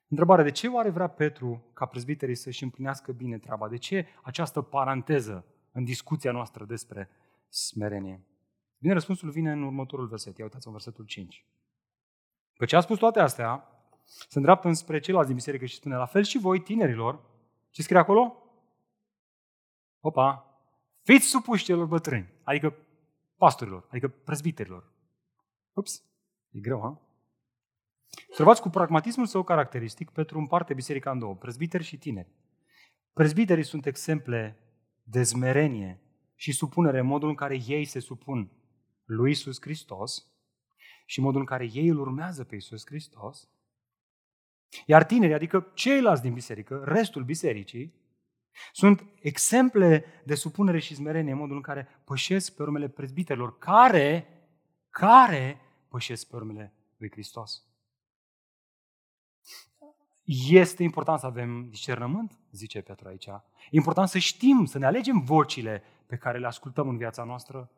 Întrebare, 0.07 0.43
de 0.43 0.51
ce 0.51 0.67
oare 0.67 0.89
vrea 0.89 1.07
Petru 1.07 1.71
ca 1.73 1.85
prezbiterii 1.85 2.35
să-și 2.35 2.63
împlinească 2.63 3.11
bine 3.11 3.37
treaba? 3.37 3.67
De 3.67 3.77
ce 3.77 4.07
această 4.23 4.61
paranteză 4.61 5.45
în 5.71 5.83
discuția 5.83 6.31
noastră 6.31 6.65
despre 6.65 7.09
smerenie? 7.49 8.25
Bine, 8.81 8.93
răspunsul 8.93 9.29
vine 9.29 9.51
în 9.51 9.63
următorul 9.63 10.07
verset. 10.07 10.37
Ia 10.37 10.43
uitați 10.43 10.67
în 10.67 10.73
versetul 10.73 11.05
5. 11.05 11.45
Că 12.53 12.65
ce 12.65 12.75
a 12.75 12.79
spus 12.79 12.97
toate 12.97 13.19
astea, 13.19 13.67
se 14.03 14.37
îndreaptă 14.37 14.67
înspre 14.67 14.99
ceilalți 14.99 15.27
din 15.27 15.37
biserică 15.37 15.65
și 15.65 15.75
spune, 15.75 15.95
la 15.95 16.05
fel 16.05 16.23
și 16.23 16.37
voi, 16.37 16.61
tinerilor, 16.61 17.21
ce 17.69 17.81
scrie 17.81 17.97
acolo? 17.97 18.43
Opa! 19.99 20.45
Fiți 21.01 21.25
supuși 21.25 21.63
celor 21.63 21.85
bătrâni, 21.85 22.33
adică 22.43 22.75
pastorilor, 23.35 23.87
adică 23.89 24.07
prezbiterilor. 24.07 24.91
Ups, 25.73 26.03
e 26.49 26.59
greu, 26.59 26.79
ha? 26.79 27.01
Observați 28.29 28.61
cu 28.61 28.69
pragmatismul 28.69 29.25
său 29.25 29.43
caracteristic, 29.43 30.09
Petru 30.09 30.37
împarte 30.37 30.73
biserica 30.73 31.11
în 31.11 31.19
două, 31.19 31.35
prezbiteri 31.35 31.83
și 31.83 31.97
tineri. 31.97 32.31
Prezbiterii 33.13 33.63
sunt 33.63 33.85
exemple 33.85 34.57
de 35.03 35.21
zmerenie 35.21 36.01
și 36.35 36.51
supunere 36.51 36.99
în 36.99 37.05
modul 37.05 37.29
în 37.29 37.35
care 37.35 37.59
ei 37.67 37.85
se 37.85 37.99
supun 37.99 38.51
lui 39.11 39.31
Isus 39.31 39.61
Hristos 39.61 40.25
și 41.05 41.21
modul 41.21 41.39
în 41.39 41.45
care 41.45 41.69
ei 41.73 41.87
îl 41.87 41.99
urmează 41.99 42.43
pe 42.43 42.55
Isus 42.55 42.85
Hristos. 42.85 43.49
Iar 44.85 45.03
tinerii, 45.03 45.35
adică 45.35 45.71
ceilalți 45.73 46.21
din 46.21 46.33
biserică, 46.33 46.83
restul 46.85 47.23
bisericii, 47.23 47.93
sunt 48.73 49.05
exemple 49.21 50.05
de 50.25 50.35
supunere 50.35 50.79
și 50.79 50.95
smerenie 50.95 51.31
în 51.31 51.37
modul 51.37 51.55
în 51.55 51.61
care 51.61 51.87
pășesc 52.03 52.55
pe 52.55 52.61
urmele 52.61 52.87
prezbiterilor, 52.87 53.57
care, 53.57 54.27
care 54.89 55.61
pășesc 55.87 56.27
pe 56.27 56.35
urmele 56.35 56.73
lui 56.97 57.11
Hristos. 57.11 57.65
Este 60.49 60.83
important 60.83 61.19
să 61.19 61.25
avem 61.25 61.69
discernământ, 61.69 62.39
zice 62.51 62.81
Petru 62.81 63.07
aici. 63.07 63.27
E 63.27 63.41
important 63.69 64.07
să 64.07 64.17
știm, 64.17 64.65
să 64.65 64.77
ne 64.77 64.85
alegem 64.85 65.19
vocile 65.19 65.83
pe 66.05 66.17
care 66.17 66.39
le 66.39 66.47
ascultăm 66.47 66.87
în 66.87 66.97
viața 66.97 67.23
noastră. 67.23 67.71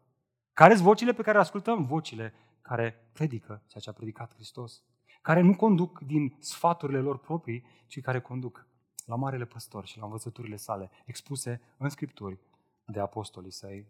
Care 0.53 0.73
sunt 0.73 0.85
vocile 0.85 1.13
pe 1.13 1.21
care 1.21 1.35
le 1.35 1.43
ascultăm? 1.43 1.85
Vocile 1.85 2.33
care 2.61 3.09
predică 3.13 3.63
ceea 3.67 3.83
ce 3.83 3.89
a 3.89 3.93
predicat 3.93 4.33
Hristos. 4.33 4.83
Care 5.21 5.41
nu 5.41 5.55
conduc 5.55 5.99
din 5.99 6.37
sfaturile 6.39 6.99
lor 6.99 7.19
proprii, 7.19 7.65
ci 7.87 8.01
care 8.01 8.21
conduc 8.21 8.67
la 9.05 9.15
Marele 9.15 9.45
Păstor 9.45 9.85
și 9.85 9.97
la 9.97 10.03
învățăturile 10.05 10.55
sale, 10.55 10.89
expuse 11.05 11.61
în 11.77 11.89
Scripturi 11.89 12.39
de 12.85 12.99
apostolii 12.99 13.51
săi. 13.51 13.87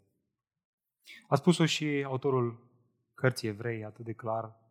A 1.28 1.36
spus-o 1.36 1.66
și 1.66 2.03
autorul 2.05 2.72
cărții 3.14 3.47
evrei 3.47 3.86
atât 3.86 4.05
de 4.05 4.14
clar. 4.14 4.61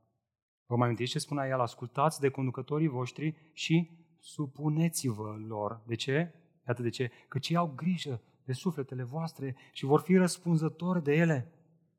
Vă 0.66 0.76
mai 0.76 0.86
amintiți 0.86 1.11
ce 1.11 1.18
spunea 1.18 1.49
el? 1.49 1.61
Ascultați 1.61 2.20
de 2.20 2.28
conducătorii 2.28 2.88
voștri 2.88 3.51
și 3.53 3.90
supuneți-vă 4.18 5.36
lor. 5.47 5.80
De 5.86 5.95
ce? 5.95 6.34
Iată 6.66 6.82
de 6.82 6.88
ce. 6.88 7.11
Că 7.28 7.38
cei 7.38 7.57
au 7.57 7.72
grijă 7.76 8.20
de 8.45 8.53
sufletele 8.53 9.03
voastre 9.03 9.57
și 9.72 9.84
vor 9.84 10.01
fi 10.01 10.16
răspunzători 10.16 11.03
de 11.03 11.14
ele. 11.14 11.53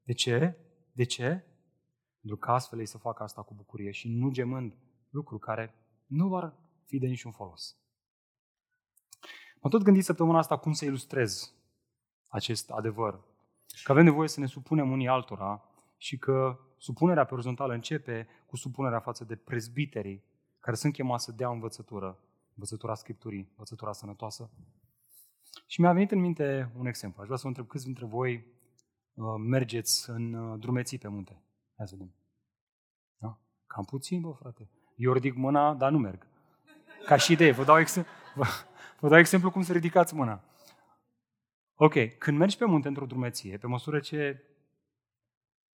De 0.04 0.14
ce? 0.14 0.58
De 0.92 1.04
ce? 1.04 1.44
Pentru 2.20 2.38
că 2.40 2.52
astfel 2.52 2.80
ei 2.80 2.86
să 2.86 2.98
facă 2.98 3.24
asta 3.24 3.42
cu 3.42 3.54
bucurie 3.54 3.92
și 3.92 4.10
nu 4.10 4.30
gemând 4.30 4.78
lucruri 5.10 5.42
care 5.42 5.76
nu 6.06 6.28
vor 6.28 6.54
fi 6.86 6.98
de 6.98 7.08
niciun 7.08 7.32
folos. 7.32 7.78
M-am 9.62 9.72
tot 9.72 9.84
gândit 9.84 10.04
săptămâna 10.04 10.38
asta 10.38 10.58
cum 10.58 10.74
să 10.74 10.86
ilustrez 10.86 11.54
acest 12.28 12.70
adevăr. 12.70 13.24
Că 13.84 13.92
avem 13.92 14.04
nevoie 14.04 14.28
să 14.28 14.40
ne 14.40 14.46
supunem 14.46 14.92
unii 14.92 15.08
altora 15.08 15.64
și 15.98 16.18
că 16.18 16.60
supunerea 16.78 17.26
pe 17.26 17.34
orizontală 17.34 17.74
începe 17.74 18.28
cu 18.46 18.56
supunerea 18.56 19.00
față 19.00 19.24
de 19.24 19.36
prezbiterii 19.36 20.24
care 20.60 20.76
sunt 20.76 20.94
chemați 20.94 21.24
să 21.24 21.32
dea 21.32 21.50
învățătură, 21.50 22.20
învățătura 22.54 22.96
Scripturii, 22.96 23.48
învățătura 23.50 23.92
sănătoasă. 23.92 24.52
Și 25.68 25.82
mi-a 25.82 25.94
venit 25.94 26.12
în 26.12 26.20
minte 26.20 26.72
un 26.78 26.86
exemplu. 26.86 27.22
Aș 27.22 27.26
vrea 27.26 27.38
să 27.38 27.44
vă 27.44 27.50
întreb 27.50 27.68
câți 27.68 27.86
dintre 27.86 28.06
voi 28.06 28.34
uh, 28.36 28.63
mergeți 29.38 30.10
în 30.10 30.34
uh, 30.34 30.60
drumeții 30.60 30.98
pe 30.98 31.08
munte. 31.08 31.42
Hai 31.78 31.88
să 31.88 31.96
vedem. 31.98 32.14
Da? 33.18 33.40
Cam 33.68 33.84
puțin, 33.84 34.22
bă, 34.22 34.32
frate. 34.32 34.70
Eu 34.96 35.14
ridic 35.14 35.36
mâna, 35.36 35.74
dar 35.74 35.92
nu 35.92 35.98
merg. 35.98 36.28
Ca 37.06 37.16
și 37.16 37.32
idee, 37.32 37.52
vă 37.52 37.64
dau, 37.64 37.80
ex- 37.80 38.04
vă, 38.36 38.46
Vă 39.04 39.10
dau 39.10 39.18
exemplu 39.18 39.52
cum 39.52 39.62
să 39.62 39.74
ridicați 39.74 40.16
mâna. 40.16 40.44
Ok, 41.76 41.94
când 42.18 42.38
mergi 42.38 42.58
pe 42.58 42.66
munte 42.66 42.88
într-o 42.88 43.06
drumeție, 43.06 43.58
pe 43.58 43.68
măsură 43.68 44.00
ce 44.00 44.44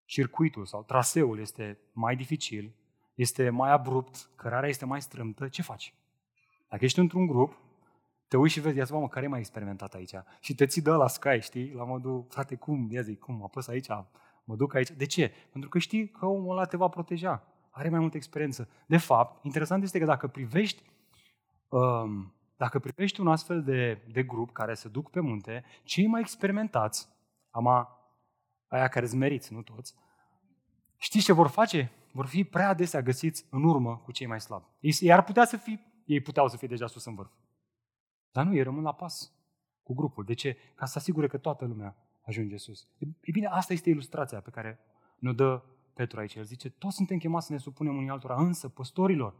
circuitul 0.04 0.66
sau 0.66 0.82
traseul 0.82 1.38
este 1.38 1.78
mai 1.92 2.16
dificil, 2.16 2.74
este 3.14 3.50
mai 3.50 3.70
abrupt, 3.70 4.30
cărarea 4.36 4.68
este 4.68 4.84
mai 4.84 5.02
strâmtă, 5.02 5.48
ce 5.48 5.62
faci? 5.62 5.94
Dacă 6.68 6.84
ești 6.84 6.98
într-un 6.98 7.26
grup, 7.26 7.56
te 8.30 8.36
uiți 8.36 8.54
și 8.54 8.60
vezi, 8.60 8.76
ia 8.76 8.86
mă, 8.90 9.08
care 9.08 9.24
e 9.24 9.28
mai 9.28 9.38
experimentat 9.38 9.94
aici? 9.94 10.14
Și 10.40 10.54
te 10.54 10.66
ții 10.66 10.82
de 10.82 10.90
la 10.90 11.06
Sky, 11.06 11.40
știi? 11.40 11.72
La 11.72 11.84
modul, 11.84 12.26
frate, 12.28 12.54
cum, 12.54 12.88
ia 12.90 13.00
zic, 13.00 13.18
cum, 13.18 13.42
apăs 13.42 13.68
aici, 13.68 13.88
mă 14.44 14.56
duc 14.56 14.74
aici. 14.74 14.90
De 14.90 15.06
ce? 15.06 15.32
Pentru 15.52 15.70
că 15.70 15.78
știi 15.78 16.08
că 16.08 16.26
omul 16.26 16.50
ăla 16.50 16.64
te 16.64 16.76
va 16.76 16.88
proteja. 16.88 17.42
Are 17.70 17.88
mai 17.88 17.98
multă 17.98 18.16
experiență. 18.16 18.68
De 18.86 18.96
fapt, 18.96 19.44
interesant 19.44 19.82
este 19.82 19.98
că 19.98 20.04
dacă 20.04 20.26
privești, 20.26 20.82
um, 21.68 22.34
dacă 22.56 22.78
privești 22.78 23.20
un 23.20 23.28
astfel 23.28 23.62
de, 23.62 24.02
de 24.12 24.22
grup 24.22 24.52
care 24.52 24.74
se 24.74 24.88
duc 24.88 25.10
pe 25.10 25.20
munte, 25.20 25.64
cei 25.82 26.06
mai 26.06 26.20
experimentați, 26.20 27.08
ama 27.50 27.88
aia 28.68 28.88
care 28.88 29.06
zmeriți, 29.06 29.52
nu 29.52 29.62
toți, 29.62 29.94
știți 30.96 31.24
ce 31.24 31.32
vor 31.32 31.46
face? 31.46 31.90
Vor 32.12 32.26
fi 32.26 32.44
prea 32.44 32.68
adesea 32.68 33.02
găsiți 33.02 33.46
în 33.50 33.64
urmă 33.64 34.00
cu 34.04 34.12
cei 34.12 34.26
mai 34.26 34.40
slabi. 34.40 34.64
Ei 34.80 35.12
ar 35.12 35.24
putea 35.24 35.44
să 35.44 35.56
fie, 35.56 35.80
ei 36.04 36.20
puteau 36.20 36.48
să 36.48 36.56
fie 36.56 36.68
deja 36.68 36.86
sus 36.86 37.04
în 37.04 37.14
vârf. 37.14 37.30
Dar 38.32 38.46
nu, 38.46 38.54
ei 38.54 38.62
rămân 38.62 38.82
la 38.82 38.92
pas 38.94 39.32
cu 39.82 39.94
grupul. 39.94 40.24
De 40.24 40.34
ce? 40.34 40.56
Ca 40.74 40.86
să 40.86 40.98
asigure 40.98 41.26
că 41.26 41.38
toată 41.38 41.64
lumea 41.64 41.96
ajunge 42.20 42.56
sus. 42.56 42.88
E 42.98 43.30
bine, 43.30 43.46
asta 43.46 43.72
este 43.72 43.90
ilustrația 43.90 44.40
pe 44.40 44.50
care 44.50 44.78
ne 45.18 45.32
dă 45.32 45.62
Petru 45.94 46.18
aici. 46.18 46.34
El 46.34 46.44
zice, 46.44 46.70
toți 46.70 46.96
suntem 46.96 47.18
chemați 47.18 47.46
să 47.46 47.52
ne 47.52 47.58
supunem 47.58 47.96
unii 47.96 48.10
altora, 48.10 48.34
însă, 48.34 48.68
păstorilor, 48.68 49.34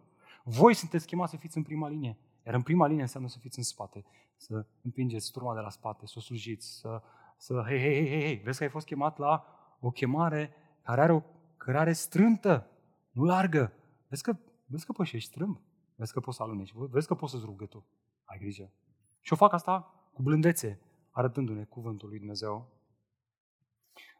voi 0.44 0.74
sunteți 0.74 1.06
chemați 1.06 1.30
să 1.30 1.36
fiți 1.36 1.56
în 1.56 1.62
prima 1.62 1.88
linie. 1.88 2.18
Iar 2.46 2.54
în 2.54 2.62
prima 2.62 2.86
linie 2.86 3.02
înseamnă 3.02 3.28
să 3.28 3.38
fiți 3.38 3.58
în 3.58 3.64
spate, 3.64 4.04
să 4.36 4.66
împingeți 4.82 5.30
turma 5.30 5.54
de 5.54 5.60
la 5.60 5.70
spate, 5.70 6.06
să 6.06 6.14
o 6.16 6.20
slujiți, 6.20 6.78
să, 6.78 7.02
să 7.36 7.64
hei, 7.66 7.78
hei, 7.78 8.08
hei, 8.08 8.20
hei, 8.20 8.36
vezi 8.36 8.58
că 8.58 8.64
ai 8.64 8.70
fost 8.70 8.86
chemat 8.86 9.18
la 9.18 9.44
o 9.80 9.90
chemare 9.90 10.52
care 10.82 11.00
are 11.00 11.12
o 11.12 11.22
cărare 11.56 11.92
strântă, 11.92 12.70
nu 13.10 13.24
largă. 13.24 13.72
Vezi 14.08 14.22
că, 14.22 14.36
vezi 14.66 14.86
că 14.86 14.92
pășești 14.92 15.28
strâmb, 15.28 15.60
vezi 15.94 16.12
că 16.12 16.20
poți 16.20 16.36
să 16.36 16.42
alunești, 16.42 16.76
vezi 16.78 17.06
că 17.06 17.14
poți 17.14 17.32
să-ți 17.32 17.44
rugă 17.44 17.66
tu. 17.66 17.86
Ai 18.30 18.38
grijă. 18.38 18.72
Și 19.20 19.32
o 19.32 19.36
fac 19.36 19.52
asta 19.52 19.80
cu 20.12 20.22
blândețe, 20.22 20.80
arătându-ne 21.10 21.64
cuvântul 21.64 22.08
lui 22.08 22.18
Dumnezeu. 22.18 22.68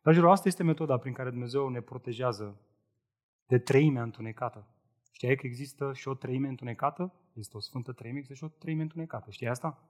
Dragilor, 0.02 0.30
asta 0.30 0.48
este 0.48 0.62
metoda 0.62 0.98
prin 0.98 1.12
care 1.12 1.30
Dumnezeu 1.30 1.68
ne 1.68 1.80
protejează 1.80 2.60
de 3.46 3.58
treimea 3.58 4.02
întunecată. 4.02 4.66
Știai 5.12 5.36
că 5.36 5.46
există 5.46 5.92
și 5.92 6.08
o 6.08 6.14
treime 6.14 6.48
întunecată? 6.48 7.12
Este 7.32 7.56
o 7.56 7.60
sfântă 7.60 7.92
treime, 7.92 8.18
există 8.18 8.36
și 8.36 8.52
o 8.52 8.56
treime 8.58 8.82
întunecată. 8.82 9.30
Știi 9.30 9.48
asta? 9.48 9.88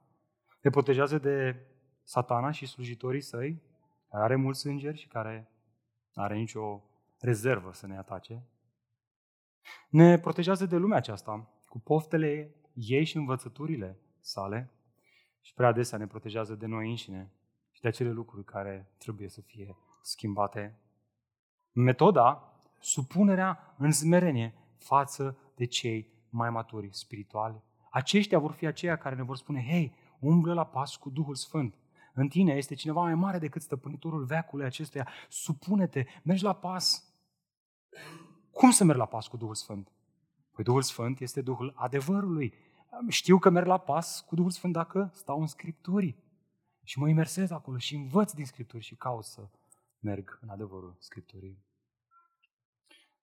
Ne 0.61 0.71
protejează 0.71 1.19
de 1.19 1.67
satana 2.03 2.51
și 2.51 2.67
slujitorii 2.67 3.21
săi, 3.21 3.63
care 4.09 4.23
are 4.23 4.37
mulți 4.37 4.67
îngeri 4.67 4.99
și 4.99 5.09
care 5.09 5.51
nu 6.15 6.23
are 6.23 6.37
nicio 6.37 6.83
rezervă 7.19 7.73
să 7.73 7.87
ne 7.87 7.97
atace. 7.97 8.47
Ne 9.89 10.19
protejează 10.19 10.67
de 10.67 10.77
lumea 10.77 10.97
aceasta, 10.97 11.63
cu 11.69 11.79
poftele 11.79 12.55
ei 12.75 13.05
și 13.05 13.17
învățăturile 13.17 13.99
sale 14.21 14.71
și 15.41 15.55
prea 15.55 15.69
adesea 15.69 15.99
ne 15.99 16.07
protejează 16.07 16.55
de 16.55 16.67
noi 16.67 16.89
înșine 16.89 17.33
și 17.71 17.81
de 17.81 17.89
acele 17.89 18.11
lucruri 18.11 18.45
care 18.45 18.91
trebuie 18.99 19.29
să 19.29 19.41
fie 19.41 19.77
schimbate. 20.03 20.79
Metoda, 21.73 22.53
supunerea 22.79 23.75
în 23.79 23.93
smerenie 23.93 24.55
față 24.77 25.39
de 25.55 25.65
cei 25.65 26.13
mai 26.31 26.51
maturi 26.51 26.89
spirituali. 26.93 27.63
Aceștia 27.91 28.39
vor 28.39 28.53
fi 28.53 28.67
aceia 28.67 28.97
care 28.97 29.15
ne 29.15 29.23
vor 29.23 29.37
spune, 29.37 29.65
hei, 29.65 29.95
umblă 30.21 30.55
la 30.55 30.67
pas 30.67 30.97
cu 30.97 31.11
Duhul 31.11 31.35
Sfânt. 31.35 31.75
În 32.15 32.29
tine 32.29 32.53
este 32.53 32.75
cineva 32.75 33.01
mai 33.01 33.15
mare 33.15 33.39
decât 33.39 33.63
stăpânitorul 33.63 34.25
veacului 34.25 34.65
acestuia. 34.65 35.09
Supune-te, 35.29 36.05
mergi 36.23 36.45
la 36.45 36.53
pas. 36.53 37.15
Cum 38.51 38.71
să 38.71 38.85
merg 38.85 38.99
la 38.99 39.07
pas 39.07 39.27
cu 39.27 39.37
Duhul 39.37 39.55
Sfânt? 39.55 39.93
Păi 40.53 40.65
Duhul 40.65 40.83
Sfânt 40.83 41.21
este 41.21 41.41
Duhul 41.41 41.73
adevărului. 41.77 42.55
Știu 43.09 43.39
că 43.39 43.51
merg 43.51 43.67
la 43.67 43.79
pas 43.79 44.21
cu 44.21 44.35
Duhul 44.35 44.51
Sfânt 44.51 44.73
dacă 44.73 45.11
stau 45.15 45.41
în 45.41 45.47
Scripturi. 45.47 46.17
Și 46.83 46.99
mă 46.99 47.09
imersez 47.09 47.51
acolo 47.51 47.79
și 47.79 47.95
învăț 47.95 48.33
din 48.33 48.45
Scripturi 48.45 48.85
și 48.85 48.95
caut 48.95 49.25
să 49.25 49.49
merg 49.99 50.39
în 50.43 50.49
adevărul 50.49 50.97
Scripturii. 50.99 51.65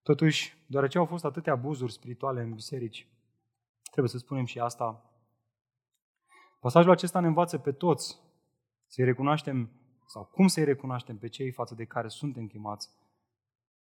Totuși, 0.01 0.57
deoarece 0.67 0.97
au 0.97 1.05
fost 1.05 1.25
atâtea 1.25 1.53
abuzuri 1.53 1.91
spirituale 1.91 2.41
în 2.41 2.53
biserici, 2.53 3.07
trebuie 3.81 4.09
să 4.09 4.17
spunem 4.17 4.45
și 4.45 4.59
asta, 4.59 5.11
pasajul 6.59 6.91
acesta 6.91 7.19
ne 7.19 7.27
învață 7.27 7.57
pe 7.57 7.71
toți 7.71 8.19
să-i 8.85 9.05
recunoaștem, 9.05 9.69
sau 10.05 10.25
cum 10.25 10.47
să-i 10.47 10.63
recunoaștem 10.63 11.17
pe 11.17 11.27
cei 11.27 11.51
față 11.51 11.75
de 11.75 11.85
care 11.85 12.07
suntem 12.07 12.47
chemați 12.47 12.89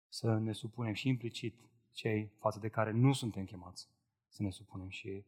să 0.09 0.37
ne 0.37 0.51
supunem 0.51 0.93
și 0.93 1.07
implicit 1.07 1.59
cei 1.91 2.31
față 2.39 2.59
de 2.59 2.69
care 2.69 2.91
nu 2.91 3.13
suntem 3.13 3.45
chemați 3.45 3.89
să 4.27 4.43
ne 4.43 4.49
supunem 4.49 4.89
și 4.89 5.25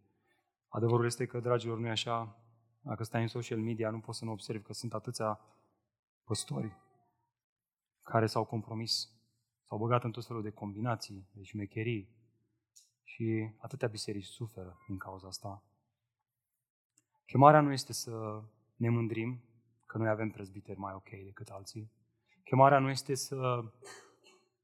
adevărul 0.70 1.06
este 1.06 1.26
că, 1.26 1.40
dragilor, 1.40 1.78
nu 1.78 1.88
e 1.88 1.90
așa, 1.90 2.38
dacă 2.82 3.04
stai 3.04 3.22
în 3.22 3.28
social 3.28 3.60
media, 3.60 3.90
nu 3.90 4.00
poți 4.00 4.18
să 4.18 4.26
nu 4.26 4.32
observi 4.32 4.64
că 4.64 4.74
sunt 4.74 4.94
atâția 4.94 5.40
păstori 6.24 6.78
care 8.04 8.26
s-au 8.26 8.46
compromis, 8.46 9.12
s-au 9.64 9.78
băgat 9.78 10.04
în 10.04 10.12
tot 10.12 10.26
felul 10.26 10.42
de 10.42 10.50
combinații, 10.50 11.28
de 11.32 11.44
șmecherii 11.44 12.10
și 13.04 13.54
atâtea 13.58 13.88
biserici 13.88 14.26
suferă 14.26 14.78
din 14.88 14.98
cauza 14.98 15.28
asta. 15.28 15.64
Chemarea 17.26 17.62
nu 17.62 17.72
este 17.72 17.94
să 17.94 18.44
ne 18.76 18.90
mândrim 18.90 19.44
că 19.86 19.98
noi 19.98 20.10
avem 20.10 20.30
prezbiteri 20.30 20.80
mai 20.80 20.94
ok 20.94 21.10
decât 21.10 21.48
alții. 21.48 21.92
Chemarea 22.44 22.80
nu 22.80 22.90
este 22.90 23.16
să 23.16 23.64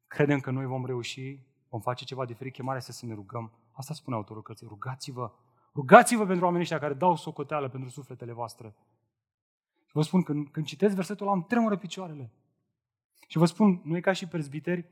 credem 0.08 0.40
că 0.40 0.52
noi 0.52 0.66
vom 0.66 0.86
reuși, 0.86 1.40
vom 1.70 1.82
face 1.82 2.06
ceva 2.06 2.26
diferit. 2.26 2.54
Chemarea 2.54 2.80
este 2.80 2.92
să 2.92 3.06
ne 3.06 3.14
rugăm. 3.14 3.52
Asta 3.72 3.94
spune 3.94 4.16
autorul 4.16 4.42
cărții. 4.42 4.68
Rugați-vă. 4.68 5.32
Rugați-vă 5.76 6.26
pentru 6.26 6.44
oamenii 6.44 6.64
ăștia 6.64 6.80
care 6.80 6.94
dau 6.94 7.16
socoteală 7.16 7.70
pentru 7.70 7.90
sufletele 7.90 8.32
voastre. 8.32 8.76
Și 9.86 9.92
vă 9.94 10.02
spun, 10.02 10.24
când, 10.24 10.48
când 10.48 10.66
citesc 10.66 10.96
versetul 10.96 11.26
ăla, 11.26 11.36
îmi 11.36 11.46
tremură 11.46 11.78
picioarele. 11.78 12.32
Și 13.28 13.38
vă 13.38 13.46
spun, 13.46 13.82
noi 13.84 14.02
ca 14.02 14.12
și 14.12 14.28
prezbiteri, 14.28 14.86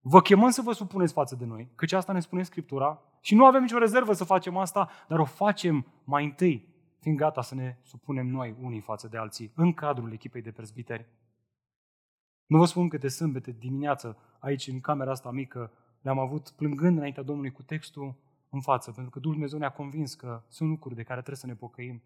vă 0.00 0.20
chemăm 0.20 0.50
să 0.50 0.62
vă 0.62 0.72
supuneți 0.72 1.12
față 1.12 1.34
de 1.34 1.44
noi, 1.44 1.70
căci 1.74 1.92
asta 1.92 2.12
ne 2.12 2.20
spune 2.20 2.42
Scriptura 2.42 3.02
și 3.20 3.34
nu 3.34 3.44
avem 3.44 3.62
nicio 3.62 3.78
rezervă 3.78 4.12
să 4.12 4.24
facem 4.24 4.56
asta, 4.56 4.88
dar 5.08 5.18
o 5.18 5.24
facem 5.24 5.86
mai 6.04 6.24
întâi, 6.24 6.68
fiind 7.00 7.18
gata 7.18 7.42
să 7.42 7.54
ne 7.54 7.76
supunem 7.82 8.26
noi 8.26 8.56
unii 8.60 8.80
față 8.80 9.08
de 9.08 9.16
alții, 9.16 9.52
în 9.54 9.72
cadrul 9.72 10.12
echipei 10.12 10.42
de 10.42 10.52
prezbiteri. 10.52 11.06
Nu 12.46 12.58
vă 12.58 12.64
spun 12.64 12.88
câte 12.88 13.08
sâmbete 13.08 13.56
dimineață, 13.58 14.16
aici 14.38 14.66
în 14.66 14.80
camera 14.80 15.10
asta 15.10 15.30
mică, 15.30 15.72
le-am 16.00 16.18
avut 16.18 16.50
plângând 16.50 16.96
înaintea 16.96 17.22
Domnului 17.22 17.52
cu 17.52 17.62
textul 17.62 18.14
în 18.52 18.60
față, 18.60 18.90
pentru 18.90 19.10
că 19.10 19.18
Duhul 19.18 19.34
Dumnezeu 19.34 19.58
ne-a 19.58 19.72
convins 19.72 20.14
că 20.14 20.42
sunt 20.48 20.68
lucruri 20.68 20.94
de 20.94 21.02
care 21.02 21.18
trebuie 21.18 21.36
să 21.36 21.46
ne 21.46 21.54
pocăim. 21.54 22.02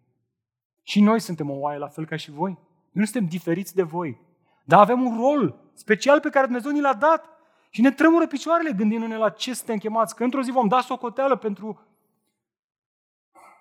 Și 0.83 1.01
noi 1.01 1.19
suntem 1.19 1.49
o 1.49 1.53
oaie 1.53 1.77
la 1.77 1.87
fel 1.87 2.05
ca 2.05 2.15
și 2.15 2.31
voi. 2.31 2.51
Noi 2.51 2.91
nu 2.91 3.05
suntem 3.05 3.25
diferiți 3.25 3.75
de 3.75 3.83
voi. 3.83 4.21
Dar 4.63 4.79
avem 4.79 5.05
un 5.05 5.17
rol 5.17 5.59
special 5.73 6.19
pe 6.19 6.29
care 6.29 6.45
Dumnezeu 6.45 6.71
ni 6.71 6.81
l-a 6.81 6.93
dat. 6.93 7.25
Și 7.69 7.81
ne 7.81 7.91
tremură 7.91 8.27
picioarele 8.27 8.71
gândindu-ne 8.71 9.17
la 9.17 9.29
ce 9.29 9.53
suntem 9.53 9.77
chemați. 9.77 10.15
Că 10.15 10.23
într-o 10.23 10.41
zi 10.41 10.51
vom 10.51 10.67
da 10.67 10.81
socoteală 10.81 11.35
pentru... 11.35 11.81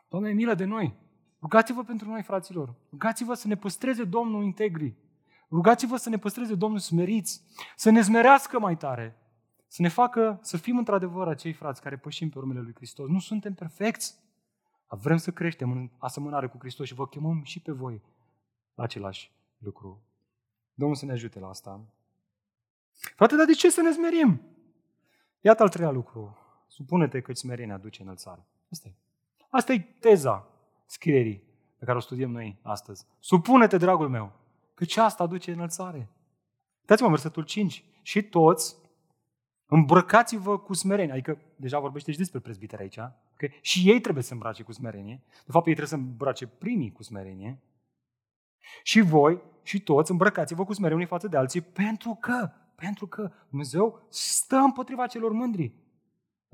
Doamne, 0.09 0.33
milă 0.33 0.55
de 0.55 0.65
noi. 0.65 0.95
Rugați-vă 1.41 1.83
pentru 1.83 2.09
noi, 2.09 2.23
fraților. 2.23 2.75
Rugați-vă 2.91 3.35
să 3.35 3.49
ne 3.49 3.57
păstreze 3.57 4.05
Domnul 4.05 4.43
integri. 4.43 4.95
Rugați-vă 5.51 5.97
să 5.97 6.09
ne 6.09 6.19
păstreze 6.19 6.55
Domnul 6.55 6.79
smeriți. 6.79 7.43
Să 7.77 7.91
ne 7.91 8.03
smerească 8.03 8.59
mai 8.59 8.77
tare. 8.77 9.17
Să 9.67 9.83
ne 9.83 9.89
facă 9.89 10.39
să 10.43 10.57
fim 10.57 10.79
într-adevăr 10.79 11.29
acei 11.29 11.53
frați 11.53 11.81
care 11.81 11.97
pășim 11.97 12.31
pe 12.31 12.39
urmele 12.39 12.61
lui 12.61 12.75
Hristos. 12.75 13.09
Nu 13.09 13.19
suntem 13.19 13.55
perfecți. 13.55 14.25
Vrem 14.89 15.17
să 15.17 15.31
creștem 15.31 15.71
în 15.71 15.91
asemănare 15.99 16.47
cu 16.49 16.59
Hristos 16.59 16.87
și 16.87 16.95
vă 16.95 17.07
chemăm 17.07 17.43
și 17.43 17.61
pe 17.61 17.73
voi 17.73 18.03
la 18.75 18.83
același 18.83 19.33
lucru. 19.59 20.03
Domnul 20.75 20.97
să 20.97 21.05
ne 21.05 21.13
ajute 21.13 21.39
la 21.39 21.49
asta. 21.49 21.85
Frate, 22.91 23.37
dar 23.37 23.47
de 23.47 23.53
ce 23.53 23.71
să 23.71 23.81
ne 23.81 23.93
smerim? 23.93 24.41
Iată 25.41 25.63
al 25.63 25.69
treia 25.69 25.91
lucru. 25.91 26.37
Supune-te 26.67 27.21
că 27.21 27.33
smerenia 27.33 27.75
aduce 27.75 28.03
înălțare. 28.03 28.47
Asta 28.71 28.89
e. 28.89 28.95
Asta 29.51 29.73
e 29.73 29.79
teza 29.79 30.49
scrierii 30.87 31.43
pe 31.79 31.85
care 31.85 31.97
o 31.97 32.01
studiem 32.01 32.31
noi 32.31 32.59
astăzi. 32.63 33.07
Supune-te, 33.19 33.77
dragul 33.77 34.09
meu, 34.09 34.33
că 34.75 34.85
ce 34.85 35.01
asta 35.01 35.23
aduce 35.23 35.53
înălțare. 35.53 36.09
Dați-mă 36.85 37.09
versetul 37.09 37.45
5. 37.45 37.85
Și 38.03 38.23
toți 38.23 38.77
îmbrăcați-vă 39.67 40.59
cu 40.59 40.73
smerenie. 40.73 41.13
Adică, 41.13 41.39
deja 41.57 41.79
vorbește 41.79 42.13
și 42.13 42.19
despre 42.19 42.39
prezbiteri 42.39 42.83
aici. 42.83 42.99
Okay? 43.33 43.59
Și 43.61 43.91
ei 43.91 44.01
trebuie 44.01 44.25
să 44.25 44.33
îmbrace 44.33 44.63
cu 44.63 44.73
smerenie. 44.73 45.23
De 45.27 45.51
fapt, 45.53 45.67
ei 45.67 45.75
trebuie 45.75 45.99
să 45.99 46.05
îmbrace 46.05 46.47
primii 46.47 46.93
cu 46.93 47.03
smerenie. 47.03 47.61
Și 48.83 49.01
voi 49.01 49.41
și 49.63 49.81
toți 49.81 50.11
îmbrăcați-vă 50.11 50.65
cu 50.65 50.73
smerenie 50.73 50.97
unii 50.97 51.09
față 51.09 51.29
de 51.29 51.37
alții 51.37 51.61
pentru 51.61 52.17
că, 52.21 52.51
pentru 52.75 53.07
că 53.07 53.33
Dumnezeu 53.49 54.07
stă 54.09 54.57
împotriva 54.57 55.07
celor 55.07 55.33
mândri. 55.33 55.73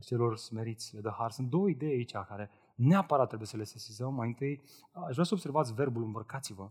celor 0.02 0.36
smeriți 0.36 0.94
le 0.94 1.00
dă 1.00 1.14
har. 1.18 1.30
Sunt 1.30 1.48
două 1.48 1.68
idei 1.68 1.90
aici 1.90 2.12
care 2.12 2.50
neapărat 2.74 3.26
trebuie 3.26 3.48
să 3.48 3.56
le 3.56 3.64
sesizăm. 3.64 4.14
Mai 4.14 4.26
întâi, 4.26 4.62
aș 4.92 5.12
vrea 5.12 5.24
să 5.24 5.34
observați 5.34 5.74
verbul 5.74 6.02
îmbrăcați-vă. 6.02 6.70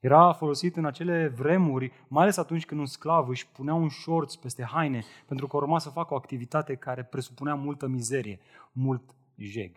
Era 0.00 0.32
folosit 0.32 0.76
în 0.76 0.84
acele 0.84 1.28
vremuri, 1.28 1.92
mai 2.08 2.22
ales 2.22 2.36
atunci 2.36 2.66
când 2.66 2.80
un 2.80 2.86
sclav 2.86 3.28
își 3.28 3.48
punea 3.48 3.74
un 3.74 3.88
șorț 3.88 4.34
peste 4.34 4.62
haine, 4.62 5.04
pentru 5.26 5.46
că 5.46 5.56
urma 5.56 5.78
să 5.78 5.90
facă 5.90 6.14
o 6.14 6.16
activitate 6.16 6.74
care 6.74 7.04
presupunea 7.04 7.54
multă 7.54 7.86
mizerie, 7.86 8.40
mult 8.72 9.14
jeg. 9.36 9.72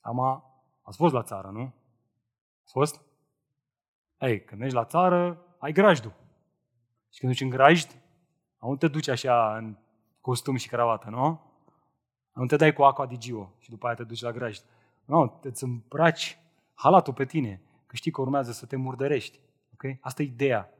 Am 0.00 0.20
ați 0.82 0.96
fost 0.96 1.14
la 1.14 1.22
țară, 1.22 1.48
nu? 1.48 1.72
Ați 2.62 2.72
fost? 2.72 3.00
Ei, 4.18 4.44
când 4.44 4.60
mergi 4.60 4.74
la 4.74 4.84
țară, 4.84 5.44
ai 5.58 5.72
grajdul. 5.72 6.12
Și 7.12 7.20
când 7.20 7.32
duci 7.32 7.40
în 7.40 7.48
grajd, 7.48 7.88
nu 8.60 8.76
te 8.76 8.88
duci 8.88 9.08
așa 9.08 9.56
în 9.56 9.76
costum 10.20 10.56
și 10.56 10.68
cravată, 10.68 11.10
nu? 11.10 11.40
Nu 12.32 12.46
te 12.46 12.56
dai 12.56 12.72
cu 12.72 12.82
aqua 12.82 13.06
di 13.06 13.18
Gio 13.18 13.52
și 13.58 13.70
după 13.70 13.86
aia 13.86 13.94
te 13.94 14.04
duci 14.04 14.20
la 14.20 14.32
grajd. 14.32 14.64
Nu, 15.04 15.38
te 15.40 15.48
îți 15.48 15.64
îmbraci 15.64 16.38
halatul 16.74 17.12
pe 17.12 17.24
tine, 17.24 17.62
că 17.86 17.96
știi 17.96 18.10
că 18.10 18.20
urmează 18.20 18.52
să 18.52 18.66
te 18.66 18.76
murdărești. 18.76 19.38
Okay? 19.84 19.98
Asta 20.00 20.22
e 20.22 20.24
ideea. 20.24 20.70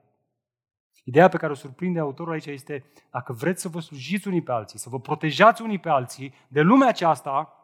Ideea 1.04 1.28
pe 1.28 1.36
care 1.36 1.52
o 1.52 1.54
surprinde 1.54 1.98
autorul 1.98 2.32
aici 2.32 2.46
este 2.46 2.84
dacă 3.10 3.32
vreți 3.32 3.60
să 3.60 3.68
vă 3.68 3.80
slujiți 3.80 4.28
unii 4.28 4.42
pe 4.42 4.52
alții, 4.52 4.78
să 4.78 4.88
vă 4.88 5.00
protejați 5.00 5.62
unii 5.62 5.78
pe 5.78 5.88
alții 5.88 6.34
de 6.48 6.60
lumea 6.60 6.88
aceasta, 6.88 7.54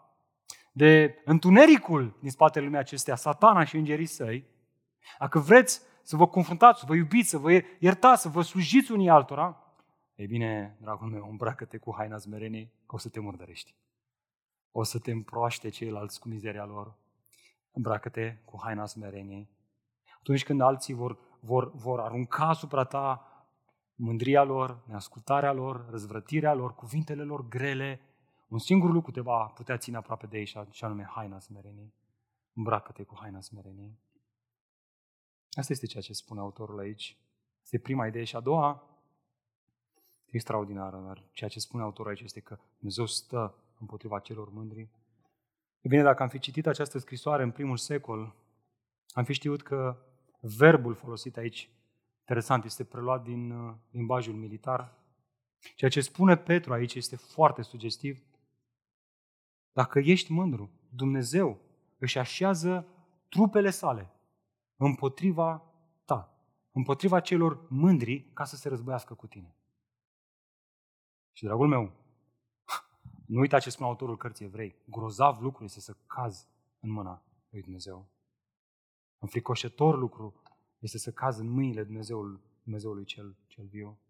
de 0.73 1.19
întunericul 1.25 2.17
din 2.21 2.31
spatele 2.31 2.65
lumii 2.65 2.79
acestea, 2.81 3.17
satana 3.17 3.65
și 3.65 3.77
îngerii 3.77 4.07
săi, 4.07 4.45
dacă 5.19 5.39
vreți 5.39 5.81
să 6.03 6.17
vă 6.17 6.27
confruntați, 6.29 6.81
să 6.81 6.85
vă 6.89 6.95
iubiți, 6.95 7.29
să 7.29 7.39
vă 7.39 7.63
iertați, 7.79 8.23
să 8.23 8.29
vă 8.29 8.43
slujiți 8.43 8.93
unii 8.93 9.09
altora, 9.09 9.61
ei 10.15 10.27
bine, 10.27 10.77
dragul 10.81 11.09
meu, 11.09 11.29
îmbracă-te 11.31 11.79
cu 11.79 11.95
haina 11.97 12.19
smereniei, 12.19 12.73
că 12.87 12.95
o 12.95 12.99
să 12.99 13.09
te 13.09 13.21
murdărești. 13.21 13.75
O 14.73 14.83
să 14.83 14.99
te 14.99 15.11
împroaște 15.11 15.69
ceilalți 15.69 16.21
cu 16.21 16.29
mizeria 16.29 16.65
lor. 16.65 16.95
Îmbracă-te 17.73 18.37
cu 18.45 18.61
haina 18.63 18.87
smereniei. 18.87 19.49
Atunci 20.27 20.45
când 20.45 20.61
alții 20.61 20.95
vor, 20.95 21.19
vor, 21.41 21.73
vor 21.75 22.01
arunca 22.01 22.49
asupra 22.49 22.85
ta 22.85 23.27
mândria 23.95 24.43
lor, 24.43 24.83
neascultarea 24.87 25.53
lor, 25.53 25.87
răzvrătirea 25.91 26.55
lor, 26.55 26.75
cuvintele 26.75 27.23
lor 27.23 27.49
grele, 27.49 28.01
un 28.49 28.59
singur 28.59 28.91
lucru 28.91 29.11
te 29.11 29.21
va 29.21 29.45
putea 29.45 29.77
ține 29.77 29.97
aproape 29.97 30.27
de 30.27 30.39
ei 30.39 30.45
și 30.71 30.85
anume 30.85 31.05
haina 31.05 31.39
smereniei. 31.39 31.95
Îmbracă-te 32.53 33.03
cu 33.03 33.17
haina 33.19 33.41
smereniei. 33.41 33.99
Asta 35.51 35.73
este 35.73 35.87
ceea 35.87 36.03
ce 36.03 36.13
spune 36.13 36.41
autorul 36.41 36.79
aici. 36.79 37.17
Este 37.63 37.79
prima 37.79 38.07
idee. 38.07 38.25
Și 38.25 38.37
a 38.37 38.41
doua, 38.41 38.83
extraordinară, 40.31 41.03
dar 41.07 41.23
ceea 41.33 41.51
ce 41.51 41.61
spune 41.61 41.83
autorul 41.83 42.11
aici 42.11 42.21
este 42.21 42.41
că 42.41 42.59
Dumnezeu 42.77 43.07
stă 43.07 43.55
împotriva 43.81 44.19
celor 44.19 44.51
mândri. 44.51 44.89
E 45.81 45.89
bine, 45.89 46.03
dacă 46.03 46.23
am 46.23 46.29
fi 46.29 46.39
citit 46.39 46.67
această 46.67 46.99
scrisoare 46.99 47.43
în 47.43 47.51
primul 47.51 47.77
secol, 47.77 48.35
am 49.13 49.25
fi 49.25 49.33
știut 49.33 49.63
că 49.63 50.01
verbul 50.41 50.95
folosit 50.95 51.37
aici, 51.37 51.71
interesant, 52.21 52.65
este 52.65 52.85
preluat 52.85 53.23
din 53.23 53.51
uh, 53.51 53.75
limbajul 53.91 54.35
militar. 54.35 54.95
Ceea 55.75 55.91
ce 55.91 56.01
spune 56.01 56.37
Petru 56.37 56.73
aici 56.73 56.95
este 56.95 57.17
foarte 57.17 57.63
sugestiv. 57.63 58.23
Dacă 59.73 59.99
ești 59.99 60.33
mândru, 60.33 60.71
Dumnezeu 60.89 61.61
își 61.99 62.19
așează 62.19 62.87
trupele 63.29 63.71
sale 63.71 64.11
împotriva 64.77 65.73
ta, 66.05 66.39
împotriva 66.73 67.21
celor 67.21 67.67
mândri 67.69 68.21
ca 68.33 68.45
să 68.45 68.57
se 68.57 68.69
războiască 68.69 69.15
cu 69.15 69.27
tine. 69.27 69.57
Și, 71.33 71.45
dragul 71.45 71.69
meu, 71.69 71.83
nu 73.27 73.41
uita 73.41 73.59
ce 73.59 73.71
spune 73.71 73.89
autorul 73.89 74.17
cărții 74.17 74.45
evrei. 74.45 74.77
Grozav 74.85 75.41
lucru 75.41 75.65
este 75.65 75.81
să 75.81 75.97
cazi 76.07 76.49
în 76.81 76.91
mâna 76.91 77.23
lui 77.51 77.63
Dumnezeu. 77.63 78.07
Înfricoșător 79.19 79.99
lucru 79.99 80.43
este 80.79 80.99
să 80.99 81.13
cazi 81.13 81.41
în 81.41 81.49
mâinile 81.49 81.85
Dumnezeului, 81.85 82.41
Dumnezeului 82.63 83.05
cel, 83.05 83.37
cel 83.47 83.67
viu. 83.67 84.01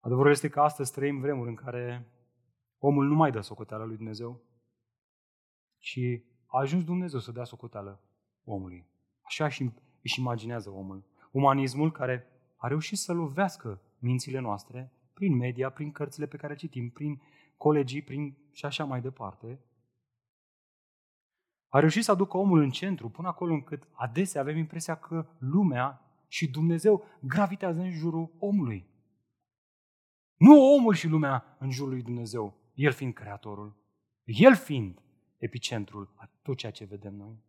Adevărul 0.00 0.30
este 0.30 0.48
că 0.48 0.60
astăzi 0.60 0.92
trăim 0.92 1.20
vremuri 1.20 1.48
în 1.48 1.54
care 1.54 2.12
omul 2.78 3.06
nu 3.06 3.14
mai 3.14 3.30
dă 3.30 3.40
socoteală 3.40 3.84
lui 3.84 3.96
Dumnezeu, 3.96 4.42
ci 5.78 6.00
a 6.46 6.58
ajuns 6.58 6.84
Dumnezeu 6.84 7.20
să 7.20 7.32
dea 7.32 7.44
socoteală 7.44 8.02
omului. 8.44 8.86
Așa 9.20 9.48
și 9.48 9.70
își 10.02 10.20
imaginează 10.20 10.70
omul. 10.70 11.04
Umanismul 11.30 11.92
care 11.92 12.26
a 12.56 12.66
reușit 12.66 12.98
să 12.98 13.12
lovească 13.12 13.80
mințile 13.98 14.38
noastre 14.38 14.92
prin 15.12 15.36
media, 15.36 15.70
prin 15.70 15.92
cărțile 15.92 16.26
pe 16.26 16.36
care 16.36 16.54
citim, 16.54 16.90
prin 16.90 17.22
colegii, 17.56 18.02
prin 18.02 18.36
și 18.52 18.64
așa 18.64 18.84
mai 18.84 19.00
departe, 19.00 19.60
a 21.68 21.78
reușit 21.78 22.04
să 22.04 22.10
aducă 22.10 22.36
omul 22.36 22.60
în 22.60 22.70
centru, 22.70 23.08
până 23.08 23.28
acolo 23.28 23.52
încât 23.52 23.88
adesea 23.92 24.40
avem 24.40 24.56
impresia 24.56 24.94
că 24.94 25.26
lumea 25.38 26.02
și 26.28 26.50
Dumnezeu 26.50 27.04
gravitează 27.20 27.80
în 27.80 27.90
jurul 27.90 28.30
omului. 28.38 28.86
Nu 30.36 30.74
omul 30.74 30.94
și 30.94 31.08
lumea 31.08 31.56
în 31.58 31.70
jurul 31.70 31.92
lui 31.92 32.02
Dumnezeu, 32.02 32.54
El 32.74 32.92
fiind 32.92 33.12
Creatorul, 33.12 33.76
El 34.24 34.54
fiind 34.54 35.02
epicentrul 35.36 36.12
a 36.14 36.30
tot 36.42 36.56
ceea 36.56 36.72
ce 36.72 36.84
vedem 36.84 37.14
noi. 37.14 37.44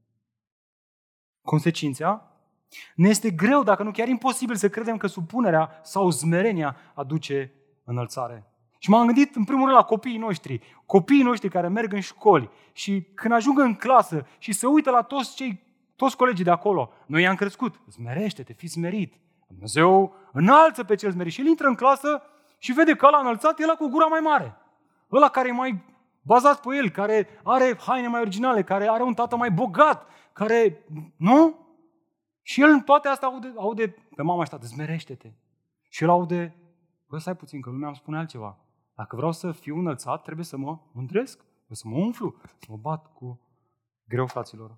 Consecința? 1.41 2.33
Ne 2.95 3.09
este 3.09 3.31
greu, 3.31 3.63
dacă 3.63 3.83
nu 3.83 3.91
chiar 3.91 4.07
imposibil, 4.07 4.55
să 4.55 4.69
credem 4.69 4.97
că 4.97 5.07
supunerea 5.07 5.79
sau 5.83 6.09
zmerenia 6.09 6.77
aduce 6.93 7.53
înălțare. 7.83 8.48
Și 8.81 8.89
m-am 8.89 9.05
gândit 9.05 9.35
în 9.35 9.43
primul 9.43 9.63
rând 9.63 9.77
la 9.77 9.83
copiii 9.83 10.17
noștri, 10.17 10.61
copiii 10.85 11.23
noștri 11.23 11.49
care 11.49 11.67
merg 11.67 11.93
în 11.93 11.99
școli 11.99 12.49
și 12.71 13.01
când 13.15 13.33
ajung 13.33 13.59
în 13.59 13.75
clasă 13.75 14.27
și 14.37 14.51
se 14.51 14.67
uită 14.67 14.89
la 14.89 15.01
toți 15.01 15.35
cei, 15.35 15.63
toți 15.95 16.17
colegii 16.17 16.43
de 16.43 16.51
acolo, 16.51 16.91
noi 17.05 17.21
i-am 17.21 17.35
crescut, 17.35 17.81
smerește-te, 17.89 18.53
fii 18.53 18.67
smerit. 18.67 19.13
Dumnezeu 19.47 20.15
înalță 20.31 20.83
pe 20.83 20.95
cel 20.95 21.11
smerit 21.11 21.33
și 21.33 21.41
el 21.41 21.47
intră 21.47 21.67
în 21.67 21.75
clasă 21.75 22.21
și 22.57 22.71
vede 22.71 22.95
că 22.95 23.05
ăla 23.05 23.19
înălțat 23.19 23.59
e 23.59 23.63
ăla 23.63 23.75
cu 23.75 23.87
gura 23.87 24.05
mai 24.05 24.19
mare. 24.19 24.57
Ăla 25.11 25.29
care 25.29 25.47
e 25.47 25.51
mai 25.51 25.83
bazat 26.21 26.61
pe 26.61 26.75
el, 26.75 26.89
care 26.89 27.27
are 27.43 27.77
haine 27.85 28.07
mai 28.07 28.21
originale, 28.21 28.63
care 28.63 28.89
are 28.89 29.03
un 29.03 29.13
tată 29.13 29.35
mai 29.35 29.51
bogat, 29.51 30.07
care, 30.33 30.85
nu? 31.15 31.67
Și 32.41 32.61
el 32.61 32.69
în 32.69 32.81
toate 32.81 33.07
astea 33.07 33.27
aude, 33.27 33.53
aude 33.55 33.95
pe 34.15 34.21
mama 34.21 34.43
și 34.43 34.49
tată, 34.49 34.65
smerește-te. 34.65 35.31
Și 35.89 36.03
el 36.03 36.09
aude, 36.09 36.59
Bă, 37.09 37.17
stai 37.17 37.35
puțin, 37.35 37.61
că 37.61 37.69
lumea 37.69 37.87
îmi 37.87 37.95
spune 37.95 38.17
altceva. 38.17 38.57
Dacă 38.99 39.15
vreau 39.15 39.31
să 39.31 39.51
fiu 39.51 39.77
înălțat, 39.77 40.23
trebuie 40.23 40.45
să 40.45 40.57
mă 40.57 40.79
mândresc, 40.91 41.37
trebuie 41.37 41.77
să 41.77 41.87
mă 41.87 41.97
umflu, 41.97 42.35
să 42.57 42.65
mă 42.69 42.77
bat 42.77 43.13
cu 43.13 43.39
greu, 44.07 44.27
fraților. 44.27 44.77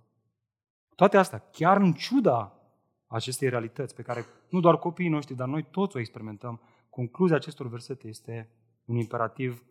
Toate 0.96 1.18
astea, 1.18 1.40
chiar 1.40 1.78
în 1.78 1.94
ciuda 1.94 2.60
acestei 3.08 3.50
realități 3.50 3.96
pe 3.96 4.02
care 4.02 4.26
nu 4.50 4.60
doar 4.60 4.78
copiii 4.78 5.10
noștri, 5.10 5.36
dar 5.36 5.48
noi 5.48 5.64
toți 5.64 5.96
o 5.96 6.00
experimentăm, 6.00 6.62
concluzia 6.90 7.36
acestor 7.36 7.68
versete 7.68 8.08
este 8.08 8.50
un 8.86 8.96
imperativ 8.96 9.64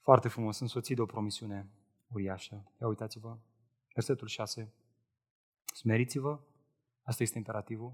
foarte 0.00 0.28
frumos, 0.28 0.58
însoțit 0.58 0.96
de 0.96 1.02
o 1.02 1.06
promisiune 1.06 1.70
uriașă. 2.08 2.72
Ia 2.80 2.86
uitați-vă, 2.86 3.38
versetul 3.94 4.26
6. 4.26 4.72
Smeriți-vă, 5.74 6.40
asta 7.02 7.22
este 7.22 7.38
imperativul, 7.38 7.92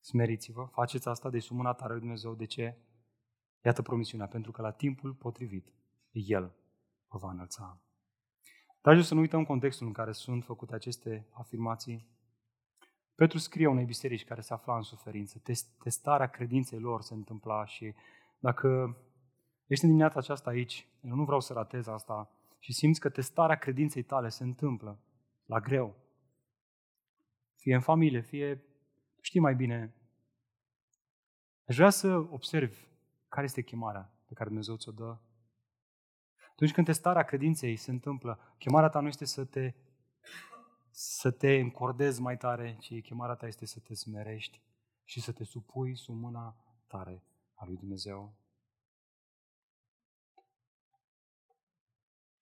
Smeriți-vă, 0.00 0.64
faceți 0.64 1.08
asta 1.08 1.30
de 1.30 1.38
sub 1.38 1.56
mâna 1.56 1.72
tare 1.72 1.92
lui 1.92 2.00
Dumnezeu. 2.00 2.34
De 2.34 2.44
ce? 2.44 2.78
Iată 3.64 3.82
promisiunea, 3.82 4.26
pentru 4.26 4.52
că 4.52 4.62
la 4.62 4.70
timpul 4.70 5.14
potrivit 5.14 5.72
El 6.10 6.54
vă 7.08 7.18
va 7.18 7.30
înălța. 7.30 7.80
Dragii, 8.80 9.04
să 9.04 9.14
nu 9.14 9.20
uităm 9.20 9.44
contextul 9.44 9.86
în 9.86 9.92
care 9.92 10.12
sunt 10.12 10.44
făcute 10.44 10.74
aceste 10.74 11.28
afirmații. 11.32 12.08
Petru 13.14 13.38
scrie 13.38 13.66
unei 13.66 13.84
biserici 13.84 14.24
care 14.24 14.40
se 14.40 14.52
afla 14.52 14.76
în 14.76 14.82
suferință. 14.82 15.42
Testarea 15.82 16.26
credinței 16.26 16.78
lor 16.78 17.02
se 17.02 17.14
întâmpla 17.14 17.64
și 17.64 17.94
dacă 18.38 18.96
ești 19.66 19.84
în 19.84 19.90
dimineața 19.90 20.18
aceasta 20.18 20.50
aici, 20.50 20.88
eu 21.00 21.14
nu 21.14 21.24
vreau 21.24 21.40
să 21.40 21.52
ratez 21.52 21.86
asta, 21.86 22.30
și 22.58 22.72
simți 22.72 23.00
că 23.00 23.08
testarea 23.08 23.56
credinței 23.56 24.02
tale 24.02 24.28
se 24.28 24.44
întâmplă 24.44 25.00
la 25.44 25.60
greu, 25.60 25.96
fie 27.56 27.74
în 27.74 27.80
familie, 27.80 28.20
fie 28.20 28.64
știi 29.20 29.40
mai 29.40 29.54
bine. 29.54 29.94
Aș 31.66 31.76
vrea 31.76 31.90
să 31.90 32.16
observi 32.16 32.87
care 33.28 33.46
este 33.46 33.62
chemarea 33.62 34.12
pe 34.26 34.34
care 34.34 34.48
Dumnezeu 34.48 34.76
ți-o 34.76 34.92
dă. 34.92 35.18
Atunci 36.50 36.72
când 36.72 36.86
testarea 36.86 37.22
credinței 37.22 37.76
se 37.76 37.90
întâmplă, 37.90 38.54
chemarea 38.58 38.88
ta 38.88 39.00
nu 39.00 39.08
este 39.08 39.24
să 39.24 39.44
te, 39.44 39.74
să 40.90 41.30
te 41.30 41.54
încordezi 41.54 42.20
mai 42.20 42.36
tare, 42.36 42.76
ci 42.80 43.02
chemarea 43.02 43.34
ta 43.34 43.46
este 43.46 43.66
să 43.66 43.80
te 43.80 43.94
smerești 43.94 44.62
și 45.04 45.20
să 45.20 45.32
te 45.32 45.44
supui 45.44 45.96
sub 45.96 46.14
mâna 46.20 46.56
tare 46.86 47.22
a 47.54 47.64
lui 47.64 47.76
Dumnezeu. 47.76 48.34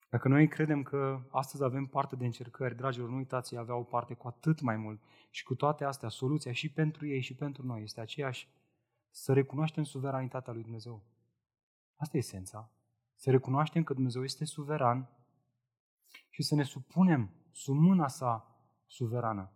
Dacă 0.09 0.29
noi 0.29 0.49
credem 0.49 0.83
că 0.83 1.21
astăzi 1.31 1.65
avem 1.65 1.87
parte 1.87 2.17
de 2.17 2.25
încercări, 2.25 2.77
dragilor, 2.77 3.09
nu 3.09 3.17
uitați, 3.17 3.55
ei 3.55 3.61
aveau 3.61 3.85
parte 3.85 4.15
cu 4.15 4.27
atât 4.27 4.61
mai 4.61 4.77
mult. 4.77 5.01
Și 5.31 5.45
cu 5.45 5.55
toate 5.55 5.85
astea, 5.85 6.09
soluția 6.09 6.53
și 6.53 6.73
pentru 6.73 7.07
ei 7.07 7.21
și 7.21 7.35
pentru 7.35 7.67
noi 7.67 7.83
este 7.83 8.01
aceeași, 8.01 8.49
să 9.17 9.33
recunoaștem 9.33 9.85
suveranitatea 9.85 10.53
lui 10.53 10.63
Dumnezeu. 10.63 11.03
Asta 11.97 12.17
e 12.17 12.21
esența. 12.21 12.71
să 13.15 13.31
recunoaștem 13.31 13.83
că 13.83 13.95
Dumnezeu 13.95 14.23
este 14.23 14.45
suveran 14.45 15.09
și 16.31 16.43
să 16.43 16.55
ne 16.55 16.63
supunem 16.63 17.31
sub 17.51 17.77
mâna 17.77 18.09
sa 18.09 18.57
suverană. 18.87 19.53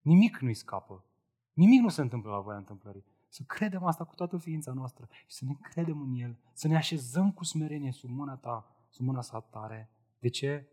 Nimic 0.00 0.38
nu-i 0.38 0.54
scapă. 0.54 1.04
Nimic 1.52 1.80
nu 1.80 1.88
se 1.88 2.00
întâmplă 2.00 2.30
la 2.30 2.40
voia 2.40 2.56
întâmplării. 2.56 3.04
Să 3.28 3.42
credem 3.46 3.84
asta 3.84 4.04
cu 4.04 4.14
toată 4.14 4.38
ființa 4.38 4.72
noastră 4.72 5.08
și 5.26 5.36
să 5.36 5.44
ne 5.44 5.52
credem 5.60 6.00
în 6.00 6.14
El, 6.14 6.38
să 6.52 6.68
ne 6.68 6.76
așezăm 6.76 7.32
cu 7.32 7.44
smerenie 7.44 7.92
sub 7.92 8.10
mâna 8.10 8.36
ta, 8.36 8.76
sub 8.88 9.06
mâna 9.06 9.20
sa 9.20 9.40
tare. 9.40 9.90
De 10.18 10.28
ce? 10.28 10.68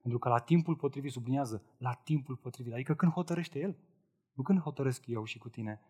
Pentru 0.00 0.18
că 0.18 0.28
la 0.28 0.38
timpul 0.38 0.76
potrivit, 0.76 1.12
sublinează, 1.12 1.62
la 1.78 1.92
timpul 1.92 2.36
potrivit, 2.36 2.72
adică 2.72 2.94
când 2.94 3.12
hotărăște 3.12 3.58
El, 3.58 3.76
nu 4.32 4.42
când 4.42 4.58
hotărăsc 4.58 5.06
eu 5.06 5.24
și 5.24 5.38
cu 5.38 5.48
tine, 5.48 5.80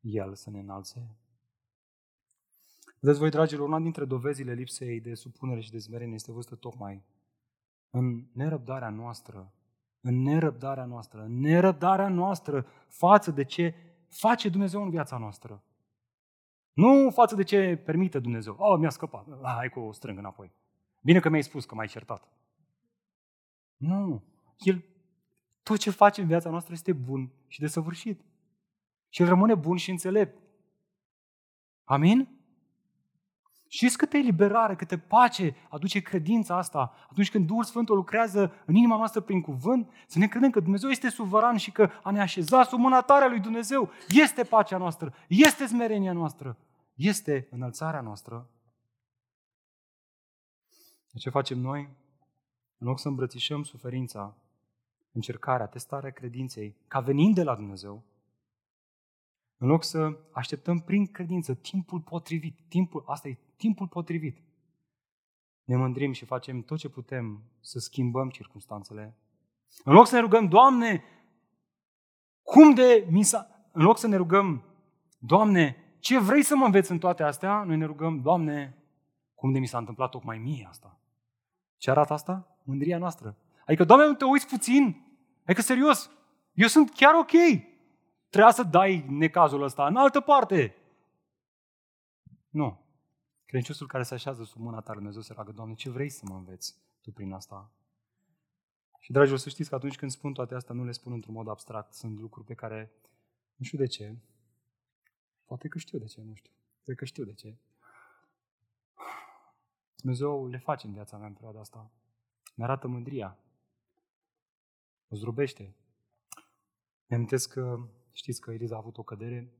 El 0.00 0.34
să 0.34 0.50
ne 0.50 0.58
înalțe. 0.58 1.16
Vedeți 3.00 3.18
voi, 3.18 3.30
dragilor, 3.30 3.68
una 3.68 3.80
dintre 3.80 4.04
dovezile 4.04 4.52
lipsei 4.52 5.00
de 5.00 5.14
supunere 5.14 5.60
și 5.60 5.70
de 5.70 5.78
smerenie 5.78 6.14
este 6.14 6.32
văzută 6.32 6.54
tocmai 6.54 7.04
în 7.90 8.24
nerăbdarea 8.32 8.88
noastră, 8.88 9.52
în 10.00 10.22
nerăbdarea 10.22 10.84
noastră, 10.84 11.22
în 11.22 11.40
nerăbdarea 11.40 12.08
noastră 12.08 12.66
față 12.88 13.30
de 13.30 13.44
ce 13.44 13.74
face 14.08 14.48
Dumnezeu 14.48 14.82
în 14.82 14.90
viața 14.90 15.18
noastră. 15.18 15.62
Nu 16.72 17.10
față 17.10 17.34
de 17.34 17.42
ce 17.42 17.76
permite 17.84 18.18
Dumnezeu. 18.18 18.56
Oh, 18.58 18.78
mi-a 18.78 18.90
scăpat. 18.90 19.26
Ah, 19.42 19.54
hai 19.56 19.68
cu 19.68 19.80
o 19.80 19.92
strâng 19.92 20.18
înapoi. 20.18 20.52
Bine 21.00 21.20
că 21.20 21.28
mi-ai 21.28 21.42
spus 21.42 21.64
că 21.64 21.74
m-ai 21.74 21.86
certat. 21.86 22.28
Nu. 23.76 24.22
El, 24.58 24.84
tot 25.62 25.78
ce 25.78 25.90
face 25.90 26.20
în 26.20 26.26
viața 26.26 26.50
noastră 26.50 26.72
este 26.72 26.92
bun 26.92 27.32
și 27.46 27.60
de 27.60 27.66
săvârșit. 27.66 28.24
Și 29.08 29.22
el 29.22 29.28
rămâne 29.28 29.54
bun 29.54 29.76
și 29.76 29.90
înțelept. 29.90 30.42
Amin? 31.84 32.35
Știți 33.76 33.96
câtă 33.96 34.16
eliberare, 34.16 34.76
câtă 34.76 34.96
pace 34.96 35.56
aduce 35.68 36.00
credința 36.00 36.56
asta 36.56 36.94
atunci 37.10 37.30
când 37.30 37.46
Duhul 37.46 37.64
Sfânt 37.64 37.88
lucrează 37.88 38.52
în 38.66 38.74
inima 38.74 38.96
noastră 38.96 39.20
prin 39.20 39.40
cuvânt? 39.40 39.90
Să 40.06 40.18
ne 40.18 40.28
credem 40.28 40.50
că 40.50 40.60
Dumnezeu 40.60 40.90
este 40.90 41.08
suveran 41.08 41.56
și 41.56 41.70
că 41.70 41.90
a 42.02 42.10
ne 42.10 42.20
așeza 42.20 42.64
sub 42.64 42.78
mâna 42.78 43.00
tare 43.00 43.28
lui 43.28 43.40
Dumnezeu 43.40 43.90
este 44.08 44.42
pacea 44.42 44.76
noastră, 44.76 45.14
este 45.28 45.66
smerenia 45.66 46.12
noastră, 46.12 46.56
este 46.94 47.48
înălțarea 47.50 48.00
noastră. 48.00 48.50
De 51.10 51.18
ce 51.18 51.30
facem 51.30 51.58
noi? 51.58 51.88
În 52.78 52.86
loc 52.86 52.98
să 52.98 53.08
îmbrățișăm 53.08 53.62
suferința, 53.62 54.36
încercarea, 55.12 55.66
testarea 55.66 56.10
credinței, 56.10 56.76
ca 56.88 57.00
venind 57.00 57.34
de 57.34 57.42
la 57.42 57.54
Dumnezeu, 57.54 58.02
în 59.56 59.68
loc 59.68 59.84
să 59.84 60.18
așteptăm 60.32 60.78
prin 60.78 61.06
credință 61.06 61.54
timpul 61.54 62.00
potrivit, 62.00 62.58
timpul, 62.68 63.04
asta 63.06 63.28
e 63.28 63.38
timpul 63.56 63.88
potrivit, 63.88 64.38
ne 65.64 65.76
mândrim 65.76 66.12
și 66.12 66.24
facem 66.24 66.62
tot 66.62 66.78
ce 66.78 66.88
putem 66.88 67.42
să 67.60 67.78
schimbăm 67.78 68.30
circunstanțele. 68.30 69.16
În 69.84 69.92
loc 69.92 70.06
să 70.06 70.14
ne 70.14 70.20
rugăm, 70.20 70.48
Doamne, 70.48 71.04
cum 72.42 72.74
de 72.74 73.06
mi 73.10 73.22
s-a... 73.22 73.68
În 73.72 73.82
loc 73.82 73.98
să 73.98 74.06
ne 74.06 74.16
rugăm, 74.16 74.64
Doamne, 75.18 75.76
ce 75.98 76.18
vrei 76.18 76.42
să 76.42 76.56
mă 76.56 76.64
înveți 76.64 76.90
în 76.90 76.98
toate 76.98 77.22
astea? 77.22 77.62
Noi 77.62 77.76
ne 77.76 77.84
rugăm, 77.84 78.20
Doamne, 78.20 78.76
cum 79.34 79.52
de 79.52 79.58
mi 79.58 79.66
s-a 79.66 79.78
întâmplat 79.78 80.10
tocmai 80.10 80.38
mie 80.38 80.66
asta? 80.68 81.00
Ce 81.76 81.90
arată 81.90 82.12
asta? 82.12 82.56
Mândria 82.62 82.98
noastră. 82.98 83.36
Adică, 83.66 83.84
Doamne, 83.84 84.06
nu 84.06 84.14
te 84.14 84.24
uiți 84.24 84.48
puțin? 84.48 85.04
Adică, 85.44 85.62
serios, 85.62 86.10
eu 86.52 86.66
sunt 86.66 86.90
chiar 86.90 87.14
ok. 87.14 87.32
Trebuia 88.28 88.52
să 88.52 88.62
dai 88.62 89.06
necazul 89.08 89.62
ăsta 89.62 89.86
în 89.86 89.96
altă 89.96 90.20
parte. 90.20 90.74
Nu. 92.48 92.84
Credinciosul 93.46 93.86
care 93.86 94.02
se 94.02 94.14
așează 94.14 94.44
sub 94.44 94.60
mâna 94.60 94.80
ta, 94.80 94.94
Dumnezeu 94.94 95.20
se 95.20 95.32
roagă, 95.32 95.52
Doamne, 95.52 95.74
ce 95.74 95.90
vrei 95.90 96.08
să 96.08 96.24
mă 96.28 96.34
înveți 96.34 96.76
Tu 97.00 97.12
prin 97.12 97.32
asta? 97.32 97.70
Și, 98.98 99.12
dragilor, 99.12 99.38
să 99.38 99.48
știți 99.48 99.68
că 99.68 99.74
atunci 99.74 99.96
când 99.96 100.10
spun 100.10 100.32
toate 100.32 100.54
astea, 100.54 100.74
nu 100.74 100.84
le 100.84 100.92
spun 100.92 101.12
într-un 101.12 101.34
mod 101.34 101.48
abstract. 101.48 101.92
Sunt 101.92 102.18
lucruri 102.18 102.46
pe 102.46 102.54
care 102.54 102.92
nu 103.54 103.64
știu 103.64 103.78
de 103.78 103.86
ce. 103.86 104.16
Poate 105.44 105.68
că 105.68 105.78
știu 105.78 105.98
de 105.98 106.04
ce, 106.04 106.22
nu 106.22 106.34
știu. 106.34 106.52
Cred 106.84 106.96
că 106.96 107.04
știu 107.04 107.24
de 107.24 107.32
ce. 107.32 107.56
Dumnezeu 109.96 110.46
le 110.46 110.58
face 110.58 110.86
în 110.86 110.92
viața 110.92 111.16
mea 111.16 111.26
în 111.26 111.32
perioada 111.32 111.60
asta. 111.60 111.90
Ne 112.54 112.64
arată 112.64 112.86
mândria. 112.86 113.38
O 115.08 115.16
zdrobește. 115.16 115.74
Mi 117.06 117.16
amintesc 117.16 117.52
că 117.52 117.88
știți 118.16 118.40
că 118.40 118.50
Eliza 118.50 118.74
a 118.74 118.78
avut 118.78 118.98
o 118.98 119.02
cădere 119.02 119.52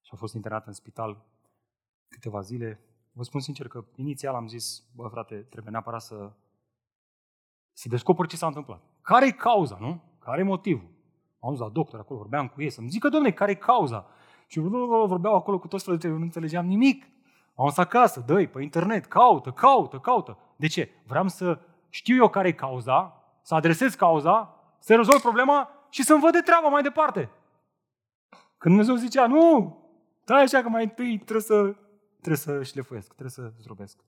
și 0.00 0.10
a 0.12 0.16
fost 0.16 0.34
internată 0.34 0.64
în 0.66 0.72
spital 0.72 1.24
câteva 2.08 2.40
zile. 2.40 2.80
Vă 3.12 3.22
spun 3.22 3.40
sincer 3.40 3.68
că 3.68 3.84
inițial 3.94 4.34
am 4.34 4.48
zis, 4.48 4.84
bă 4.94 5.08
frate, 5.08 5.34
trebuie 5.34 5.70
neapărat 5.70 6.02
să, 6.02 6.32
să 7.72 7.88
descoper 7.88 8.26
ce 8.26 8.36
s-a 8.36 8.46
întâmplat. 8.46 8.82
Care 9.02 9.26
e 9.26 9.30
cauza, 9.30 9.76
nu? 9.80 10.02
Care 10.18 10.40
e 10.40 10.44
motivul? 10.44 10.88
Am 11.40 11.50
zis 11.50 11.60
la 11.60 11.68
doctor 11.68 12.00
acolo, 12.00 12.18
vorbeam 12.18 12.48
cu 12.48 12.62
ei, 12.62 12.70
să-mi 12.70 12.88
zică, 12.88 13.08
domne, 13.08 13.30
care 13.30 13.50
e 13.50 13.54
cauza? 13.54 14.06
Și 14.46 14.58
vorbeau 14.58 15.34
acolo 15.34 15.58
cu 15.58 15.68
toți 15.68 15.84
frățile, 15.84 16.12
eu 16.12 16.18
nu 16.18 16.24
înțelegeam 16.24 16.66
nimic. 16.66 17.06
Am 17.54 17.68
stat 17.68 17.86
acasă, 17.86 18.20
dă 18.20 18.46
pe 18.46 18.62
internet, 18.62 19.06
caută, 19.06 19.50
caută, 19.52 19.98
caută. 19.98 20.38
De 20.56 20.66
ce? 20.66 20.90
Vreau 21.06 21.28
să 21.28 21.60
știu 21.88 22.16
eu 22.16 22.28
care 22.28 22.48
e 22.48 22.52
cauza, 22.52 23.22
să 23.42 23.54
adresez 23.54 23.94
cauza, 23.94 24.60
să 24.78 24.94
rezolv 24.94 25.20
problema 25.20 25.75
și 25.90 26.02
să-mi 26.02 26.20
văd 26.20 26.32
de 26.32 26.40
treaba 26.40 26.68
mai 26.68 26.82
departe. 26.82 27.30
Când 28.58 28.74
Dumnezeu 28.74 28.94
zicea, 28.94 29.26
nu, 29.26 29.76
stai 30.22 30.42
așa 30.42 30.62
că 30.62 30.68
mai 30.68 30.82
întâi 30.82 31.18
trebuie 31.18 31.40
să 31.40 31.76
trebuie 32.20 32.36
să 32.36 32.62
șlefuiesc, 32.62 33.06
trebuie 33.06 33.30
să 33.30 33.52
zdrobesc. 33.58 34.04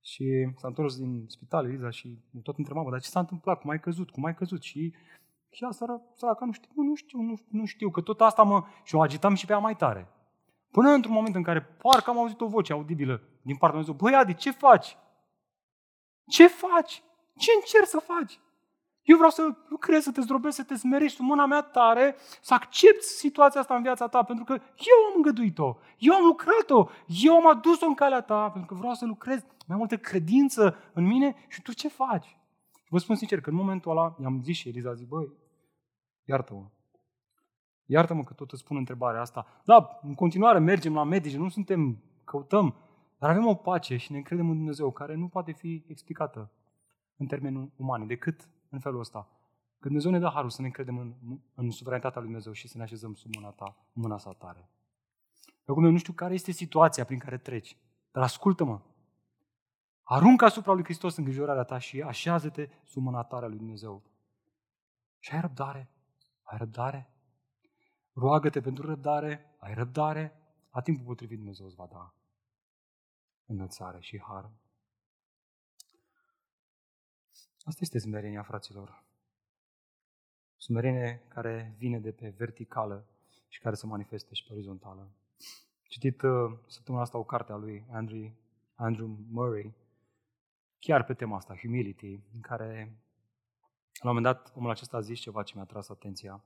Și 0.00 0.52
s-a 0.56 0.68
întors 0.68 0.96
din 0.96 1.24
spital 1.28 1.64
Eliza 1.64 1.90
și 1.90 2.18
tot 2.42 2.58
întreba, 2.58 2.90
dar 2.90 3.00
ce 3.00 3.08
s-a 3.08 3.20
întâmplat, 3.20 3.60
cum 3.60 3.70
ai 3.70 3.80
căzut, 3.80 4.10
cum 4.10 4.24
ai 4.24 4.34
căzut? 4.34 4.62
Și 4.62 4.94
și 5.54 5.64
asta, 5.64 6.02
săraca, 6.14 6.44
nu 6.44 6.52
știu, 6.52 6.70
nu 6.74 6.94
știu, 6.94 7.20
nu, 7.20 7.34
nu 7.48 7.64
știu, 7.64 7.90
că 7.90 8.00
tot 8.00 8.20
asta 8.20 8.42
mă... 8.42 8.64
Și 8.84 8.94
o 8.94 9.00
agitam 9.00 9.34
și 9.34 9.46
pe 9.46 9.52
ea 9.52 9.58
mai 9.58 9.76
tare. 9.76 10.08
Până 10.70 10.90
într-un 10.90 11.14
moment 11.14 11.34
în 11.34 11.42
care 11.42 11.62
parcă 11.62 12.10
am 12.10 12.18
auzit 12.18 12.40
o 12.40 12.46
voce 12.46 12.72
audibilă 12.72 13.22
din 13.42 13.56
partea 13.56 13.80
Dumnezeu. 13.80 13.94
Băi, 13.94 14.14
Adi, 14.14 14.34
ce 14.34 14.50
faci? 14.50 14.96
Ce 16.26 16.46
faci? 16.46 17.02
Ce 17.36 17.50
încerci 17.54 17.88
să 17.88 17.98
faci? 17.98 18.40
Eu 19.02 19.16
vreau 19.16 19.30
să 19.30 19.54
lucrezi, 19.68 20.04
să 20.04 20.12
te 20.12 20.20
zdrobești, 20.20 20.56
să 20.56 20.64
te 20.64 20.74
smerești 20.74 21.16
sub 21.16 21.26
mâna 21.26 21.46
mea 21.46 21.62
tare, 21.62 22.16
să 22.40 22.54
accepti 22.54 23.04
situația 23.04 23.60
asta 23.60 23.74
în 23.74 23.82
viața 23.82 24.08
ta, 24.08 24.22
pentru 24.22 24.44
că 24.44 24.52
eu 24.52 25.06
am 25.08 25.12
îngăduit-o, 25.16 25.76
eu 25.98 26.14
am 26.14 26.24
lucrat-o, 26.24 26.88
eu 27.06 27.34
am 27.34 27.48
adus-o 27.48 27.86
în 27.86 27.94
calea 27.94 28.20
ta, 28.20 28.50
pentru 28.50 28.74
că 28.74 28.80
vreau 28.80 28.94
să 28.94 29.06
lucrez 29.06 29.44
mai 29.66 29.76
multă 29.76 29.96
credință 29.96 30.76
în 30.92 31.04
mine 31.04 31.34
și 31.48 31.62
tu 31.62 31.72
ce 31.72 31.88
faci? 31.88 32.36
Vă 32.88 32.98
spun 32.98 33.16
sincer 33.16 33.40
că 33.40 33.50
în 33.50 33.56
momentul 33.56 33.90
ăla 33.90 34.16
i-am 34.20 34.40
zis 34.42 34.56
și 34.56 34.68
Eliza, 34.68 34.94
zic, 34.94 35.08
băi, 35.08 35.32
iartă-mă. 36.24 36.66
Iartă-mă 37.86 38.22
că 38.22 38.32
tot 38.32 38.50
îți 38.50 38.60
spun 38.60 38.76
întrebarea 38.76 39.20
asta. 39.20 39.46
Da, 39.64 39.98
în 40.02 40.14
continuare 40.14 40.58
mergem 40.58 40.94
la 40.94 41.04
medici, 41.04 41.36
nu 41.36 41.48
suntem, 41.48 42.02
căutăm, 42.24 42.76
dar 43.18 43.30
avem 43.30 43.46
o 43.46 43.54
pace 43.54 43.96
și 43.96 44.12
ne 44.12 44.16
încredem 44.16 44.48
în 44.48 44.56
Dumnezeu 44.56 44.90
care 44.90 45.14
nu 45.14 45.28
poate 45.28 45.52
fi 45.52 45.84
explicată 45.86 46.50
în 47.16 47.26
termeni 47.26 47.72
umani, 47.76 48.06
decât 48.06 48.48
în 48.72 48.80
felul 48.80 49.00
ăsta. 49.00 49.28
Când 49.78 49.94
Dumnezeu 49.94 50.10
ne 50.10 50.18
dă 50.18 50.28
harul 50.28 50.50
să 50.50 50.60
ne 50.60 50.66
încredem 50.66 50.98
în, 50.98 51.14
în 51.54 51.70
suveranitatea 51.70 52.20
lui 52.20 52.28
Dumnezeu 52.28 52.52
și 52.52 52.68
să 52.68 52.76
ne 52.76 52.82
așezăm 52.82 53.14
sub 53.14 53.34
mâna 53.34 53.50
ta, 53.50 53.76
mâna 53.92 54.18
sa 54.18 54.32
tare. 54.32 54.68
Acum 55.66 55.84
eu 55.84 55.90
nu 55.90 55.98
știu 55.98 56.12
care 56.12 56.34
este 56.34 56.50
situația 56.50 57.04
prin 57.04 57.18
care 57.18 57.38
treci, 57.38 57.76
dar 58.10 58.22
ascultă-mă. 58.22 58.80
Aruncă 60.02 60.44
asupra 60.44 60.72
lui 60.72 60.84
Hristos 60.84 61.16
îngrijorarea 61.16 61.62
ta 61.62 61.78
și 61.78 62.02
așează-te 62.02 62.68
sub 62.84 63.02
mâna 63.02 63.22
tare 63.22 63.44
a 63.44 63.48
lui 63.48 63.58
Dumnezeu. 63.58 64.02
Și 65.18 65.34
ai 65.34 65.40
răbdare. 65.40 65.90
Ai 66.42 66.58
răbdare. 66.58 67.10
Roagă-te 68.12 68.60
pentru 68.60 68.86
răbdare, 68.86 69.56
ai 69.58 69.74
răbdare, 69.74 70.32
a 70.70 70.80
timpul 70.80 71.04
potrivit 71.04 71.36
Dumnezeu 71.36 71.66
îți 71.66 71.74
va 71.74 71.88
da 71.92 72.14
înălțare 73.52 74.00
și 74.00 74.20
har. 74.20 74.50
Asta 77.64 77.80
este 77.82 77.98
smerenia, 77.98 78.42
fraților. 78.42 79.04
Smerenie 80.56 81.22
care 81.28 81.74
vine 81.78 81.98
de 81.98 82.12
pe 82.12 82.34
verticală 82.36 83.06
și 83.48 83.60
care 83.60 83.74
se 83.74 83.86
manifestă 83.86 84.34
și 84.34 84.44
pe 84.46 84.52
orizontală. 84.52 85.10
Citit 85.82 86.22
uh, 86.22 86.52
săptămâna 86.66 87.02
asta 87.02 87.18
o 87.18 87.24
carte 87.24 87.52
a 87.52 87.56
lui 87.56 87.84
Andrew, 87.90 88.32
Andrew 88.74 89.18
Murray, 89.30 89.74
chiar 90.78 91.04
pe 91.04 91.14
tema 91.14 91.36
asta, 91.36 91.56
humility, 91.56 92.20
în 92.34 92.40
care 92.40 92.96
la 94.00 94.10
un 94.10 94.16
moment 94.16 94.24
dat 94.24 94.52
omul 94.56 94.70
acesta 94.70 94.96
a 94.96 95.00
zis 95.00 95.18
ceva 95.18 95.42
ce 95.42 95.52
mi-a 95.54 95.64
tras 95.64 95.88
atenția. 95.88 96.44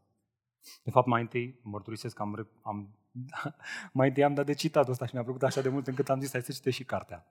De 0.82 0.90
fapt, 0.90 1.06
mai 1.06 1.20
întâi, 1.20 1.60
mărturisesc 1.62 2.16
că 2.16 2.22
am, 2.22 2.48
am, 2.62 2.94
mai 3.92 4.08
întâi 4.08 4.24
am 4.24 4.34
dat 4.34 4.46
de 4.46 4.52
citatul 4.52 4.92
ăsta 4.92 5.06
și 5.06 5.14
mi-a 5.14 5.22
plăcut 5.22 5.42
așa 5.42 5.60
de 5.60 5.68
mult 5.68 5.86
încât 5.86 6.08
am 6.08 6.20
zis, 6.20 6.30
hai 6.32 6.42
să 6.42 6.52
citești 6.52 6.80
și 6.80 6.86
cartea. 6.86 7.26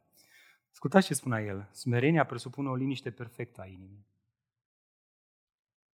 Ascultați 0.75 1.05
ce 1.05 1.13
spunea 1.13 1.41
el. 1.41 1.69
Smerenia 1.71 2.25
presupune 2.25 2.69
o 2.69 2.75
liniște 2.75 3.11
perfectă 3.11 3.61
a 3.61 3.65
inimii. 3.65 4.07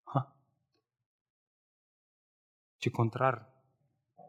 Ha. 0.04 0.36
Ce 2.76 2.90
contrar 2.90 3.50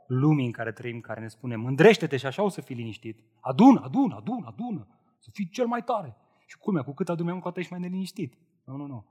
lumii 0.07 0.47
în 0.47 0.53
care 0.53 0.73
trăim, 0.73 1.01
care 1.01 1.21
ne 1.21 1.29
spune, 1.29 1.57
mândrește-te 1.57 2.17
și 2.17 2.27
așa 2.27 2.43
o 2.43 2.49
să 2.49 2.61
fii 2.61 2.75
liniștit. 2.75 3.25
Adună, 3.41 3.81
adună, 3.81 4.15
adună, 4.15 4.47
adună. 4.47 4.89
Să 5.19 5.31
fii 5.33 5.49
cel 5.49 5.67
mai 5.67 5.83
tare. 5.85 6.17
Și 6.47 6.59
culmea, 6.59 6.83
cu 6.83 6.93
cât 6.93 7.09
adormeam, 7.09 7.41
cu 7.41 7.49
atât 7.49 7.59
ești 7.59 7.73
mai 7.73 7.81
neliniștit. 7.81 8.39
Nu, 8.65 8.77
nu, 8.77 8.87
nu. 8.87 9.07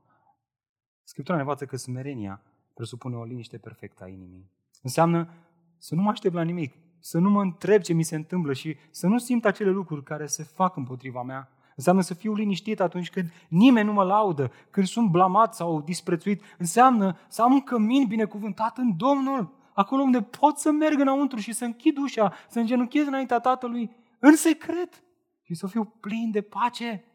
Scriptura 1.03 1.37
ne 1.37 1.43
învață 1.43 1.65
că 1.65 1.75
smerenia 1.75 2.41
presupune 2.73 3.15
o 3.15 3.23
liniște 3.23 3.57
perfectă 3.57 4.03
a 4.03 4.07
inimii. 4.07 4.51
Înseamnă 4.81 5.29
să 5.77 5.95
nu 5.95 6.01
mă 6.01 6.09
aștept 6.09 6.33
la 6.33 6.41
nimic, 6.41 6.75
să 6.99 7.19
nu 7.19 7.29
mă 7.29 7.41
întreb 7.41 7.81
ce 7.81 7.93
mi 7.93 8.03
se 8.03 8.15
întâmplă 8.15 8.53
și 8.53 8.77
să 8.89 9.07
nu 9.07 9.17
simt 9.17 9.45
acele 9.45 9.69
lucruri 9.69 10.03
care 10.03 10.25
se 10.25 10.43
fac 10.43 10.75
împotriva 10.75 11.23
mea. 11.23 11.51
Înseamnă 11.75 12.01
să 12.01 12.13
fiu 12.13 12.33
liniștit 12.33 12.79
atunci 12.79 13.09
când 13.09 13.31
nimeni 13.49 13.87
nu 13.87 13.93
mă 13.93 14.03
laudă, 14.03 14.51
când 14.69 14.87
sunt 14.87 15.09
blamat 15.09 15.55
sau 15.55 15.81
disprețuit. 15.81 16.41
Înseamnă 16.57 17.17
să 17.27 17.41
am 17.41 17.53
un 17.53 17.61
cămin 17.61 18.05
binecuvântat 18.07 18.77
în 18.77 18.97
Domnul, 18.97 19.53
acolo 19.73 20.01
unde 20.01 20.21
pot 20.21 20.57
să 20.57 20.71
merg 20.71 20.99
înăuntru 20.99 21.39
și 21.39 21.51
să 21.51 21.65
închid 21.65 21.97
ușa, 21.97 22.33
să 22.49 22.59
îngenunchez 22.59 23.07
înaintea 23.07 23.39
Tatălui 23.39 23.91
în 24.19 24.35
secret 24.35 25.03
și 25.41 25.53
să 25.53 25.67
fiu 25.67 25.85
plin 25.85 26.31
de 26.31 26.41
pace, 26.41 27.05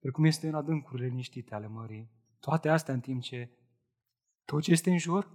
precum 0.00 0.24
este 0.24 0.48
în 0.48 0.54
adâncurile 0.54 1.06
liniștite 1.06 1.54
ale 1.54 1.68
mării. 1.68 2.10
Toate 2.40 2.68
astea 2.68 2.94
în 2.94 3.00
timp 3.00 3.22
ce 3.22 3.50
tot 4.44 4.62
ce 4.62 4.70
este 4.72 4.90
în 4.90 4.98
jur, 4.98 5.30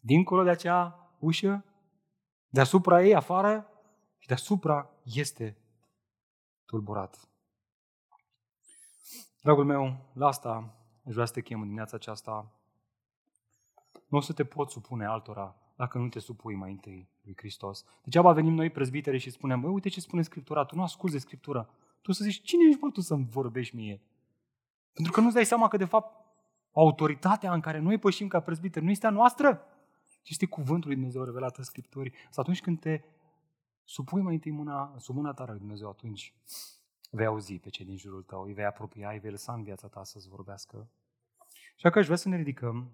dincolo 0.00 0.42
de 0.42 0.50
acea 0.50 1.10
ușă, 1.18 1.64
deasupra 2.54 3.02
ei, 3.02 3.14
afară, 3.14 3.66
și 4.18 4.28
deasupra 4.28 4.90
este 5.02 5.56
tulburat. 6.64 7.28
Dragul 9.42 9.64
meu, 9.64 9.96
la 10.12 10.26
asta 10.26 10.74
aș 11.06 11.12
vrea 11.12 11.24
să 11.24 11.32
te 11.32 11.40
chem 11.40 11.58
în 11.58 11.64
dimineața 11.64 11.96
aceasta. 11.96 12.52
Nu 14.08 14.18
o 14.18 14.20
să 14.20 14.32
te 14.32 14.44
poți 14.44 14.72
supune 14.72 15.06
altora 15.06 15.56
dacă 15.76 15.98
nu 15.98 16.08
te 16.08 16.18
supui 16.18 16.54
mai 16.54 16.70
întâi 16.70 17.08
lui 17.22 17.34
Hristos. 17.36 17.84
Degeaba 18.02 18.32
venim 18.32 18.54
noi 18.54 18.70
prezbitere 18.70 19.18
și 19.18 19.30
spunem, 19.30 19.60
băi, 19.60 19.70
uite 19.70 19.88
ce 19.88 20.00
spune 20.00 20.22
Scriptura, 20.22 20.64
tu 20.64 20.76
nu 20.76 20.82
asculți 20.82 21.14
de 21.14 21.20
Scriptură. 21.20 21.70
Tu 22.02 22.12
să 22.12 22.24
zici, 22.24 22.42
cine 22.42 22.68
ești, 22.68 22.80
bă, 22.80 22.90
tu 22.90 23.00
să-mi 23.00 23.28
vorbești 23.30 23.76
mie? 23.76 24.00
Pentru 24.92 25.12
că 25.12 25.20
nu-ți 25.20 25.34
dai 25.34 25.44
seama 25.44 25.68
că, 25.68 25.76
de 25.76 25.84
fapt, 25.84 26.24
autoritatea 26.72 27.52
în 27.52 27.60
care 27.60 27.78
noi 27.78 27.98
pășim 27.98 28.28
ca 28.28 28.40
prezbiteri 28.40 28.84
nu 28.84 28.90
este 28.90 29.06
a 29.06 29.10
noastră, 29.10 29.66
ci 30.24 30.30
este 30.30 30.46
cuvântul 30.46 30.88
lui 30.88 30.96
Dumnezeu 30.96 31.24
revelat 31.24 31.56
în 31.56 31.64
Scripturi. 31.64 32.12
Să 32.30 32.40
atunci 32.40 32.60
când 32.60 32.80
te 32.80 33.00
supui 33.84 34.22
mai 34.22 34.34
întâi 34.34 34.50
mâna, 34.50 34.94
sub 34.98 35.14
mâna 35.14 35.32
ta 35.32 35.44
lui 35.44 35.58
Dumnezeu, 35.58 35.88
atunci 35.88 36.34
vei 37.10 37.26
auzi 37.26 37.58
pe 37.58 37.68
cei 37.68 37.84
din 37.84 37.96
jurul 37.96 38.22
tău, 38.22 38.42
îi 38.42 38.52
vei 38.52 38.64
apropia, 38.64 39.10
îi 39.10 39.18
vei 39.18 39.30
lăsa 39.30 39.52
în 39.52 39.62
viața 39.62 39.88
ta 39.88 40.04
să-ți 40.04 40.28
vorbească. 40.28 40.88
Și 41.76 41.86
acum 41.86 42.00
aș 42.00 42.04
vrea 42.06 42.16
să 42.16 42.28
ne 42.28 42.36
ridicăm 42.36 42.90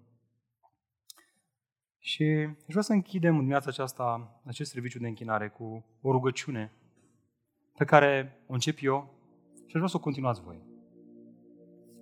și 1.97 2.23
aș 2.47 2.67
vrea 2.67 2.81
să 2.81 2.93
închidem 2.93 3.33
în 3.33 3.39
dimineața 3.39 3.69
aceasta 3.69 4.41
acest 4.45 4.71
serviciu 4.71 4.99
de 4.99 5.07
închinare 5.07 5.49
cu 5.49 5.85
o 6.01 6.11
rugăciune 6.11 6.73
pe 7.75 7.85
care 7.85 8.41
o 8.47 8.53
încep 8.53 8.77
eu 8.81 9.13
și 9.55 9.65
aș 9.65 9.73
vrea 9.73 9.87
să 9.87 9.97
o 9.97 9.99
continuați 9.99 10.41
voi. 10.41 10.61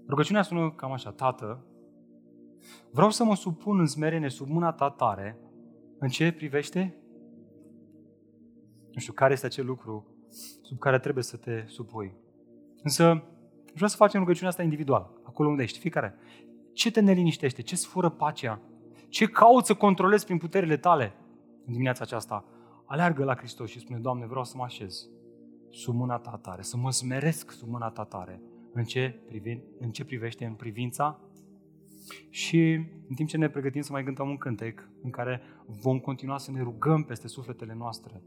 Rugăciunea 0.08 0.42
sună 0.42 0.72
cam 0.72 0.92
așa, 0.92 1.12
Tată, 1.12 1.66
vreau 2.92 3.10
să 3.10 3.24
mă 3.24 3.36
supun 3.36 3.80
în 3.80 3.86
smerene 3.86 4.28
sub 4.28 4.48
mâna 4.48 4.72
ta 4.72 4.90
tare 4.90 5.38
în 6.00 6.08
ce 6.08 6.32
privește? 6.32 6.96
Nu 8.92 9.00
știu, 9.00 9.14
care 9.14 9.34
este 9.34 9.46
acel 9.46 9.66
lucru 9.66 10.06
sub 10.62 10.80
care 10.80 11.00
trebuie 11.00 11.24
să 11.24 11.38
te 11.38 11.64
supui. 11.68 12.14
Însă, 12.84 13.24
vreau 13.74 13.90
să 13.90 13.96
facem 13.96 14.20
rugăciunea 14.20 14.50
asta 14.50 14.64
individual, 14.64 15.12
acolo 15.24 15.50
unde 15.50 15.64
ești, 15.64 15.80
fiecare. 15.80 16.16
Ce 16.74 16.92
te 16.92 17.00
neliniștește? 17.00 17.62
Ce 17.62 17.76
sfură 17.76 18.10
pacea? 18.10 18.62
Ce 19.10 19.26
cauți 19.26 19.68
să 19.68 19.74
controlezi 19.74 20.26
prin 20.26 20.38
puterile 20.38 20.78
tale 20.78 21.14
în 21.66 21.72
dimineața 21.72 22.04
aceasta? 22.04 22.46
Aleargă 22.86 23.24
la 23.24 23.36
Hristos 23.36 23.70
și 23.70 23.80
spune, 23.80 24.00
Doamne, 24.00 24.26
vreau 24.26 24.44
să 24.44 24.54
mă 24.58 24.64
așez 24.64 25.10
sub 25.70 25.96
mâna 25.96 26.18
ta 26.18 26.40
tare, 26.42 26.62
să 26.62 26.78
mă 26.78 26.92
smeresc 26.92 27.52
sub 27.52 27.68
mâna 27.68 27.90
ta 27.90 28.04
tare. 28.04 28.42
În 28.74 28.84
ce, 28.84 29.22
privi, 29.28 29.60
în 29.80 29.92
ce 29.92 30.06
privește 30.06 30.46
în 30.46 30.54
privința 30.54 31.20
și 32.30 32.74
în 33.10 33.16
timp 33.16 33.30
ce 33.30 33.38
ne 33.38 33.50
pregătim 33.50 33.82
să 33.82 33.92
mai 33.92 34.04
cântăm 34.04 34.30
un 34.30 34.38
cântec 34.38 34.90
în 35.02 35.10
care 35.10 35.42
vom 35.66 36.00
continua 36.00 36.38
să 36.38 36.52
ne 36.52 36.62
rugăm 36.62 37.04
peste 37.04 37.28
sufletele 37.28 37.74
noastre 37.74 38.24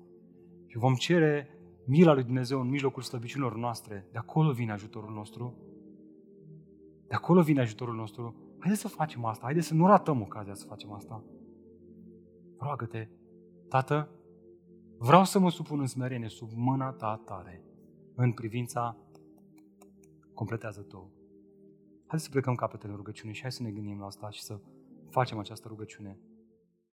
și 0.66 0.78
vom 0.78 0.94
cere 0.94 1.48
mila 1.86 2.12
lui 2.14 2.22
Dumnezeu 2.22 2.60
în 2.60 2.68
mijlocul 2.68 3.02
slăbiciunilor 3.02 3.56
noastre, 3.56 4.08
de 4.12 4.18
acolo 4.18 4.52
vine 4.52 4.72
ajutorul 4.72 5.12
nostru. 5.12 5.56
De 7.08 7.14
acolo 7.14 7.42
vine 7.42 7.60
ajutorul 7.60 7.94
nostru. 7.94 8.36
Haideți 8.58 8.80
să 8.80 8.88
facem 8.88 9.24
asta, 9.24 9.44
haideți 9.44 9.66
să 9.66 9.74
nu 9.74 9.86
ratăm 9.86 10.20
ocazia 10.20 10.54
să 10.54 10.66
facem 10.66 10.92
asta. 10.92 11.24
Roagă-te, 12.58 13.08
Tată, 13.68 14.08
vreau 14.98 15.24
să 15.24 15.38
mă 15.38 15.50
supun 15.50 15.80
în 15.80 15.86
smerenie 15.86 16.28
sub 16.28 16.50
mâna 16.54 16.92
ta 16.92 17.22
tare, 17.24 17.64
în 18.14 18.32
privința 18.32 18.96
completează 20.34 20.80
tu. 20.80 21.12
Haideți 22.12 22.30
să 22.32 22.38
plecăm 22.38 22.54
capetele 22.54 22.90
în 22.90 22.96
rugăciune 22.96 23.32
și 23.32 23.42
hai 23.42 23.52
să 23.52 23.62
ne 23.62 23.70
gândim 23.70 23.98
la 23.98 24.06
asta 24.06 24.30
și 24.30 24.42
să 24.42 24.60
facem 25.10 25.38
această 25.38 25.68
rugăciune. 25.68 26.18